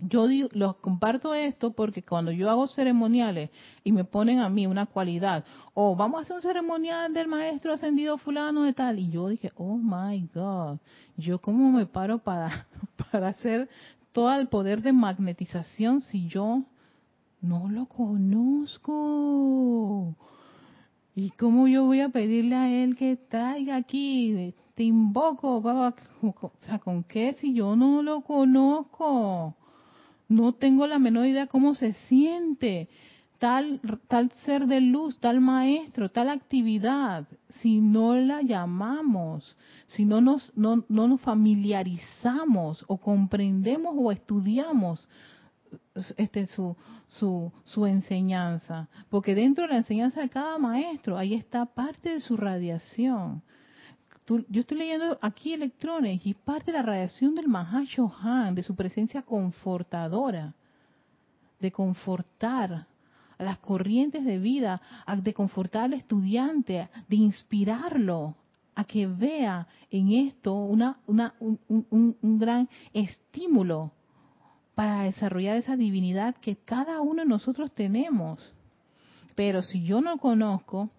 yo 0.00 0.26
los 0.52 0.76
comparto 0.76 1.34
esto 1.34 1.72
porque 1.72 2.02
cuando 2.02 2.30
yo 2.30 2.48
hago 2.50 2.66
ceremoniales 2.68 3.50
y 3.82 3.92
me 3.92 4.04
ponen 4.04 4.38
a 4.38 4.48
mí 4.48 4.66
una 4.66 4.86
cualidad, 4.86 5.44
o 5.74 5.96
vamos 5.96 6.18
a 6.18 6.22
hacer 6.22 6.36
un 6.36 6.42
ceremonial 6.42 7.12
del 7.12 7.28
maestro 7.28 7.72
ascendido 7.72 8.18
fulano 8.18 8.62
de 8.62 8.72
tal, 8.72 8.98
y 8.98 9.10
yo 9.10 9.28
dije, 9.28 9.52
oh 9.56 9.76
my 9.76 10.28
God, 10.34 10.78
yo 11.16 11.40
cómo 11.40 11.72
me 11.72 11.86
paro 11.86 12.18
para, 12.18 12.66
para 13.10 13.28
hacer 13.28 13.68
todo 14.12 14.32
el 14.34 14.48
poder 14.48 14.82
de 14.82 14.92
magnetización 14.92 16.00
si 16.00 16.28
yo 16.28 16.62
no 17.40 17.68
lo 17.68 17.86
conozco. 17.86 18.94
¿Y 21.14 21.30
cómo 21.30 21.66
yo 21.66 21.84
voy 21.84 22.00
a 22.00 22.10
pedirle 22.10 22.54
a 22.54 22.70
él 22.70 22.94
que 22.94 23.16
traiga 23.16 23.74
aquí? 23.76 24.54
Te 24.74 24.84
invoco, 24.84 25.56
o 25.56 26.52
sea, 26.60 26.78
¿con 26.78 27.02
qué 27.02 27.34
si 27.40 27.52
yo 27.54 27.74
no 27.74 28.02
lo 28.02 28.20
conozco? 28.20 29.56
No 30.28 30.52
tengo 30.52 30.86
la 30.86 30.98
menor 30.98 31.26
idea 31.26 31.46
cómo 31.46 31.74
se 31.74 31.94
siente 32.08 32.88
tal, 33.38 33.80
tal 34.08 34.30
ser 34.44 34.66
de 34.66 34.80
luz, 34.80 35.18
tal 35.20 35.40
maestro, 35.40 36.10
tal 36.10 36.28
actividad, 36.28 37.26
si 37.60 37.80
no 37.80 38.14
la 38.16 38.42
llamamos, 38.42 39.56
si 39.86 40.04
no 40.04 40.20
nos, 40.20 40.52
no, 40.56 40.84
no 40.88 41.08
nos 41.08 41.20
familiarizamos 41.20 42.84
o 42.88 42.98
comprendemos 42.98 43.94
o 43.96 44.12
estudiamos 44.12 45.08
este 46.16 46.46
su, 46.46 46.76
su, 47.08 47.52
su 47.64 47.86
enseñanza, 47.86 48.88
porque 49.10 49.34
dentro 49.34 49.64
de 49.64 49.72
la 49.72 49.78
enseñanza 49.78 50.20
de 50.20 50.28
cada 50.28 50.58
maestro 50.58 51.16
ahí 51.16 51.34
está 51.34 51.66
parte 51.66 52.14
de 52.14 52.20
su 52.20 52.36
radiación 52.36 53.42
yo 54.48 54.60
estoy 54.60 54.78
leyendo 54.78 55.18
aquí 55.22 55.54
electrones 55.54 56.20
y 56.24 56.34
parte 56.34 56.70
de 56.70 56.78
la 56.78 56.82
radiación 56.82 57.34
del 57.34 57.48
Mahashohan, 57.48 58.54
de 58.54 58.62
su 58.62 58.74
presencia 58.74 59.22
confortadora, 59.22 60.54
de 61.60 61.72
confortar 61.72 62.86
a 63.38 63.42
las 63.42 63.58
corrientes 63.58 64.24
de 64.24 64.38
vida, 64.38 64.80
de 65.22 65.32
confortar 65.32 65.84
al 65.84 65.94
estudiante, 65.94 66.88
de 67.08 67.16
inspirarlo 67.16 68.36
a 68.74 68.84
que 68.84 69.06
vea 69.06 69.66
en 69.90 70.12
esto 70.12 70.54
una, 70.54 70.98
una, 71.06 71.34
un, 71.40 71.58
un 72.20 72.38
gran 72.38 72.68
estímulo 72.92 73.92
para 74.74 75.04
desarrollar 75.04 75.56
esa 75.56 75.76
divinidad 75.76 76.36
que 76.36 76.56
cada 76.56 77.00
uno 77.00 77.22
de 77.22 77.28
nosotros 77.28 77.72
tenemos. 77.72 78.54
Pero 79.34 79.62
si 79.62 79.84
yo 79.84 80.00
no 80.00 80.18
conozco, 80.18 80.90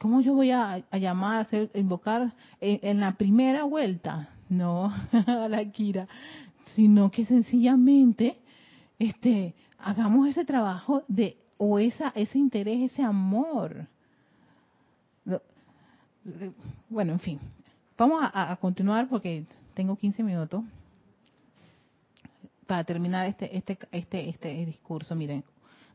¿Cómo 0.00 0.20
yo 0.20 0.34
voy 0.34 0.50
a, 0.50 0.84
llamar, 0.92 1.48
a 1.52 1.78
invocar 1.78 2.32
en, 2.60 3.00
la 3.00 3.12
primera 3.12 3.64
vuelta? 3.64 4.28
No, 4.48 4.92
a 5.26 5.48
la 5.48 5.64
Kira, 5.70 6.06
sino 6.74 7.10
que 7.10 7.24
sencillamente 7.24 8.38
este, 8.98 9.54
hagamos 9.78 10.28
ese 10.28 10.44
trabajo 10.44 11.02
de, 11.08 11.38
o 11.56 11.78
esa, 11.78 12.12
ese 12.14 12.38
interés, 12.38 12.92
ese 12.92 13.02
amor. 13.02 13.86
Bueno, 16.88 17.12
en 17.12 17.20
fin, 17.20 17.40
vamos 17.96 18.20
a, 18.22 18.52
a 18.52 18.56
continuar 18.56 19.08
porque 19.08 19.44
tengo 19.74 19.96
15 19.96 20.22
minutos 20.22 20.62
para 22.66 22.84
terminar 22.84 23.26
este, 23.26 23.56
este, 23.56 23.78
este, 23.92 24.28
este 24.28 24.66
discurso, 24.66 25.14
miren, 25.14 25.44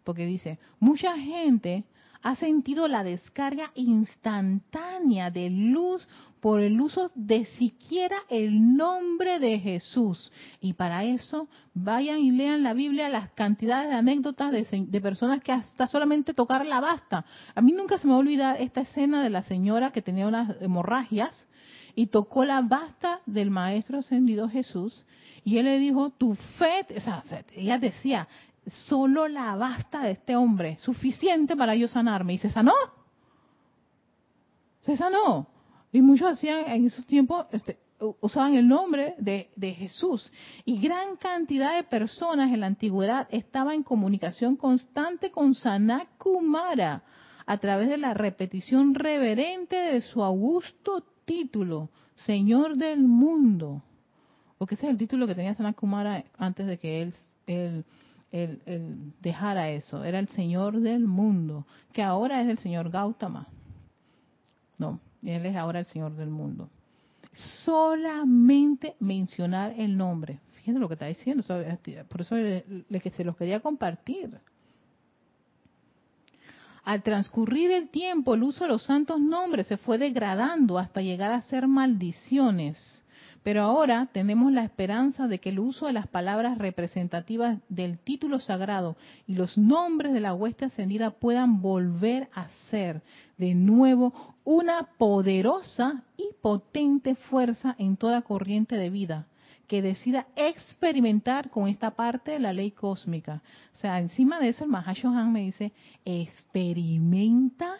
porque 0.03 0.25
dice, 0.25 0.57
mucha 0.79 1.15
gente 1.17 1.83
ha 2.21 2.35
sentido 2.35 2.87
la 2.87 3.03
descarga 3.03 3.71
instantánea 3.75 5.31
de 5.31 5.49
luz 5.49 6.07
por 6.41 6.59
el 6.59 6.81
uso 6.81 7.11
de 7.13 7.45
siquiera 7.45 8.17
el 8.29 8.75
nombre 8.75 9.39
de 9.39 9.59
Jesús. 9.59 10.31
Y 10.59 10.73
para 10.73 11.03
eso 11.03 11.47
vayan 11.73 12.19
y 12.19 12.31
lean 12.31 12.63
la 12.63 12.73
Biblia, 12.73 13.09
las 13.09 13.29
cantidades 13.29 13.89
de 13.89 13.95
anécdotas 13.95 14.51
de, 14.51 15.01
personas 15.01 15.41
que 15.41 15.51
hasta 15.51 15.87
solamente 15.87 16.33
tocarla 16.33 16.79
basta. 16.79 17.25
A 17.53 17.61
mí 17.61 17.71
nunca 17.71 17.99
se 17.99 18.07
me 18.07 18.13
va 18.13 18.17
a 18.17 18.21
olvidar 18.21 18.61
esta 18.61 18.81
escena 18.81 19.23
de 19.23 19.29
la 19.29 19.43
señora 19.43 19.91
que 19.91 20.01
tenía 20.01 20.27
unas 20.27 20.59
hemorragias 20.61 21.47
y 21.95 22.07
tocó 22.07 22.43
la 22.43 22.61
basta 22.61 23.21
del 23.27 23.51
Maestro 23.51 23.99
Ascendido 23.99 24.49
Jesús. 24.49 25.05
Y 25.43 25.57
él 25.57 25.65
le 25.65 25.79
dijo, 25.79 26.11
tu 26.11 26.35
fe, 26.35 26.85
o 26.95 27.01
sea, 27.01 27.23
ella 27.55 27.77
decía, 27.77 28.27
solo 28.67 29.27
la 29.27 29.55
basta 29.55 30.03
de 30.03 30.11
este 30.11 30.35
hombre, 30.35 30.77
suficiente 30.79 31.55
para 31.55 31.75
yo 31.75 31.87
sanarme. 31.87 32.33
Y 32.33 32.37
se 32.37 32.49
sanó. 32.49 32.73
Se 34.81 34.95
sanó. 34.95 35.47
Y 35.91 36.01
muchos 36.01 36.37
hacían 36.37 36.69
en 36.69 36.87
esos 36.87 37.05
tiempos, 37.05 37.45
este, 37.51 37.79
usaban 38.21 38.55
el 38.55 38.67
nombre 38.67 39.15
de, 39.17 39.49
de, 39.55 39.73
Jesús. 39.73 40.31
Y 40.65 40.79
gran 40.79 41.17
cantidad 41.17 41.75
de 41.75 41.83
personas 41.83 42.51
en 42.51 42.61
la 42.61 42.67
antigüedad 42.67 43.27
estaban 43.31 43.75
en 43.75 43.83
comunicación 43.83 44.55
constante 44.55 45.31
con 45.31 45.53
Sanakumara 45.53 47.03
a 47.45 47.57
través 47.57 47.89
de 47.89 47.97
la 47.97 48.13
repetición 48.13 48.95
reverente 48.95 49.75
de 49.75 50.01
su 50.01 50.23
augusto 50.23 51.03
título, 51.25 51.89
Señor 52.25 52.77
del 52.77 53.01
Mundo. 53.01 53.83
Porque 54.57 54.75
ese 54.75 54.85
es 54.85 54.91
el 54.91 54.97
título 54.97 55.27
que 55.27 55.35
tenía 55.35 55.55
Sanakumara 55.55 56.23
antes 56.37 56.67
de 56.67 56.77
que 56.77 57.01
él, 57.01 57.13
él 57.47 57.85
el, 58.31 59.13
dejar 59.21 59.57
a 59.57 59.69
eso. 59.69 60.03
Era 60.03 60.19
el 60.19 60.27
Señor 60.29 60.79
del 60.79 61.05
mundo, 61.05 61.65
que 61.93 62.01
ahora 62.01 62.41
es 62.41 62.49
el 62.49 62.57
Señor 62.59 62.89
Gautama. 62.89 63.47
No, 64.77 64.99
él 65.23 65.45
es 65.45 65.55
ahora 65.55 65.79
el 65.79 65.85
Señor 65.85 66.15
del 66.15 66.29
mundo. 66.29 66.69
Solamente 67.63 68.95
mencionar 68.99 69.73
el 69.77 69.97
nombre. 69.97 70.39
Fíjense 70.53 70.79
lo 70.79 70.87
que 70.87 70.93
está 70.95 71.07
diciendo, 71.07 71.43
por 72.07 72.21
eso 72.21 72.35
que 72.35 73.11
se 73.15 73.23
los 73.23 73.35
quería 73.35 73.59
compartir. 73.59 74.39
Al 76.83 77.03
transcurrir 77.03 77.71
el 77.71 77.89
tiempo, 77.89 78.33
el 78.33 78.43
uso 78.43 78.63
de 78.63 78.69
los 78.69 78.83
santos 78.83 79.19
nombres 79.19 79.67
se 79.67 79.77
fue 79.77 79.97
degradando 79.97 80.79
hasta 80.79 81.01
llegar 81.01 81.31
a 81.31 81.41
ser 81.43 81.67
maldiciones 81.67 83.00
pero 83.43 83.63
ahora 83.63 84.07
tenemos 84.11 84.51
la 84.51 84.63
esperanza 84.63 85.27
de 85.27 85.39
que 85.39 85.49
el 85.49 85.59
uso 85.59 85.87
de 85.87 85.93
las 85.93 86.07
palabras 86.07 86.57
representativas 86.57 87.59
del 87.69 87.97
título 87.97 88.39
sagrado 88.39 88.95
y 89.25 89.33
los 89.33 89.57
nombres 89.57 90.13
de 90.13 90.19
la 90.19 90.33
hueste 90.33 90.65
ascendida 90.65 91.11
puedan 91.11 91.61
volver 91.61 92.29
a 92.33 92.47
ser 92.69 93.01
de 93.37 93.55
nuevo 93.55 94.13
una 94.43 94.89
poderosa 94.97 96.03
y 96.17 96.29
potente 96.41 97.15
fuerza 97.15 97.75
en 97.79 97.97
toda 97.97 98.21
corriente 98.21 98.75
de 98.75 98.89
vida 98.89 99.25
que 99.67 99.81
decida 99.81 100.27
experimentar 100.35 101.49
con 101.49 101.69
esta 101.69 101.91
parte 101.91 102.31
de 102.31 102.39
la 102.39 102.51
ley 102.51 102.71
cósmica. 102.71 103.41
O 103.73 103.77
sea, 103.77 103.99
encima 103.99 104.37
de 104.39 104.49
eso 104.49 104.65
el 104.65 104.69
Mahashohan 104.69 105.31
me 105.31 105.43
dice, 105.43 105.71
experimenta 106.03 107.77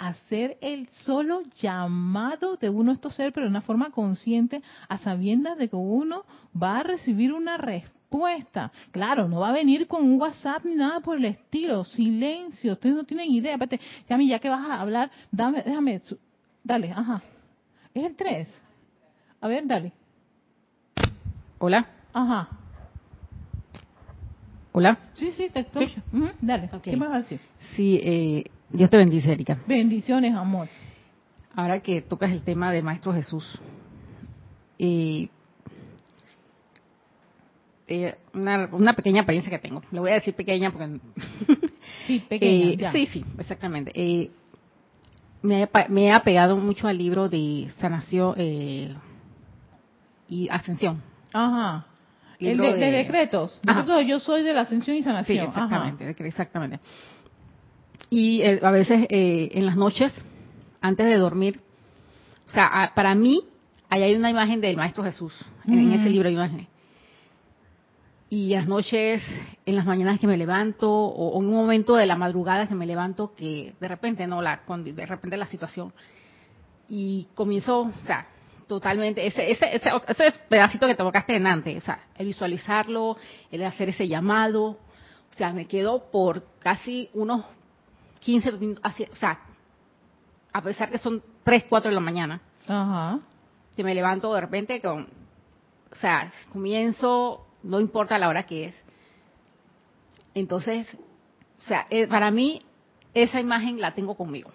hacer 0.00 0.56
el 0.62 0.88
solo 1.04 1.42
llamado 1.60 2.56
de 2.56 2.70
uno 2.70 2.90
de 2.90 2.94
estos 2.94 3.14
seres, 3.14 3.32
pero 3.34 3.44
de 3.44 3.50
una 3.50 3.60
forma 3.60 3.90
consciente, 3.90 4.62
a 4.88 4.96
sabiendas 4.98 5.58
de 5.58 5.68
que 5.68 5.76
uno 5.76 6.24
va 6.60 6.78
a 6.78 6.82
recibir 6.82 7.34
una 7.34 7.58
respuesta. 7.58 8.72
Claro, 8.92 9.28
no 9.28 9.40
va 9.40 9.50
a 9.50 9.52
venir 9.52 9.86
con 9.86 10.02
un 10.02 10.18
WhatsApp 10.18 10.64
ni 10.64 10.74
nada 10.74 11.00
por 11.00 11.18
el 11.18 11.26
estilo. 11.26 11.84
Silencio, 11.84 12.72
ustedes 12.72 12.96
no 12.96 13.04
tienen 13.04 13.30
idea. 13.30 13.52
Espérate, 13.52 13.78
mí 14.16 14.26
ya 14.26 14.38
que 14.38 14.48
vas 14.48 14.68
a 14.68 14.80
hablar, 14.80 15.10
dame, 15.30 15.62
déjame, 15.62 16.00
dale, 16.64 16.92
ajá. 16.92 17.22
Es 17.92 18.04
el 18.04 18.16
3. 18.16 18.48
A 19.42 19.48
ver, 19.48 19.66
dale. 19.66 19.92
Hola. 21.58 21.86
Ajá. 22.14 22.48
Hola. 24.72 24.98
Sí, 25.12 25.30
sí, 25.32 25.50
te 25.52 25.60
estoy. 25.60 25.92
Dale, 26.40 26.70
¿qué 26.82 26.96
me 26.96 27.06
vas 27.06 27.16
a 27.16 27.20
decir? 27.20 27.40
Sí, 27.74 28.00
eh, 28.02 28.44
Dios 28.72 28.88
te 28.88 28.96
bendice, 28.96 29.32
Erika. 29.32 29.58
Bendiciones, 29.66 30.34
amor. 30.34 30.68
Ahora 31.54 31.80
que 31.80 32.02
tocas 32.02 32.30
el 32.30 32.42
tema 32.42 32.72
del 32.72 32.84
Maestro 32.84 33.12
Jesús, 33.12 33.58
eh, 34.78 35.28
una, 38.32 38.92
pequeña 38.94 39.22
apariencia 39.22 39.50
que 39.50 39.58
tengo. 39.58 39.82
Le 39.90 39.98
voy 39.98 40.10
a 40.12 40.14
decir 40.14 40.34
pequeña 40.34 40.70
porque... 40.70 41.00
sí, 42.06 42.20
pequeña. 42.28 42.90
Eh, 42.90 42.92
sí, 42.92 43.06
sí, 43.06 43.24
exactamente. 43.38 43.90
Eh, 43.94 44.30
me, 45.42 45.68
he 46.04 46.12
apegado 46.12 46.56
mucho 46.56 46.86
al 46.86 46.96
libro 46.96 47.28
de 47.28 47.68
sanación 47.80 48.36
y 50.28 50.48
ascensión. 50.48 51.02
Ajá. 51.32 51.86
El 52.38 52.56
de, 52.56 52.90
decretos. 52.90 53.60
Yo 54.06 54.20
soy 54.20 54.42
de 54.42 54.54
la 54.54 54.62
ascensión 54.62 54.96
y 54.96 55.02
sanación. 55.02 55.38
Sí, 55.38 55.44
exactamente, 55.44 56.26
exactamente. 56.26 56.80
Y 58.10 58.42
eh, 58.42 58.60
a 58.62 58.70
veces 58.72 59.06
eh, 59.08 59.50
en 59.52 59.64
las 59.64 59.76
noches, 59.76 60.12
antes 60.80 61.06
de 61.06 61.16
dormir, 61.16 61.60
o 62.48 62.50
sea, 62.50 62.92
para 62.94 63.14
mí, 63.14 63.40
ahí 63.88 64.02
hay 64.02 64.14
una 64.16 64.30
imagen 64.30 64.60
del 64.60 64.76
Maestro 64.76 65.04
Jesús, 65.04 65.32
en, 65.66 65.92
ese 65.92 66.10
libro 66.10 66.28
hay 66.28 66.34
imagen. 66.34 66.66
Y 68.28 68.50
las 68.50 68.66
noches, 68.66 69.22
en 69.64 69.76
las 69.76 69.86
mañanas 69.86 70.18
que 70.18 70.26
me 70.26 70.36
levanto, 70.36 70.90
o, 70.90 71.40
en 71.40 71.48
un 71.48 71.54
momento 71.54 71.94
de 71.94 72.06
la 72.06 72.16
madrugada 72.16 72.66
que 72.66 72.74
me 72.74 72.86
levanto, 72.86 73.32
que 73.34 73.74
de 73.80 73.88
repente, 73.88 74.26
no, 74.26 74.42
la, 74.42 74.60
de 74.66 75.06
repente 75.06 75.36
la 75.36 75.46
situación, 75.46 75.92
y 76.88 77.28
comienzo, 77.34 77.82
o 77.82 78.06
sea, 78.06 78.26
Totalmente, 78.70 79.26
ese, 79.26 79.50
ese, 79.50 79.66
ese, 79.74 79.90
ese 80.06 80.32
pedacito 80.48 80.86
que 80.86 80.94
te 80.94 81.02
tocaste 81.02 81.34
en 81.34 81.48
antes, 81.48 81.82
o 81.82 81.84
sea, 81.84 82.04
el 82.16 82.26
visualizarlo, 82.26 83.16
el 83.50 83.64
hacer 83.64 83.88
ese 83.88 84.06
llamado, 84.06 84.64
o 84.64 85.36
sea, 85.36 85.52
me 85.52 85.66
quedo 85.66 86.08
por 86.12 86.44
casi 86.60 87.10
unos 87.12 87.44
15 88.20 88.52
minutos, 88.52 88.82
o 89.12 89.16
sea, 89.16 89.40
a 90.52 90.62
pesar 90.62 90.90
que 90.90 90.98
son 90.98 91.22
3, 91.44 91.64
4 91.68 91.90
de 91.90 91.94
la 91.94 92.00
mañana, 92.00 92.40
Ajá. 92.68 93.20
que 93.76 93.84
me 93.84 93.94
levanto 93.94 94.32
de 94.34 94.40
repente 94.40 94.80
con, 94.80 95.08
o 95.92 95.96
sea, 95.96 96.32
comienzo, 96.52 97.46
no 97.62 97.80
importa 97.80 98.18
la 98.18 98.28
hora 98.28 98.44
que 98.44 98.66
es. 98.66 98.74
Entonces, 100.34 100.86
o 101.58 101.62
sea, 101.62 101.86
eh, 101.90 102.06
para 102.06 102.30
mí 102.30 102.62
esa 103.14 103.40
imagen 103.40 103.80
la 103.80 103.94
tengo 103.94 104.14
conmigo. 104.16 104.50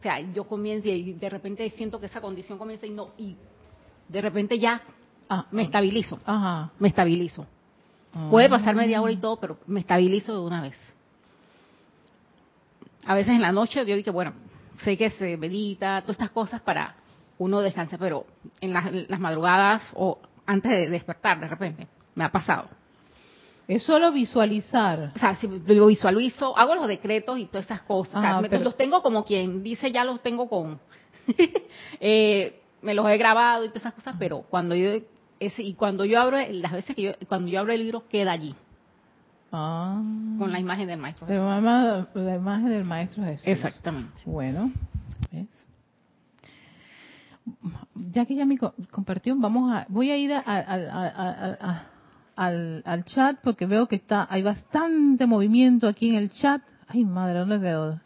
O 0.00 0.02
sea, 0.02 0.20
yo 0.20 0.44
comienzo 0.46 0.88
y 0.88 1.14
de 1.14 1.30
repente 1.30 1.68
siento 1.70 1.98
que 1.98 2.06
esa 2.06 2.20
condición 2.20 2.58
comienza 2.58 2.86
y 2.86 2.90
no, 2.90 3.10
y 3.16 3.36
de 4.08 4.20
repente 4.20 4.58
ya 4.58 4.82
Ah, 5.30 5.46
me 5.50 5.62
estabilizo, 5.62 6.18
Ajá. 6.26 6.70
me 6.78 6.88
estabilizo. 6.88 7.46
Puede 8.30 8.50
pasar 8.50 8.74
Ah. 8.74 8.78
media 8.78 9.00
hora 9.00 9.10
y 9.10 9.16
todo, 9.16 9.40
pero 9.40 9.58
me 9.66 9.80
estabilizo 9.80 10.34
de 10.34 10.46
una 10.46 10.60
vez. 10.60 10.76
A 13.06 13.14
veces 13.14 13.34
en 13.34 13.42
la 13.42 13.52
noche 13.52 13.84
yo 13.86 13.96
digo, 13.96 14.12
bueno, 14.12 14.32
sé 14.76 14.96
que 14.96 15.10
se 15.10 15.36
medita, 15.36 16.00
todas 16.02 16.14
estas 16.14 16.30
cosas 16.30 16.60
para 16.60 16.94
uno 17.38 17.60
descansar, 17.60 17.98
pero 17.98 18.26
en 18.60 18.72
las, 18.72 19.18
madrugadas 19.20 19.82
o 19.94 20.18
antes 20.46 20.70
de 20.70 20.88
despertar 20.88 21.40
de 21.40 21.48
repente, 21.48 21.86
me 22.14 22.24
ha 22.24 22.30
pasado. 22.32 22.68
Es 23.66 23.82
solo 23.82 24.12
visualizar. 24.12 25.12
O 25.16 25.18
sea, 25.18 25.36
si 25.36 25.48
lo 25.48 25.86
visualizo, 25.86 26.56
hago 26.56 26.74
los 26.74 26.86
decretos 26.86 27.38
y 27.38 27.46
todas 27.46 27.64
esas 27.64 27.82
cosas. 27.82 28.16
Ah, 28.16 28.40
me- 28.40 28.48
pero- 28.50 28.62
los 28.64 28.76
tengo 28.76 29.02
como 29.02 29.24
quien 29.24 29.62
dice, 29.62 29.90
ya 29.90 30.04
los 30.04 30.22
tengo 30.22 30.48
con... 30.48 30.78
eh, 32.00 32.60
me 32.82 32.94
los 32.94 33.08
he 33.08 33.16
grabado 33.16 33.64
y 33.64 33.68
todas 33.68 33.82
esas 33.82 33.94
cosas, 33.94 34.16
pero 34.18 34.42
cuando 34.50 34.74
yo... 34.74 34.90
ese- 35.40 35.62
y 35.62 35.74
cuando 35.74 36.04
yo 36.04 36.20
abro, 36.20 36.36
las 36.50 36.72
veces 36.72 36.94
que 36.94 37.02
yo... 37.02 37.12
Cuando 37.26 37.50
yo 37.50 37.60
abro 37.60 37.72
el 37.72 37.80
libro, 37.82 38.06
queda 38.08 38.32
allí, 38.32 38.54
Ah. 39.56 40.02
con 40.38 40.50
la 40.50 40.58
imagen 40.58 40.88
del 40.88 40.98
maestro. 40.98 41.26
Mamá, 41.28 42.08
la 42.14 42.34
imagen 42.34 42.68
del 42.70 42.84
maestro 42.84 43.22
Jesús. 43.22 43.46
Exactamente. 43.46 44.20
Bueno, 44.26 44.72
¿ves? 45.30 45.46
Ya 48.12 48.24
que 48.26 48.34
ya 48.34 48.44
me 48.46 48.58
co- 48.58 48.74
compartió, 48.90 49.36
vamos 49.38 49.70
a, 49.72 49.86
voy 49.88 50.10
a 50.10 50.16
ir 50.16 50.32
a- 50.32 50.42
a- 50.44 51.82
al, 52.36 52.82
al 52.84 53.04
chat 53.04 53.38
porque 53.44 53.66
veo 53.66 53.86
que 53.86 53.96
está, 53.96 54.26
hay 54.28 54.42
bastante 54.42 55.26
movimiento 55.26 55.86
aquí 55.86 56.08
en 56.10 56.16
el 56.16 56.32
chat. 56.32 56.60
Ay, 56.88 57.04
madre, 57.04 57.38
¿dónde 57.40 57.60
quedó? 57.60 58.00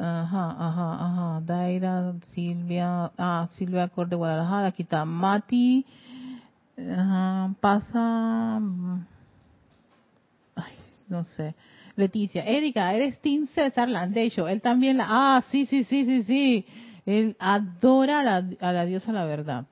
Ajá, 0.00 0.50
ajá, 0.58 1.04
ajá. 1.04 1.40
Daira, 1.44 2.14
Silvia, 2.30 3.12
ah, 3.18 3.48
Silvia 3.52 3.88
Cor 3.88 4.08
de 4.08 4.16
Guadalajara, 4.16 4.68
aquí 4.68 4.82
está 4.84 5.04
Mati. 5.04 5.84
Ajá, 6.78 7.52
pasa. 7.60 8.60
No 11.08 11.24
sé. 11.24 11.54
Leticia, 11.96 12.44
Erika, 12.44 12.92
eres 12.92 13.20
Team 13.20 13.46
César 13.46 13.88
Landecho. 13.88 14.48
Él 14.48 14.60
también 14.60 14.96
la. 14.96 15.06
Ah, 15.08 15.42
sí, 15.50 15.66
sí, 15.66 15.84
sí, 15.84 16.04
sí, 16.04 16.22
sí. 16.24 16.66
Él 17.06 17.36
adora 17.38 18.20
a 18.20 18.22
la, 18.22 18.48
a 18.60 18.72
la 18.72 18.86
diosa 18.86 19.12
la 19.12 19.24
verdad. 19.24 19.66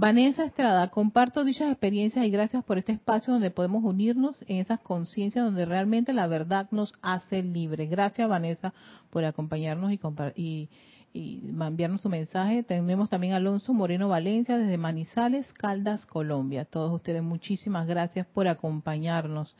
Vanessa 0.00 0.44
Estrada, 0.44 0.88
comparto 0.90 1.44
dichas 1.44 1.72
experiencias 1.72 2.24
y 2.24 2.30
gracias 2.30 2.62
por 2.62 2.78
este 2.78 2.92
espacio 2.92 3.32
donde 3.32 3.50
podemos 3.50 3.82
unirnos 3.82 4.44
en 4.46 4.58
esas 4.58 4.78
conciencias 4.78 5.44
donde 5.44 5.64
realmente 5.64 6.12
la 6.12 6.28
verdad 6.28 6.68
nos 6.70 6.94
hace 7.02 7.42
libres. 7.42 7.90
Gracias, 7.90 8.28
Vanessa, 8.28 8.72
por 9.10 9.24
acompañarnos 9.24 9.92
y, 9.92 9.98
y, 10.36 10.68
y 11.12 11.50
enviarnos 11.60 12.00
tu 12.00 12.08
mensaje. 12.08 12.62
Tenemos 12.62 13.08
también 13.08 13.32
a 13.32 13.36
Alonso 13.38 13.74
Moreno 13.74 14.08
Valencia 14.08 14.56
desde 14.56 14.78
Manizales, 14.78 15.52
Caldas, 15.52 16.06
Colombia. 16.06 16.64
Todos 16.64 16.94
ustedes, 16.94 17.24
muchísimas 17.24 17.88
gracias 17.88 18.24
por 18.28 18.46
acompañarnos. 18.46 19.56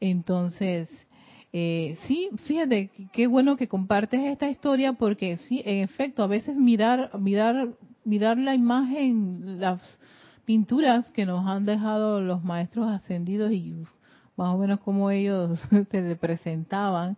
Entonces, 0.00 0.88
eh, 1.52 1.96
sí, 2.06 2.30
fíjate, 2.44 2.90
qué- 3.12 3.26
bueno 3.26 3.56
que 3.56 3.68
compartes 3.68 4.20
esta 4.20 4.48
historia 4.48 4.92
porque 4.94 5.36
sí, 5.36 5.62
en 5.64 5.84
efecto, 5.84 6.22
a 6.22 6.26
veces 6.26 6.56
mirar, 6.56 7.16
mirar, 7.18 7.68
mirar 8.04 8.38
la 8.38 8.54
imagen, 8.54 9.60
las 9.60 9.80
pinturas 10.44 11.10
que 11.12 11.26
nos 11.26 11.46
han 11.46 11.64
dejado 11.64 12.20
los 12.20 12.42
maestros 12.44 12.88
ascendidos 12.88 13.52
y 13.52 13.84
más 14.36 14.54
o 14.54 14.58
menos 14.58 14.80
cómo 14.80 15.10
ellos 15.10 15.60
se 15.90 16.16
presentaban, 16.16 17.16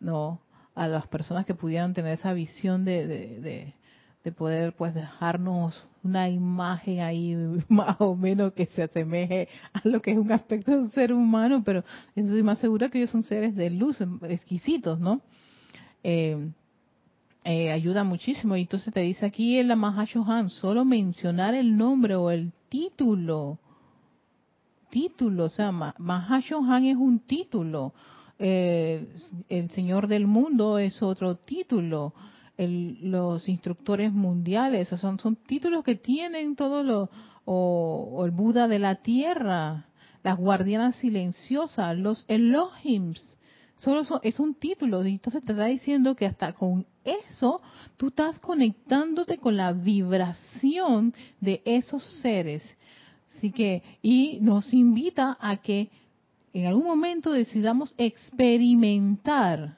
no, 0.00 0.40
a 0.74 0.86
las 0.86 1.06
personas 1.08 1.44
que 1.46 1.54
pudieran 1.54 1.94
tener 1.94 2.18
esa 2.18 2.32
visión 2.32 2.84
de, 2.84 3.06
de, 3.06 3.40
de, 3.40 3.74
de 4.22 4.32
poder 4.32 4.74
pues 4.76 4.94
dejarnos 4.94 5.86
una 6.08 6.28
imagen 6.28 7.00
ahí 7.00 7.36
más 7.68 7.96
o 8.00 8.14
menos 8.16 8.52
que 8.54 8.66
se 8.66 8.82
asemeje 8.82 9.48
a 9.72 9.80
lo 9.86 10.00
que 10.02 10.12
es 10.12 10.18
un 10.18 10.32
aspecto 10.32 10.72
de 10.72 10.78
un 10.78 10.90
ser 10.90 11.12
humano, 11.12 11.62
pero 11.64 11.84
estoy 12.16 12.42
más 12.42 12.58
segura 12.58 12.88
que 12.88 12.98
ellos 12.98 13.10
son 13.10 13.22
seres 13.22 13.54
de 13.54 13.70
luz, 13.70 13.98
exquisitos, 14.28 14.98
¿no? 14.98 15.20
Eh, 16.02 16.50
eh, 17.44 17.70
ayuda 17.72 18.04
muchísimo. 18.04 18.56
Y 18.56 18.62
entonces 18.62 18.92
te 18.92 19.00
dice 19.00 19.24
aquí 19.26 19.58
en 19.58 19.68
la 19.68 19.76
Mahashohan, 19.76 20.50
solo 20.50 20.84
mencionar 20.84 21.54
el 21.54 21.76
nombre 21.76 22.14
o 22.16 22.30
el 22.30 22.52
título, 22.68 23.58
título, 24.90 25.44
o 25.44 25.48
sea, 25.48 25.70
Ma- 25.72 25.94
Mahashohan 25.98 26.84
es 26.84 26.96
un 26.96 27.20
título, 27.20 27.92
eh, 28.38 29.08
el 29.48 29.70
Señor 29.70 30.06
del 30.08 30.26
Mundo 30.26 30.78
es 30.78 31.02
otro 31.02 31.36
título, 31.36 32.12
el- 32.58 32.98
los 33.10 33.48
instructores 33.48 34.12
mundiales, 34.12 34.92
o 34.92 34.96
son, 34.98 35.36
títulos 35.46 35.84
que 35.84 35.94
tienen 35.94 36.56
todos 36.56 36.84
los, 36.84 37.08
o, 37.46 38.10
o 38.12 38.24
el 38.26 38.32
Buda 38.32 38.68
de 38.68 38.78
la 38.78 38.96
Tierra, 38.96 39.86
las 40.22 40.36
guardianas 40.36 40.96
silenciosas, 40.96 41.96
los 41.96 42.24
Elohims, 42.28 43.36
solo 43.76 44.04
son, 44.04 44.20
es 44.22 44.38
un 44.40 44.54
título, 44.54 45.06
y 45.06 45.12
entonces 45.12 45.42
te 45.44 45.52
está 45.52 45.64
diciendo 45.66 46.14
que 46.16 46.26
hasta 46.26 46.52
con 46.52 46.84
eso 47.04 47.62
tú 47.96 48.08
estás 48.08 48.38
conectándote 48.40 49.38
con 49.38 49.56
la 49.56 49.72
vibración 49.72 51.14
de 51.40 51.62
esos 51.64 52.04
seres. 52.20 52.62
Así 53.36 53.52
que, 53.52 53.82
y 54.02 54.38
nos 54.42 54.74
invita 54.74 55.38
a 55.40 55.58
que 55.58 55.90
en 56.52 56.66
algún 56.66 56.84
momento 56.84 57.30
decidamos 57.30 57.94
experimentar 57.98 59.77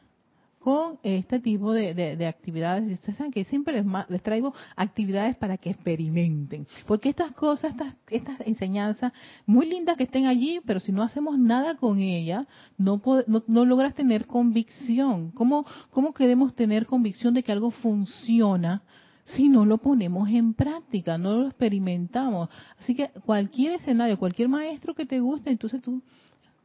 con 0.61 0.99
este 1.03 1.41
tipo 1.41 1.73
de, 1.73 1.95
de- 1.95 2.17
de 2.17 2.27
actividades. 2.27 2.93
Ustedes 2.93 3.17
saben 3.17 3.33
que 3.33 3.45
siempre 3.45 3.73
les, 3.75 3.87
les 4.09 4.23
traigo 4.23 4.55
actividades 4.77 5.35
para 5.37 5.57
que 5.57 5.71
experimenten. 5.71 6.67
Porque 6.87 7.09
estas 7.09 7.33
cosas, 7.33 7.73
estas, 7.73 7.95
estas 8.11 8.41
enseñanzas, 8.47 9.13
muy 9.47 9.67
lindas 9.67 9.97
que 9.97 10.05
estén 10.05 10.27
allí, 10.27 10.61
pero 10.67 10.79
si 10.79 10.93
no 10.93 11.03
hacemos 11.03 11.39
nada 11.39 11.77
con 11.77 11.99
ellas, 11.99 12.47
no, 12.77 13.01
no, 13.27 13.43
no 13.47 13.65
logras 13.65 13.95
tener 13.95 14.27
convicción. 14.27 15.31
¿Cómo, 15.33 15.65
¿Cómo 15.91 16.13
queremos 16.13 16.55
tener 16.55 16.87
convicción 16.87 17.35
de 17.35 17.43
que 17.43 17.53
algo 17.53 17.71
funciona? 17.71 18.83
si 19.27 19.49
no 19.49 19.65
lo 19.65 19.79
ponemos 19.79 20.29
en 20.29 20.55
práctica, 20.55 21.17
no 21.17 21.37
lo 21.37 21.47
experimentamos. 21.47 22.49
Así 22.81 22.97
que 22.97 23.11
cualquier 23.25 23.75
escenario, 23.75 24.19
cualquier 24.19 24.49
maestro 24.49 24.93
que 24.93 25.07
te 25.07 25.21
guste, 25.21 25.51
entonces 25.51 25.81
tú, 25.81 26.03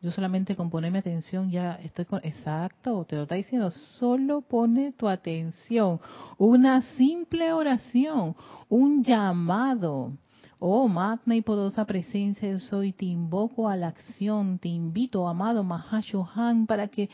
yo 0.05 0.11
solamente 0.11 0.55
con 0.55 0.69
ponerme 0.69 0.99
atención 0.99 1.49
ya 1.49 1.79
estoy 1.83 2.05
con, 2.05 2.19
exacto, 2.23 3.05
te 3.05 3.15
lo 3.15 3.23
está 3.23 3.33
diciendo, 3.33 3.71
solo 3.71 4.41
pone 4.41 4.91
tu 4.91 5.07
atención, 5.07 5.99
una 6.37 6.83
simple 6.95 7.51
oración, 7.53 8.35
un 8.69 9.03
llamado. 9.03 10.13
Oh, 10.59 10.87
magna 10.87 11.35
y 11.35 11.41
poderosa 11.41 11.85
presencia 11.85 12.57
soy, 12.59 12.93
te 12.93 13.05
invoco 13.05 13.67
a 13.67 13.75
la 13.75 13.87
acción, 13.87 14.59
te 14.59 14.69
invito, 14.69 15.27
amado 15.27 15.63
Mahashohan, 15.63 16.67
para 16.67 16.87
que 16.87 17.09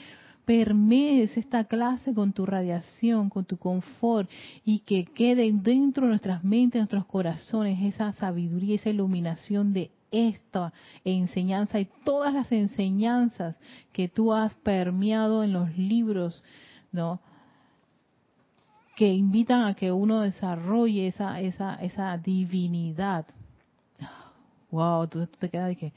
permees 0.45 1.37
esta 1.37 1.63
clase 1.63 2.13
con 2.13 2.33
tu 2.33 2.45
radiación, 2.45 3.29
con 3.29 3.45
tu 3.45 3.57
confort 3.57 4.29
y 4.65 4.79
que 4.79 5.05
quede 5.05 5.49
dentro 5.53 6.03
de 6.03 6.09
nuestras 6.09 6.43
mentes, 6.43 6.79
nuestros 6.79 7.05
corazones 7.05 7.81
esa 7.81 8.11
sabiduría, 8.13 8.75
esa 8.75 8.89
iluminación 8.89 9.71
de 9.71 9.91
esta 10.11 10.73
enseñanza 11.03 11.79
y 11.79 11.85
todas 12.03 12.33
las 12.33 12.51
enseñanzas 12.51 13.55
que 13.91 14.07
tú 14.07 14.33
has 14.33 14.53
permeado 14.55 15.43
en 15.43 15.53
los 15.53 15.77
libros, 15.77 16.43
¿no? 16.91 17.19
que 18.95 19.07
invitan 19.07 19.63
a 19.63 19.73
que 19.73 19.91
uno 19.91 20.21
desarrolle 20.21 21.07
esa 21.07 21.39
esa 21.39 21.75
esa 21.75 22.17
divinidad. 22.17 23.25
Wow, 24.69 25.07
tú 25.07 25.25
te 25.27 25.49
quedas 25.49 25.69
de 25.69 25.75
que 25.75 25.93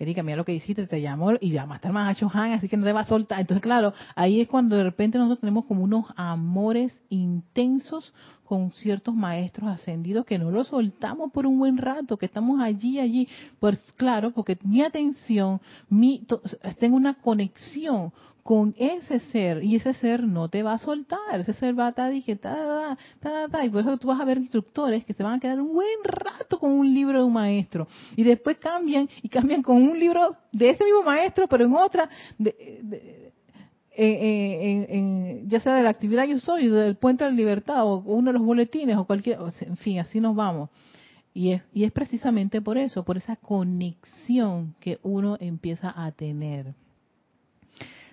Erika, 0.00 0.22
mira 0.22 0.38
lo 0.38 0.46
que 0.46 0.54
hiciste, 0.54 0.86
te 0.86 1.02
llamó 1.02 1.32
y 1.38 1.50
llamaste 1.50 1.88
al 1.88 1.92
Mahacho 1.92 2.30
Han, 2.32 2.52
así 2.52 2.70
que 2.70 2.78
no 2.78 2.86
te 2.86 2.92
va 2.94 3.00
a 3.00 3.04
soltar. 3.04 3.38
Entonces, 3.38 3.62
claro, 3.62 3.92
ahí 4.14 4.40
es 4.40 4.48
cuando 4.48 4.74
de 4.74 4.82
repente 4.82 5.18
nosotros 5.18 5.40
tenemos 5.40 5.66
como 5.66 5.84
unos 5.84 6.06
amores 6.16 6.98
intensos 7.10 8.14
con 8.44 8.72
ciertos 8.72 9.14
maestros 9.14 9.68
ascendidos 9.68 10.24
que 10.24 10.38
no 10.38 10.50
los 10.50 10.68
soltamos 10.68 11.30
por 11.32 11.44
un 11.44 11.58
buen 11.58 11.76
rato, 11.76 12.16
que 12.16 12.24
estamos 12.24 12.62
allí, 12.62 12.98
allí. 12.98 13.28
Pues 13.60 13.78
claro, 13.98 14.30
porque 14.30 14.58
mi 14.62 14.80
atención, 14.80 15.60
mi, 15.90 16.26
tengo 16.78 16.96
una 16.96 17.14
conexión 17.20 18.10
con 18.42 18.74
ese 18.78 19.20
ser 19.20 19.62
y 19.62 19.76
ese 19.76 19.92
ser 19.94 20.22
no 20.24 20.48
te 20.48 20.62
va 20.62 20.74
a 20.74 20.78
soltar, 20.78 21.40
ese 21.40 21.52
ser 21.52 21.78
va 21.78 21.86
a 21.86 21.88
estar 21.90 22.12
y 22.12 22.22
ta, 22.36 22.96
ta, 23.20 23.48
ta, 23.48 23.64
y 23.64 23.70
por 23.70 23.82
eso 23.82 23.96
tú 23.98 24.08
vas 24.08 24.20
a 24.20 24.24
ver 24.24 24.38
instructores 24.38 25.04
que 25.04 25.12
se 25.12 25.22
van 25.22 25.34
a 25.34 25.40
quedar 25.40 25.60
un 25.60 25.72
buen 25.72 25.88
rato 26.04 26.58
con 26.58 26.72
un 26.72 26.92
libro 26.92 27.18
de 27.18 27.24
un 27.24 27.32
maestro 27.32 27.86
y 28.16 28.22
después 28.22 28.58
cambian 28.58 29.08
y 29.22 29.28
cambian 29.28 29.62
con 29.62 29.76
un 29.76 29.98
libro 29.98 30.36
de 30.52 30.70
ese 30.70 30.84
mismo 30.84 31.02
maestro 31.02 31.48
pero 31.48 31.64
en 31.64 31.74
otra 31.74 32.08
de, 32.38 33.30
ya 35.46 35.60
sea 35.60 35.74
de 35.74 35.82
la 35.82 35.90
actividad 35.90 36.24
yo 36.26 36.38
soy, 36.38 36.68
del 36.68 36.96
puente 36.96 37.24
de 37.24 37.30
la 37.30 37.36
libertad 37.36 37.84
o 37.84 37.98
uno 37.98 38.32
de 38.32 38.38
los 38.38 38.46
boletines 38.46 38.96
o 38.96 39.04
cualquier, 39.04 39.38
en 39.60 39.76
fin, 39.76 39.98
así 39.98 40.20
nos 40.20 40.34
vamos. 40.34 40.70
Y 41.34 41.52
es, 41.52 41.62
y 41.72 41.84
es 41.84 41.92
precisamente 41.92 42.60
por 42.60 42.78
eso, 42.78 43.04
por 43.04 43.16
esa 43.16 43.36
conexión 43.36 44.74
que 44.80 44.98
uno 45.02 45.36
empieza 45.38 45.92
a 45.94 46.10
tener. 46.12 46.74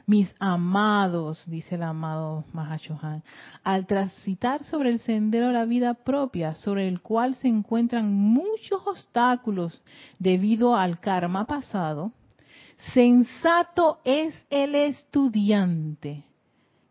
Mis 0.10 0.34
amados, 0.40 1.44
dice 1.48 1.76
el 1.76 1.84
amado 1.84 2.46
Mahashohan, 2.54 3.24
al 3.62 3.86
transitar 3.88 4.64
sobre 4.64 4.90
el 4.90 5.00
sendero 5.02 5.48
de 5.48 5.54
la 5.54 5.66
vida 5.66 5.96
propia, 5.96 6.56
sobre 6.56 6.88
el 6.88 7.02
cual 7.02 7.36
se 7.36 7.50
encuentran 7.50 8.14
muchos 8.14 8.88
obstáculos 8.88 9.84
debido 10.18 10.78
al 10.78 11.02
karma 11.02 11.46
pasado, 11.46 12.14
sensato 12.94 14.00
es 14.06 14.34
el 14.50 14.76
estudiante 14.76 16.24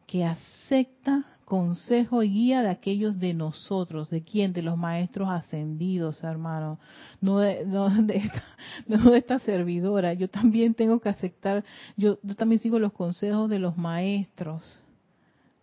que 0.07 0.27
acepta 0.27 1.36
consejo 1.47 2.25
y 2.25 2.31
guía 2.31 2.61
de 2.61 2.71
aquellos 2.71 3.21
de 3.21 3.33
nosotros, 3.33 4.11
de 4.11 4.25
quién, 4.25 4.53
de 4.53 4.63
los 4.63 4.77
maestros 4.77 5.29
ascendidos, 5.31 6.25
hermano, 6.25 6.81
no 7.21 7.39
de, 7.39 7.65
no 7.65 7.89
de, 7.89 8.17
esta, 8.17 8.45
no 8.89 9.13
de 9.13 9.19
esta 9.19 9.39
servidora. 9.39 10.13
Yo 10.13 10.29
también 10.29 10.75
tengo 10.75 10.99
que 10.99 11.09
aceptar, 11.09 11.65
yo, 11.97 12.19
yo 12.25 12.35
también 12.35 12.61
sigo 12.61 12.81
los 12.81 12.93
consejos 12.93 13.49
de 13.49 13.61
los 13.61 13.79
maestros, 13.79 14.83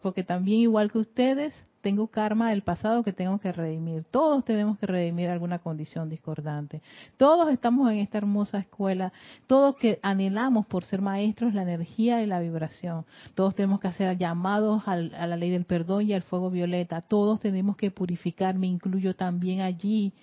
porque 0.02 0.24
también 0.24 0.62
igual 0.62 0.90
que 0.90 1.00
ustedes, 1.00 1.54
tengo 1.84 2.08
karma 2.08 2.50
del 2.52 2.62
pasado 2.62 3.04
que 3.04 3.12
tengo 3.12 3.40
que 3.40 3.52
redimir. 3.52 4.06
Todos 4.10 4.46
tenemos 4.46 4.80
que 4.80 4.88
redimir 4.88 5.30
alguna 5.30 5.60
condición 5.60 6.10
discordante. 6.10 6.82
Todos 7.18 7.52
estamos 7.52 7.92
en 7.92 7.98
esta 7.98 8.18
hermosa 8.18 8.58
escuela. 8.58 9.12
Todos 9.48 9.76
que 9.76 10.00
anhelamos 10.02 10.66
por 10.66 10.86
ser 10.86 11.02
maestros 11.02 11.54
la 11.54 11.64
energía 11.64 12.24
y 12.24 12.26
la 12.26 12.40
vibración. 12.40 13.06
Todos 13.36 13.54
tenemos 13.54 13.82
que 13.82 13.90
hacer 13.90 14.18
llamados 14.18 14.88
a 14.88 14.96
la 14.96 15.36
ley 15.36 15.50
del 15.50 15.66
perdón 15.66 16.08
y 16.08 16.14
al 16.14 16.24
fuego 16.24 16.50
violeta. 16.50 17.02
Todos 17.02 17.42
tenemos 17.42 17.76
que 17.76 17.92
purificar. 17.92 18.56
Me 18.56 18.68
incluyo 18.68 19.14
también 19.14 19.60
allí. 19.60 20.14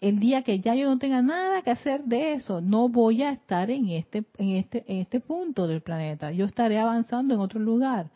El 0.00 0.18
día 0.18 0.42
que 0.42 0.58
ya 0.58 0.74
yo 0.74 0.88
no 0.88 0.98
tenga 0.98 1.22
nada 1.22 1.62
que 1.62 1.70
hacer 1.70 2.02
de 2.04 2.34
eso, 2.34 2.60
no 2.60 2.88
voy 2.88 3.22
a 3.22 3.30
estar 3.30 3.70
en 3.70 3.88
este, 3.90 4.24
en 4.36 4.50
este, 4.50 4.84
en 4.88 4.98
este 4.98 5.20
punto 5.20 5.68
del 5.68 5.80
planeta. 5.80 6.32
Yo 6.32 6.44
estaré 6.44 6.78
avanzando 6.80 7.34
en 7.34 7.40
otro 7.40 7.60
lugar 7.60 8.10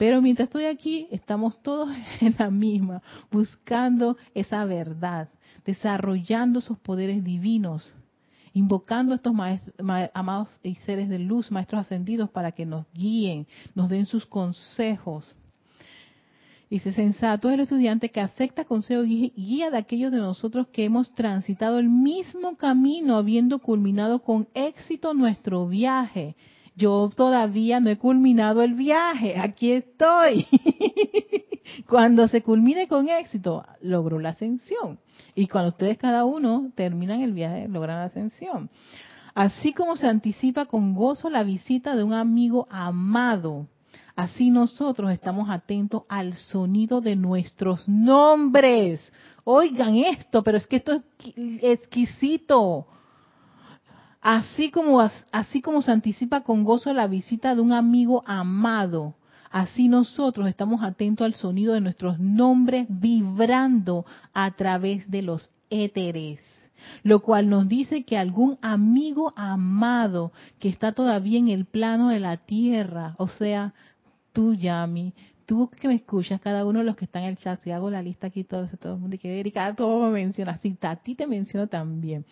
pero 0.00 0.22
mientras 0.22 0.48
estoy 0.48 0.64
aquí, 0.64 1.08
estamos 1.10 1.62
todos 1.62 1.90
en 2.22 2.34
la 2.38 2.50
misma, 2.50 3.02
buscando 3.30 4.16
esa 4.34 4.64
verdad, 4.64 5.28
desarrollando 5.66 6.60
esos 6.60 6.78
poderes 6.78 7.22
divinos, 7.22 7.94
invocando 8.54 9.12
a 9.12 9.16
estos 9.16 9.34
amados 10.14 10.48
y 10.62 10.74
seres 10.76 11.10
de 11.10 11.18
luz, 11.18 11.50
maestros 11.50 11.82
ascendidos, 11.82 12.30
para 12.30 12.52
que 12.52 12.64
nos 12.64 12.86
guíen, 12.94 13.46
nos 13.74 13.90
den 13.90 14.06
sus 14.06 14.24
consejos. 14.24 15.36
Dice, 16.70 16.94
sensato 16.94 17.50
es 17.50 17.54
el 17.56 17.60
estudiante 17.60 18.10
que 18.10 18.22
acepta 18.22 18.64
consejo 18.64 19.04
y 19.04 19.34
guía 19.36 19.70
de 19.70 19.76
aquellos 19.76 20.12
de 20.12 20.18
nosotros 20.18 20.68
que 20.68 20.84
hemos 20.84 21.14
transitado 21.14 21.78
el 21.78 21.90
mismo 21.90 22.56
camino, 22.56 23.18
habiendo 23.18 23.58
culminado 23.58 24.22
con 24.22 24.48
éxito 24.54 25.12
nuestro 25.12 25.68
viaje 25.68 26.36
yo 26.76 27.10
todavía 27.14 27.80
no 27.80 27.90
he 27.90 27.98
culminado 27.98 28.62
el 28.62 28.74
viaje, 28.74 29.38
aquí 29.38 29.72
estoy. 29.72 30.46
cuando 31.86 32.28
se 32.28 32.42
culmine 32.42 32.88
con 32.88 33.08
éxito, 33.08 33.64
logro 33.80 34.18
la 34.18 34.30
ascensión. 34.30 34.98
Y 35.34 35.46
cuando 35.46 35.70
ustedes 35.70 35.98
cada 35.98 36.24
uno 36.24 36.70
terminan 36.74 37.20
el 37.20 37.32
viaje, 37.32 37.68
logran 37.68 37.98
la 37.98 38.04
ascensión. 38.04 38.70
Así 39.34 39.72
como 39.72 39.96
se 39.96 40.06
anticipa 40.06 40.66
con 40.66 40.94
gozo 40.94 41.30
la 41.30 41.44
visita 41.44 41.94
de 41.94 42.02
un 42.02 42.12
amigo 42.12 42.66
amado, 42.70 43.68
así 44.16 44.50
nosotros 44.50 45.12
estamos 45.12 45.48
atentos 45.50 46.02
al 46.08 46.34
sonido 46.34 47.00
de 47.00 47.16
nuestros 47.16 47.88
nombres. 47.88 49.12
Oigan 49.44 49.96
esto, 49.96 50.42
pero 50.42 50.58
es 50.58 50.66
que 50.66 50.76
esto 50.76 50.92
es 50.92 51.02
exquisito 51.62 52.86
Así 54.20 54.70
como, 54.70 55.00
así 55.32 55.62
como 55.62 55.80
se 55.80 55.92
anticipa 55.92 56.42
con 56.42 56.62
gozo 56.62 56.92
la 56.92 57.06
visita 57.06 57.54
de 57.54 57.62
un 57.62 57.72
amigo 57.72 58.22
amado, 58.26 59.14
así 59.50 59.88
nosotros 59.88 60.46
estamos 60.46 60.82
atentos 60.82 61.24
al 61.24 61.34
sonido 61.34 61.72
de 61.72 61.80
nuestros 61.80 62.18
nombres 62.18 62.86
vibrando 62.88 64.04
a 64.34 64.50
través 64.50 65.10
de 65.10 65.22
los 65.22 65.50
éteres. 65.70 66.40
Lo 67.02 67.20
cual 67.20 67.48
nos 67.48 67.68
dice 67.68 68.04
que 68.04 68.18
algún 68.18 68.58
amigo 68.62 69.32
amado 69.36 70.32
que 70.58 70.68
está 70.68 70.92
todavía 70.92 71.38
en 71.38 71.48
el 71.48 71.64
plano 71.64 72.08
de 72.08 72.20
la 72.20 72.38
tierra, 72.38 73.14
o 73.18 73.28
sea, 73.28 73.74
tú, 74.32 74.54
Yami, 74.54 75.14
tú 75.46 75.70
que 75.80 75.88
me 75.88 75.94
escuchas, 75.94 76.40
cada 76.40 76.64
uno 76.64 76.80
de 76.80 76.84
los 76.84 76.96
que 76.96 77.06
están 77.06 77.22
en 77.22 77.30
el 77.30 77.36
chat, 77.36 77.60
si 77.62 77.70
hago 77.70 77.90
la 77.90 78.02
lista 78.02 78.28
aquí, 78.28 78.44
todo, 78.44 78.68
todo 78.80 78.94
el 78.94 79.00
mundo, 79.00 79.16
que 79.18 79.40
Erika, 79.40 79.74
todo 79.74 80.06
me 80.06 80.10
menciona, 80.10 80.52
así, 80.52 80.76
a 80.82 80.96
ti 80.96 81.14
te 81.14 81.26
menciono 81.26 81.66
también. 81.66 82.24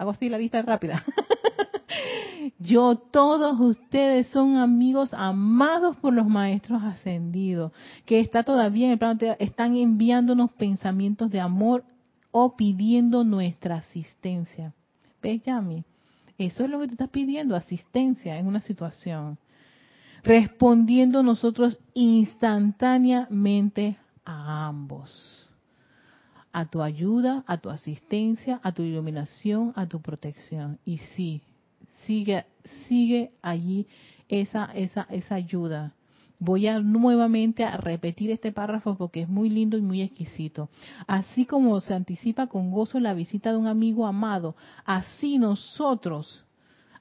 Hago 0.00 0.12
así 0.12 0.30
la 0.30 0.38
lista 0.38 0.62
rápida. 0.62 1.04
Yo, 2.58 2.96
todos 2.96 3.60
ustedes 3.60 4.28
son 4.28 4.56
amigos 4.56 5.12
amados 5.12 5.94
por 5.96 6.14
los 6.14 6.26
maestros 6.26 6.82
ascendidos, 6.82 7.72
que 8.06 8.18
está 8.18 8.42
todavía 8.42 8.86
en 8.86 8.92
el 8.92 8.98
plano, 8.98 9.20
están 9.38 9.76
enviándonos 9.76 10.52
pensamientos 10.52 11.30
de 11.30 11.40
amor 11.40 11.84
o 12.30 12.56
pidiendo 12.56 13.24
nuestra 13.24 13.76
asistencia. 13.76 14.72
¿Ves, 15.22 15.42
Yami? 15.42 15.84
Eso 16.38 16.64
es 16.64 16.70
lo 16.70 16.80
que 16.80 16.86
tú 16.86 16.92
estás 16.92 17.10
pidiendo, 17.10 17.54
asistencia 17.54 18.38
en 18.38 18.46
una 18.46 18.62
situación. 18.62 19.36
Respondiendo 20.24 21.22
nosotros 21.22 21.78
instantáneamente 21.92 23.98
a 24.24 24.66
ambos 24.66 25.39
a 26.52 26.66
tu 26.66 26.82
ayuda, 26.82 27.44
a 27.46 27.58
tu 27.58 27.70
asistencia, 27.70 28.60
a 28.62 28.72
tu 28.72 28.82
iluminación, 28.82 29.72
a 29.76 29.86
tu 29.86 30.00
protección. 30.00 30.78
Y 30.84 30.98
sí, 30.98 31.42
sigue, 32.06 32.44
sigue 32.88 33.32
allí 33.42 33.86
esa, 34.28 34.66
esa, 34.74 35.06
esa 35.10 35.34
ayuda. 35.36 35.94
Voy 36.38 36.66
a 36.66 36.80
nuevamente 36.80 37.64
a 37.64 37.76
repetir 37.76 38.30
este 38.30 38.50
párrafo 38.50 38.96
porque 38.96 39.22
es 39.22 39.28
muy 39.28 39.50
lindo 39.50 39.76
y 39.76 39.82
muy 39.82 40.00
exquisito. 40.00 40.70
Así 41.06 41.44
como 41.44 41.78
se 41.82 41.92
anticipa 41.92 42.46
con 42.46 42.70
gozo 42.70 42.98
la 42.98 43.12
visita 43.12 43.50
de 43.50 43.58
un 43.58 43.66
amigo 43.66 44.06
amado, 44.06 44.56
así 44.86 45.36
nosotros, 45.36 46.44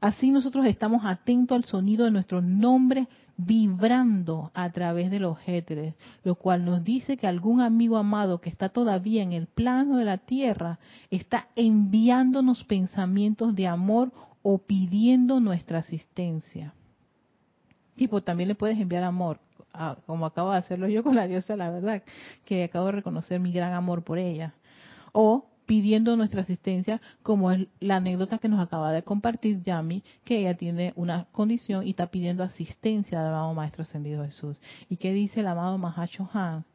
así 0.01 0.29
nosotros 0.29 0.65
estamos 0.65 1.05
atentos 1.05 1.55
al 1.55 1.63
sonido 1.63 2.03
de 2.03 2.11
nuestros 2.11 2.43
nombres 2.43 3.07
vibrando 3.41 4.51
a 4.53 4.69
través 4.69 5.09
de 5.09 5.19
los 5.21 5.37
éteres, 5.47 5.95
lo 6.25 6.35
cual 6.35 6.65
nos 6.65 6.83
dice 6.83 7.15
que 7.15 7.25
algún 7.25 7.61
amigo 7.61 7.95
amado 7.95 8.41
que 8.41 8.49
está 8.49 8.67
todavía 8.67 9.23
en 9.23 9.31
el 9.31 9.47
plano 9.47 9.95
de 9.95 10.03
la 10.03 10.17
tierra 10.17 10.77
está 11.09 11.47
enviándonos 11.55 12.65
pensamientos 12.65 13.55
de 13.55 13.65
amor 13.65 14.11
o 14.41 14.57
pidiendo 14.57 15.39
nuestra 15.39 15.79
asistencia. 15.79 16.73
Tipo, 17.95 18.21
también 18.21 18.49
le 18.49 18.55
puedes 18.55 18.77
enviar 18.77 19.03
amor, 19.03 19.39
como 20.05 20.25
acabo 20.25 20.51
de 20.51 20.57
hacerlo 20.57 20.89
yo 20.89 21.01
con 21.01 21.15
la 21.15 21.25
diosa, 21.25 21.55
la 21.55 21.69
verdad, 21.69 22.03
que 22.43 22.65
acabo 22.65 22.87
de 22.87 22.91
reconocer 22.93 23.39
mi 23.39 23.53
gran 23.53 23.73
amor 23.73 24.03
por 24.03 24.17
ella. 24.17 24.53
O 25.13 25.48
pidiendo 25.69 26.17
nuestra 26.17 26.41
asistencia, 26.41 26.99
como 27.21 27.51
es 27.51 27.67
la 27.79 27.97
anécdota 27.97 28.39
que 28.39 28.49
nos 28.49 28.59
acaba 28.59 28.91
de 28.91 29.03
compartir 29.03 29.61
Yami, 29.61 30.03
que 30.23 30.39
ella 30.39 30.57
tiene 30.57 30.93
una 30.95 31.25
condición 31.31 31.85
y 31.85 31.91
está 31.91 32.07
pidiendo 32.07 32.43
asistencia 32.43 33.19
al 33.19 33.27
amado 33.27 33.53
Maestro 33.53 33.83
Ascendido 33.83 34.25
Jesús. 34.25 34.59
¿Y 34.89 34.97
qué 34.97 35.13
dice 35.13 35.41
el 35.41 35.47
amado 35.47 35.77
Mahacho 35.77 36.27
Han? 36.33 36.65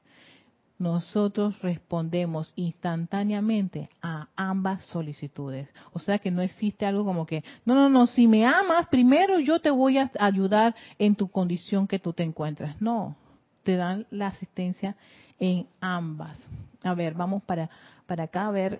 Nosotros 0.79 1.61
respondemos 1.61 2.53
instantáneamente 2.55 3.91
a 4.01 4.29
ambas 4.37 4.85
solicitudes. 4.85 5.69
O 5.93 5.99
sea 5.99 6.21
que 6.21 6.31
no 6.31 6.43
existe 6.43 6.87
algo 6.87 7.05
como 7.05 7.27
que, 7.27 7.43
no, 7.65 7.75
no, 7.75 7.89
no, 7.89 8.07
si 8.07 8.29
me 8.29 8.47
amas, 8.47 8.87
primero 8.87 9.41
yo 9.41 9.59
te 9.59 9.71
voy 9.71 9.99
a 9.99 10.09
ayudar 10.21 10.73
en 11.01 11.17
tu 11.17 11.27
condición 11.27 11.89
que 11.89 11.99
tú 11.99 12.13
te 12.13 12.23
encuentras. 12.23 12.81
No, 12.81 13.17
te 13.65 13.75
dan 13.75 14.07
la 14.13 14.29
asistencia 14.29 14.95
en 15.39 15.67
ambas. 15.81 16.39
A 16.83 16.95
ver, 16.95 17.15
vamos 17.15 17.43
para, 17.43 17.71
para 18.07 18.25
acá 18.25 18.47
a 18.47 18.51
ver. 18.51 18.79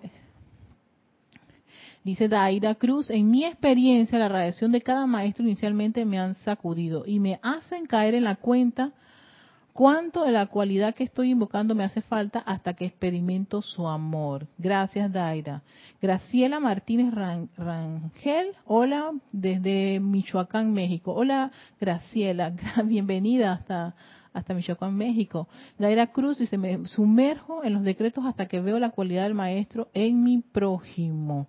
Dice 2.03 2.27
Daira 2.27 2.75
Cruz, 2.75 3.09
en 3.09 3.31
mi 3.31 3.45
experiencia 3.45 4.19
la 4.19 4.29
radiación 4.29 4.71
de 4.71 4.81
cada 4.81 5.07
maestro 5.07 5.43
inicialmente 5.43 6.05
me 6.05 6.19
han 6.19 6.35
sacudido 6.35 7.03
y 7.05 7.19
me 7.19 7.39
hacen 7.41 7.87
caer 7.87 8.13
en 8.13 8.25
la 8.25 8.35
cuenta 8.35 8.91
cuánto 9.73 10.23
de 10.23 10.31
la 10.31 10.45
cualidad 10.45 10.93
que 10.93 11.03
estoy 11.03 11.31
invocando 11.31 11.73
me 11.73 11.83
hace 11.83 12.01
falta 12.01 12.39
hasta 12.39 12.75
que 12.75 12.85
experimento 12.85 13.61
su 13.61 13.87
amor. 13.87 14.47
Gracias, 14.57 15.11
Daira. 15.11 15.63
Graciela 15.99 16.59
Martínez 16.59 17.11
Rangel, 17.11 18.51
hola 18.65 19.11
desde 19.31 19.99
Michoacán, 19.99 20.71
México. 20.73 21.11
Hola, 21.11 21.51
Graciela, 21.81 22.53
bienvenida 22.85 23.51
hasta, 23.51 23.95
hasta 24.35 24.53
Michoacán, 24.53 24.95
México. 24.95 25.47
Daira 25.79 26.07
Cruz 26.07 26.37
dice, 26.37 26.57
me 26.57 26.85
sumerjo 26.85 27.63
en 27.63 27.73
los 27.73 27.83
decretos 27.83 28.25
hasta 28.25 28.47
que 28.47 28.59
veo 28.59 28.77
la 28.79 28.91
cualidad 28.91 29.23
del 29.23 29.33
maestro 29.33 29.87
en 29.93 30.23
mi 30.23 30.39
prójimo. 30.39 31.47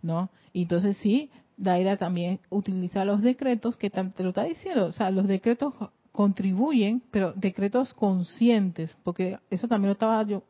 ¿No? 0.00 0.30
Y 0.52 0.62
entonces 0.62 0.96
sí, 0.98 1.30
Daira 1.56 1.98
también 1.98 2.40
utiliza 2.48 3.04
los 3.04 3.20
decretos 3.20 3.76
que 3.76 3.90
te 3.90 4.22
lo 4.22 4.30
está 4.30 4.44
diciendo, 4.44 4.86
o 4.86 4.92
sea, 4.92 5.10
los 5.10 5.28
decretos 5.28 5.74
contribuyen, 6.12 7.02
pero 7.10 7.32
decretos 7.34 7.92
conscientes, 7.92 8.96
porque 9.02 9.38
eso 9.50 9.68
también 9.68 9.88
lo 9.88 9.92
estaba 9.92 10.22
yo 10.22 10.42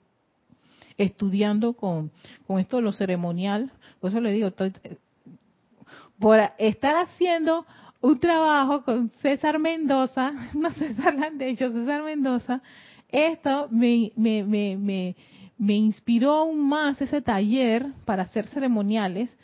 estudiando 0.96 1.72
con, 1.72 2.12
con 2.46 2.60
esto 2.60 2.76
de 2.76 2.82
lo 2.82 2.92
ceremonial, 2.92 3.72
por 3.98 4.10
eso 4.10 4.20
le 4.20 4.32
digo, 4.32 4.52
por 6.18 6.38
estar 6.58 6.94
haciendo 6.96 7.66
un 8.00 8.18
trabajo 8.18 8.82
con 8.84 9.10
César 9.20 9.58
Mendoza, 9.58 10.32
no 10.54 10.70
César 10.70 11.14
hecho 11.40 11.72
César 11.72 12.02
Mendoza, 12.02 12.62
esto 13.08 13.68
me, 13.70 14.12
me, 14.16 14.44
me, 14.44 14.76
me, 14.76 15.16
me 15.58 15.74
inspiró 15.74 16.32
aún 16.32 16.68
más 16.68 17.00
ese 17.02 17.20
taller 17.20 17.86
para 18.04 18.22
hacer 18.22 18.46
ceremoniales 18.46 19.36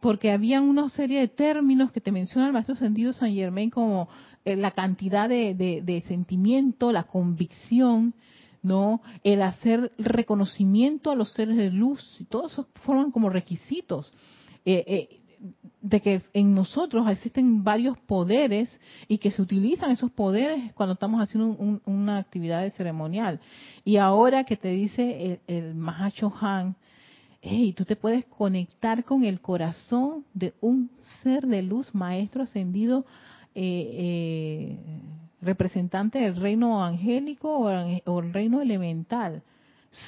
porque 0.00 0.30
había 0.30 0.60
una 0.60 0.88
serie 0.90 1.20
de 1.20 1.28
términos 1.28 1.90
que 1.92 2.00
te 2.00 2.12
menciona 2.12 2.46
el 2.46 2.52
maestro 2.52 2.74
sentido 2.74 3.12
San 3.12 3.32
Germain 3.32 3.70
como 3.70 4.08
eh, 4.44 4.54
la 4.54 4.70
cantidad 4.70 5.28
de, 5.28 6.04
sentimiento, 6.06 6.92
la 6.92 7.04
convicción, 7.04 8.14
¿no? 8.62 9.00
El 9.24 9.42
hacer 9.42 9.92
reconocimiento 9.98 11.10
a 11.10 11.16
los 11.16 11.32
seres 11.32 11.56
de 11.56 11.70
luz, 11.70 12.18
y 12.20 12.24
todo 12.24 12.46
eso 12.46 12.68
forman 12.84 13.10
como 13.10 13.30
requisitos. 13.30 14.12
Eh, 14.64 14.84
eh, 14.86 15.20
de 15.80 16.00
que 16.00 16.22
en 16.32 16.54
nosotros 16.54 17.08
existen 17.08 17.62
varios 17.62 17.98
poderes 18.00 18.80
y 19.08 19.18
que 19.18 19.30
se 19.30 19.42
utilizan 19.42 19.90
esos 19.90 20.10
poderes 20.10 20.72
cuando 20.74 20.94
estamos 20.94 21.20
haciendo 21.20 21.56
una 21.84 22.18
actividad 22.18 22.68
ceremonial. 22.72 23.40
Y 23.84 23.96
ahora 23.96 24.44
que 24.44 24.56
te 24.56 24.68
dice 24.68 25.40
el, 25.46 25.56
el 25.56 25.74
Mahacho 25.74 26.32
Han, 26.40 26.76
hey, 27.40 27.72
tú 27.76 27.84
te 27.84 27.96
puedes 27.96 28.24
conectar 28.26 29.04
con 29.04 29.24
el 29.24 29.40
corazón 29.40 30.24
de 30.34 30.54
un 30.60 30.90
ser 31.22 31.46
de 31.46 31.62
luz, 31.62 31.94
maestro 31.94 32.42
ascendido, 32.42 33.04
eh, 33.54 33.90
eh, 33.94 34.78
representante 35.40 36.18
del 36.18 36.36
reino 36.36 36.82
angélico 36.82 37.56
o, 37.58 37.70
el 37.70 38.32
reino 38.32 38.60
elemental, 38.60 39.42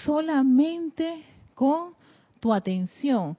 solamente 0.05 1.23
con 1.55 1.93
tu 2.41 2.53
atención, 2.53 3.37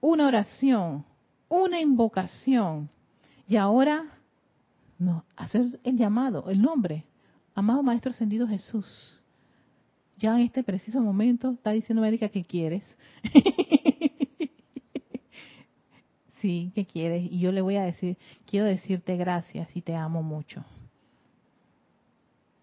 una 0.00 0.26
oración, 0.26 1.04
una 1.48 1.80
invocación. 1.80 2.88
Y 3.46 3.56
ahora, 3.56 4.04
no, 4.98 5.24
hacer 5.36 5.80
el 5.84 5.96
llamado, 5.96 6.48
el 6.50 6.60
nombre, 6.62 7.04
amado 7.54 7.82
Maestro 7.82 8.10
Ascendido 8.10 8.46
Jesús 8.46 9.20
ya 10.20 10.38
en 10.38 10.44
este 10.44 10.62
preciso 10.62 11.00
momento 11.00 11.52
está 11.52 11.70
diciendo 11.70 12.02
América 12.02 12.28
que 12.28 12.44
quieres. 12.44 12.84
sí, 16.42 16.70
que 16.74 16.84
quieres. 16.84 17.32
Y 17.32 17.40
yo 17.40 17.50
le 17.52 17.62
voy 17.62 17.76
a 17.76 17.84
decir, 17.84 18.18
quiero 18.46 18.66
decirte 18.66 19.16
gracias 19.16 19.74
y 19.74 19.80
te 19.80 19.96
amo 19.96 20.22
mucho. 20.22 20.62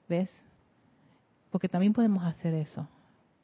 ¿Ves? 0.07 0.29
Porque 1.49 1.67
también 1.67 1.93
podemos 1.93 2.23
hacer 2.23 2.53
eso. 2.53 2.87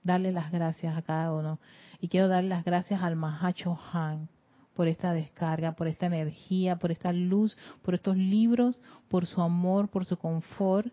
Darle 0.03 0.31
las 0.31 0.51
gracias 0.51 0.95
a 0.95 1.01
cada 1.01 1.33
uno. 1.33 1.57
Y 2.03 2.09
quiero 2.09 2.27
darle 2.27 2.49
las 2.49 2.65
gracias 2.65 3.01
al 3.01 3.15
Mahacho 3.15 3.79
Han 3.93 4.27
por 4.73 4.89
esta 4.89 5.13
descarga, 5.13 5.71
por 5.71 5.87
esta 5.87 6.07
energía, 6.07 6.75
por 6.75 6.91
esta 6.91 7.13
luz, 7.13 7.57
por 7.81 7.95
estos 7.95 8.17
libros, 8.17 8.81
por 9.07 9.25
su 9.25 9.41
amor, 9.41 9.87
por 9.87 10.03
su 10.03 10.17
confort 10.17 10.91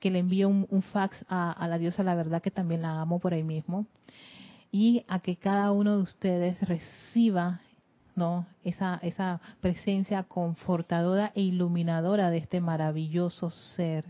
que 0.00 0.10
le 0.10 0.20
envío 0.20 0.48
un, 0.48 0.82
fax 0.94 1.26
a, 1.28 1.66
la 1.68 1.76
diosa 1.76 2.02
la 2.02 2.14
verdad 2.14 2.40
que 2.40 2.50
también 2.50 2.80
la 2.80 3.02
amo 3.02 3.18
por 3.18 3.34
ahí 3.34 3.42
mismo 3.42 3.84
y 4.72 5.04
a 5.08 5.20
que 5.20 5.36
cada 5.36 5.70
uno 5.72 5.94
de 5.98 6.02
ustedes 6.02 6.58
reciba 6.66 7.60
no 8.16 8.46
esa 8.62 8.98
esa 9.02 9.42
presencia 9.60 10.22
confortadora 10.22 11.32
e 11.34 11.42
iluminadora 11.42 12.30
de 12.30 12.38
este 12.38 12.62
maravilloso 12.62 13.50
ser. 13.50 14.06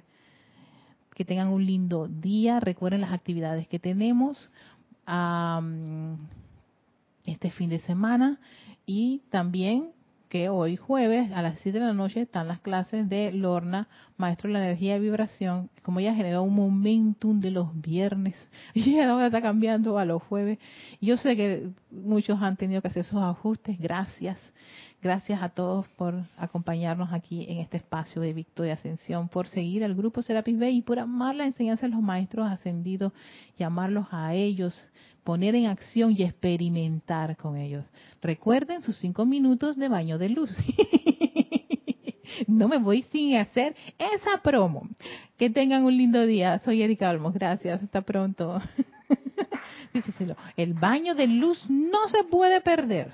Que 1.13 1.25
tengan 1.25 1.49
un 1.49 1.65
lindo 1.65 2.09
día. 2.09 2.59
Recuerden 2.59 3.03
las 3.03 3.13
actividades 3.13 3.69
que 3.69 3.79
tenemos 3.79 4.51
este 7.25 7.51
fin 7.51 7.71
de 7.71 7.79
semana 7.81 8.39
y 8.87 9.23
también 9.31 9.93
que 10.35 10.49
hoy 10.49 10.77
jueves 10.77 11.31
a 11.31 11.43
las 11.43 11.61
7 11.61 11.79
de 11.79 11.85
la 11.85 11.93
noche 11.93 12.23
están 12.23 12.49
las 12.49 12.59
clases 12.59 13.09
de 13.09 13.31
Lorna, 13.31 13.87
maestro 14.17 14.49
de 14.49 14.55
la 14.55 14.65
energía 14.65 14.95
de 14.95 14.99
vibración, 14.99 15.71
como 15.83 16.01
ella 16.01 16.13
generó 16.13 16.43
un 16.43 16.57
momentum 16.57 17.39
de 17.39 17.53
los 17.53 17.81
viernes 17.81 18.35
y 18.75 18.99
ahora 18.99 19.27
está 19.27 19.41
cambiando 19.41 19.97
a 19.97 20.05
los 20.05 20.21
jueves. 20.25 20.59
Yo 21.01 21.17
sé 21.19 21.37
que 21.37 21.69
muchos 21.93 22.43
han 22.43 22.57
tenido 22.57 22.83
que 22.83 22.89
hacer 22.89 23.03
esos 23.03 23.23
ajustes, 23.23 23.79
gracias. 23.79 24.41
Gracias 25.05 25.43
a 25.43 25.51
todos 25.51 25.87
por 25.99 26.15
acompañarnos 26.35 27.13
aquí 27.13 27.45
en 27.47 27.59
este 27.59 27.77
espacio 27.77 28.23
de 28.23 28.33
Victoria 28.33 28.73
Ascensión, 28.73 29.29
por 29.29 29.47
seguir 29.49 29.85
al 29.85 29.95
grupo 29.95 30.23
Serapis 30.23 30.59
Bay 30.59 30.79
y 30.79 30.81
por 30.81 30.99
amar 30.99 31.35
la 31.35 31.45
enseñanza 31.45 31.85
de 31.85 31.93
los 31.93 32.01
maestros 32.01 32.51
ascendidos, 32.51 33.13
llamarlos 33.59 34.07
a 34.13 34.33
ellos, 34.33 34.75
poner 35.23 35.57
en 35.57 35.67
acción 35.67 36.15
y 36.17 36.23
experimentar 36.23 37.37
con 37.37 37.59
ellos. 37.59 37.85
Recuerden 38.23 38.81
sus 38.81 38.97
cinco 38.97 39.27
minutos 39.27 39.77
de 39.77 39.91
baño 39.91 40.17
de 40.17 40.31
luz. 40.31 40.57
no 42.47 42.67
me 42.67 42.79
voy 42.79 43.03
sin 43.03 43.37
hacer 43.37 43.77
esa 43.99 44.41
promo. 44.43 44.89
Que 45.37 45.51
tengan 45.51 45.85
un 45.85 45.95
lindo 45.95 46.25
día. 46.25 46.61
Soy 46.61 46.83
Erika 46.83 47.11
Olmos. 47.11 47.35
Gracias. 47.35 47.83
Hasta 47.83 48.01
pronto. 48.01 48.59
El 50.57 50.73
baño 50.73 51.15
de 51.15 51.27
luz 51.27 51.63
no 51.69 52.09
se 52.09 52.25
puede 52.25 52.63
perder. 52.63 53.13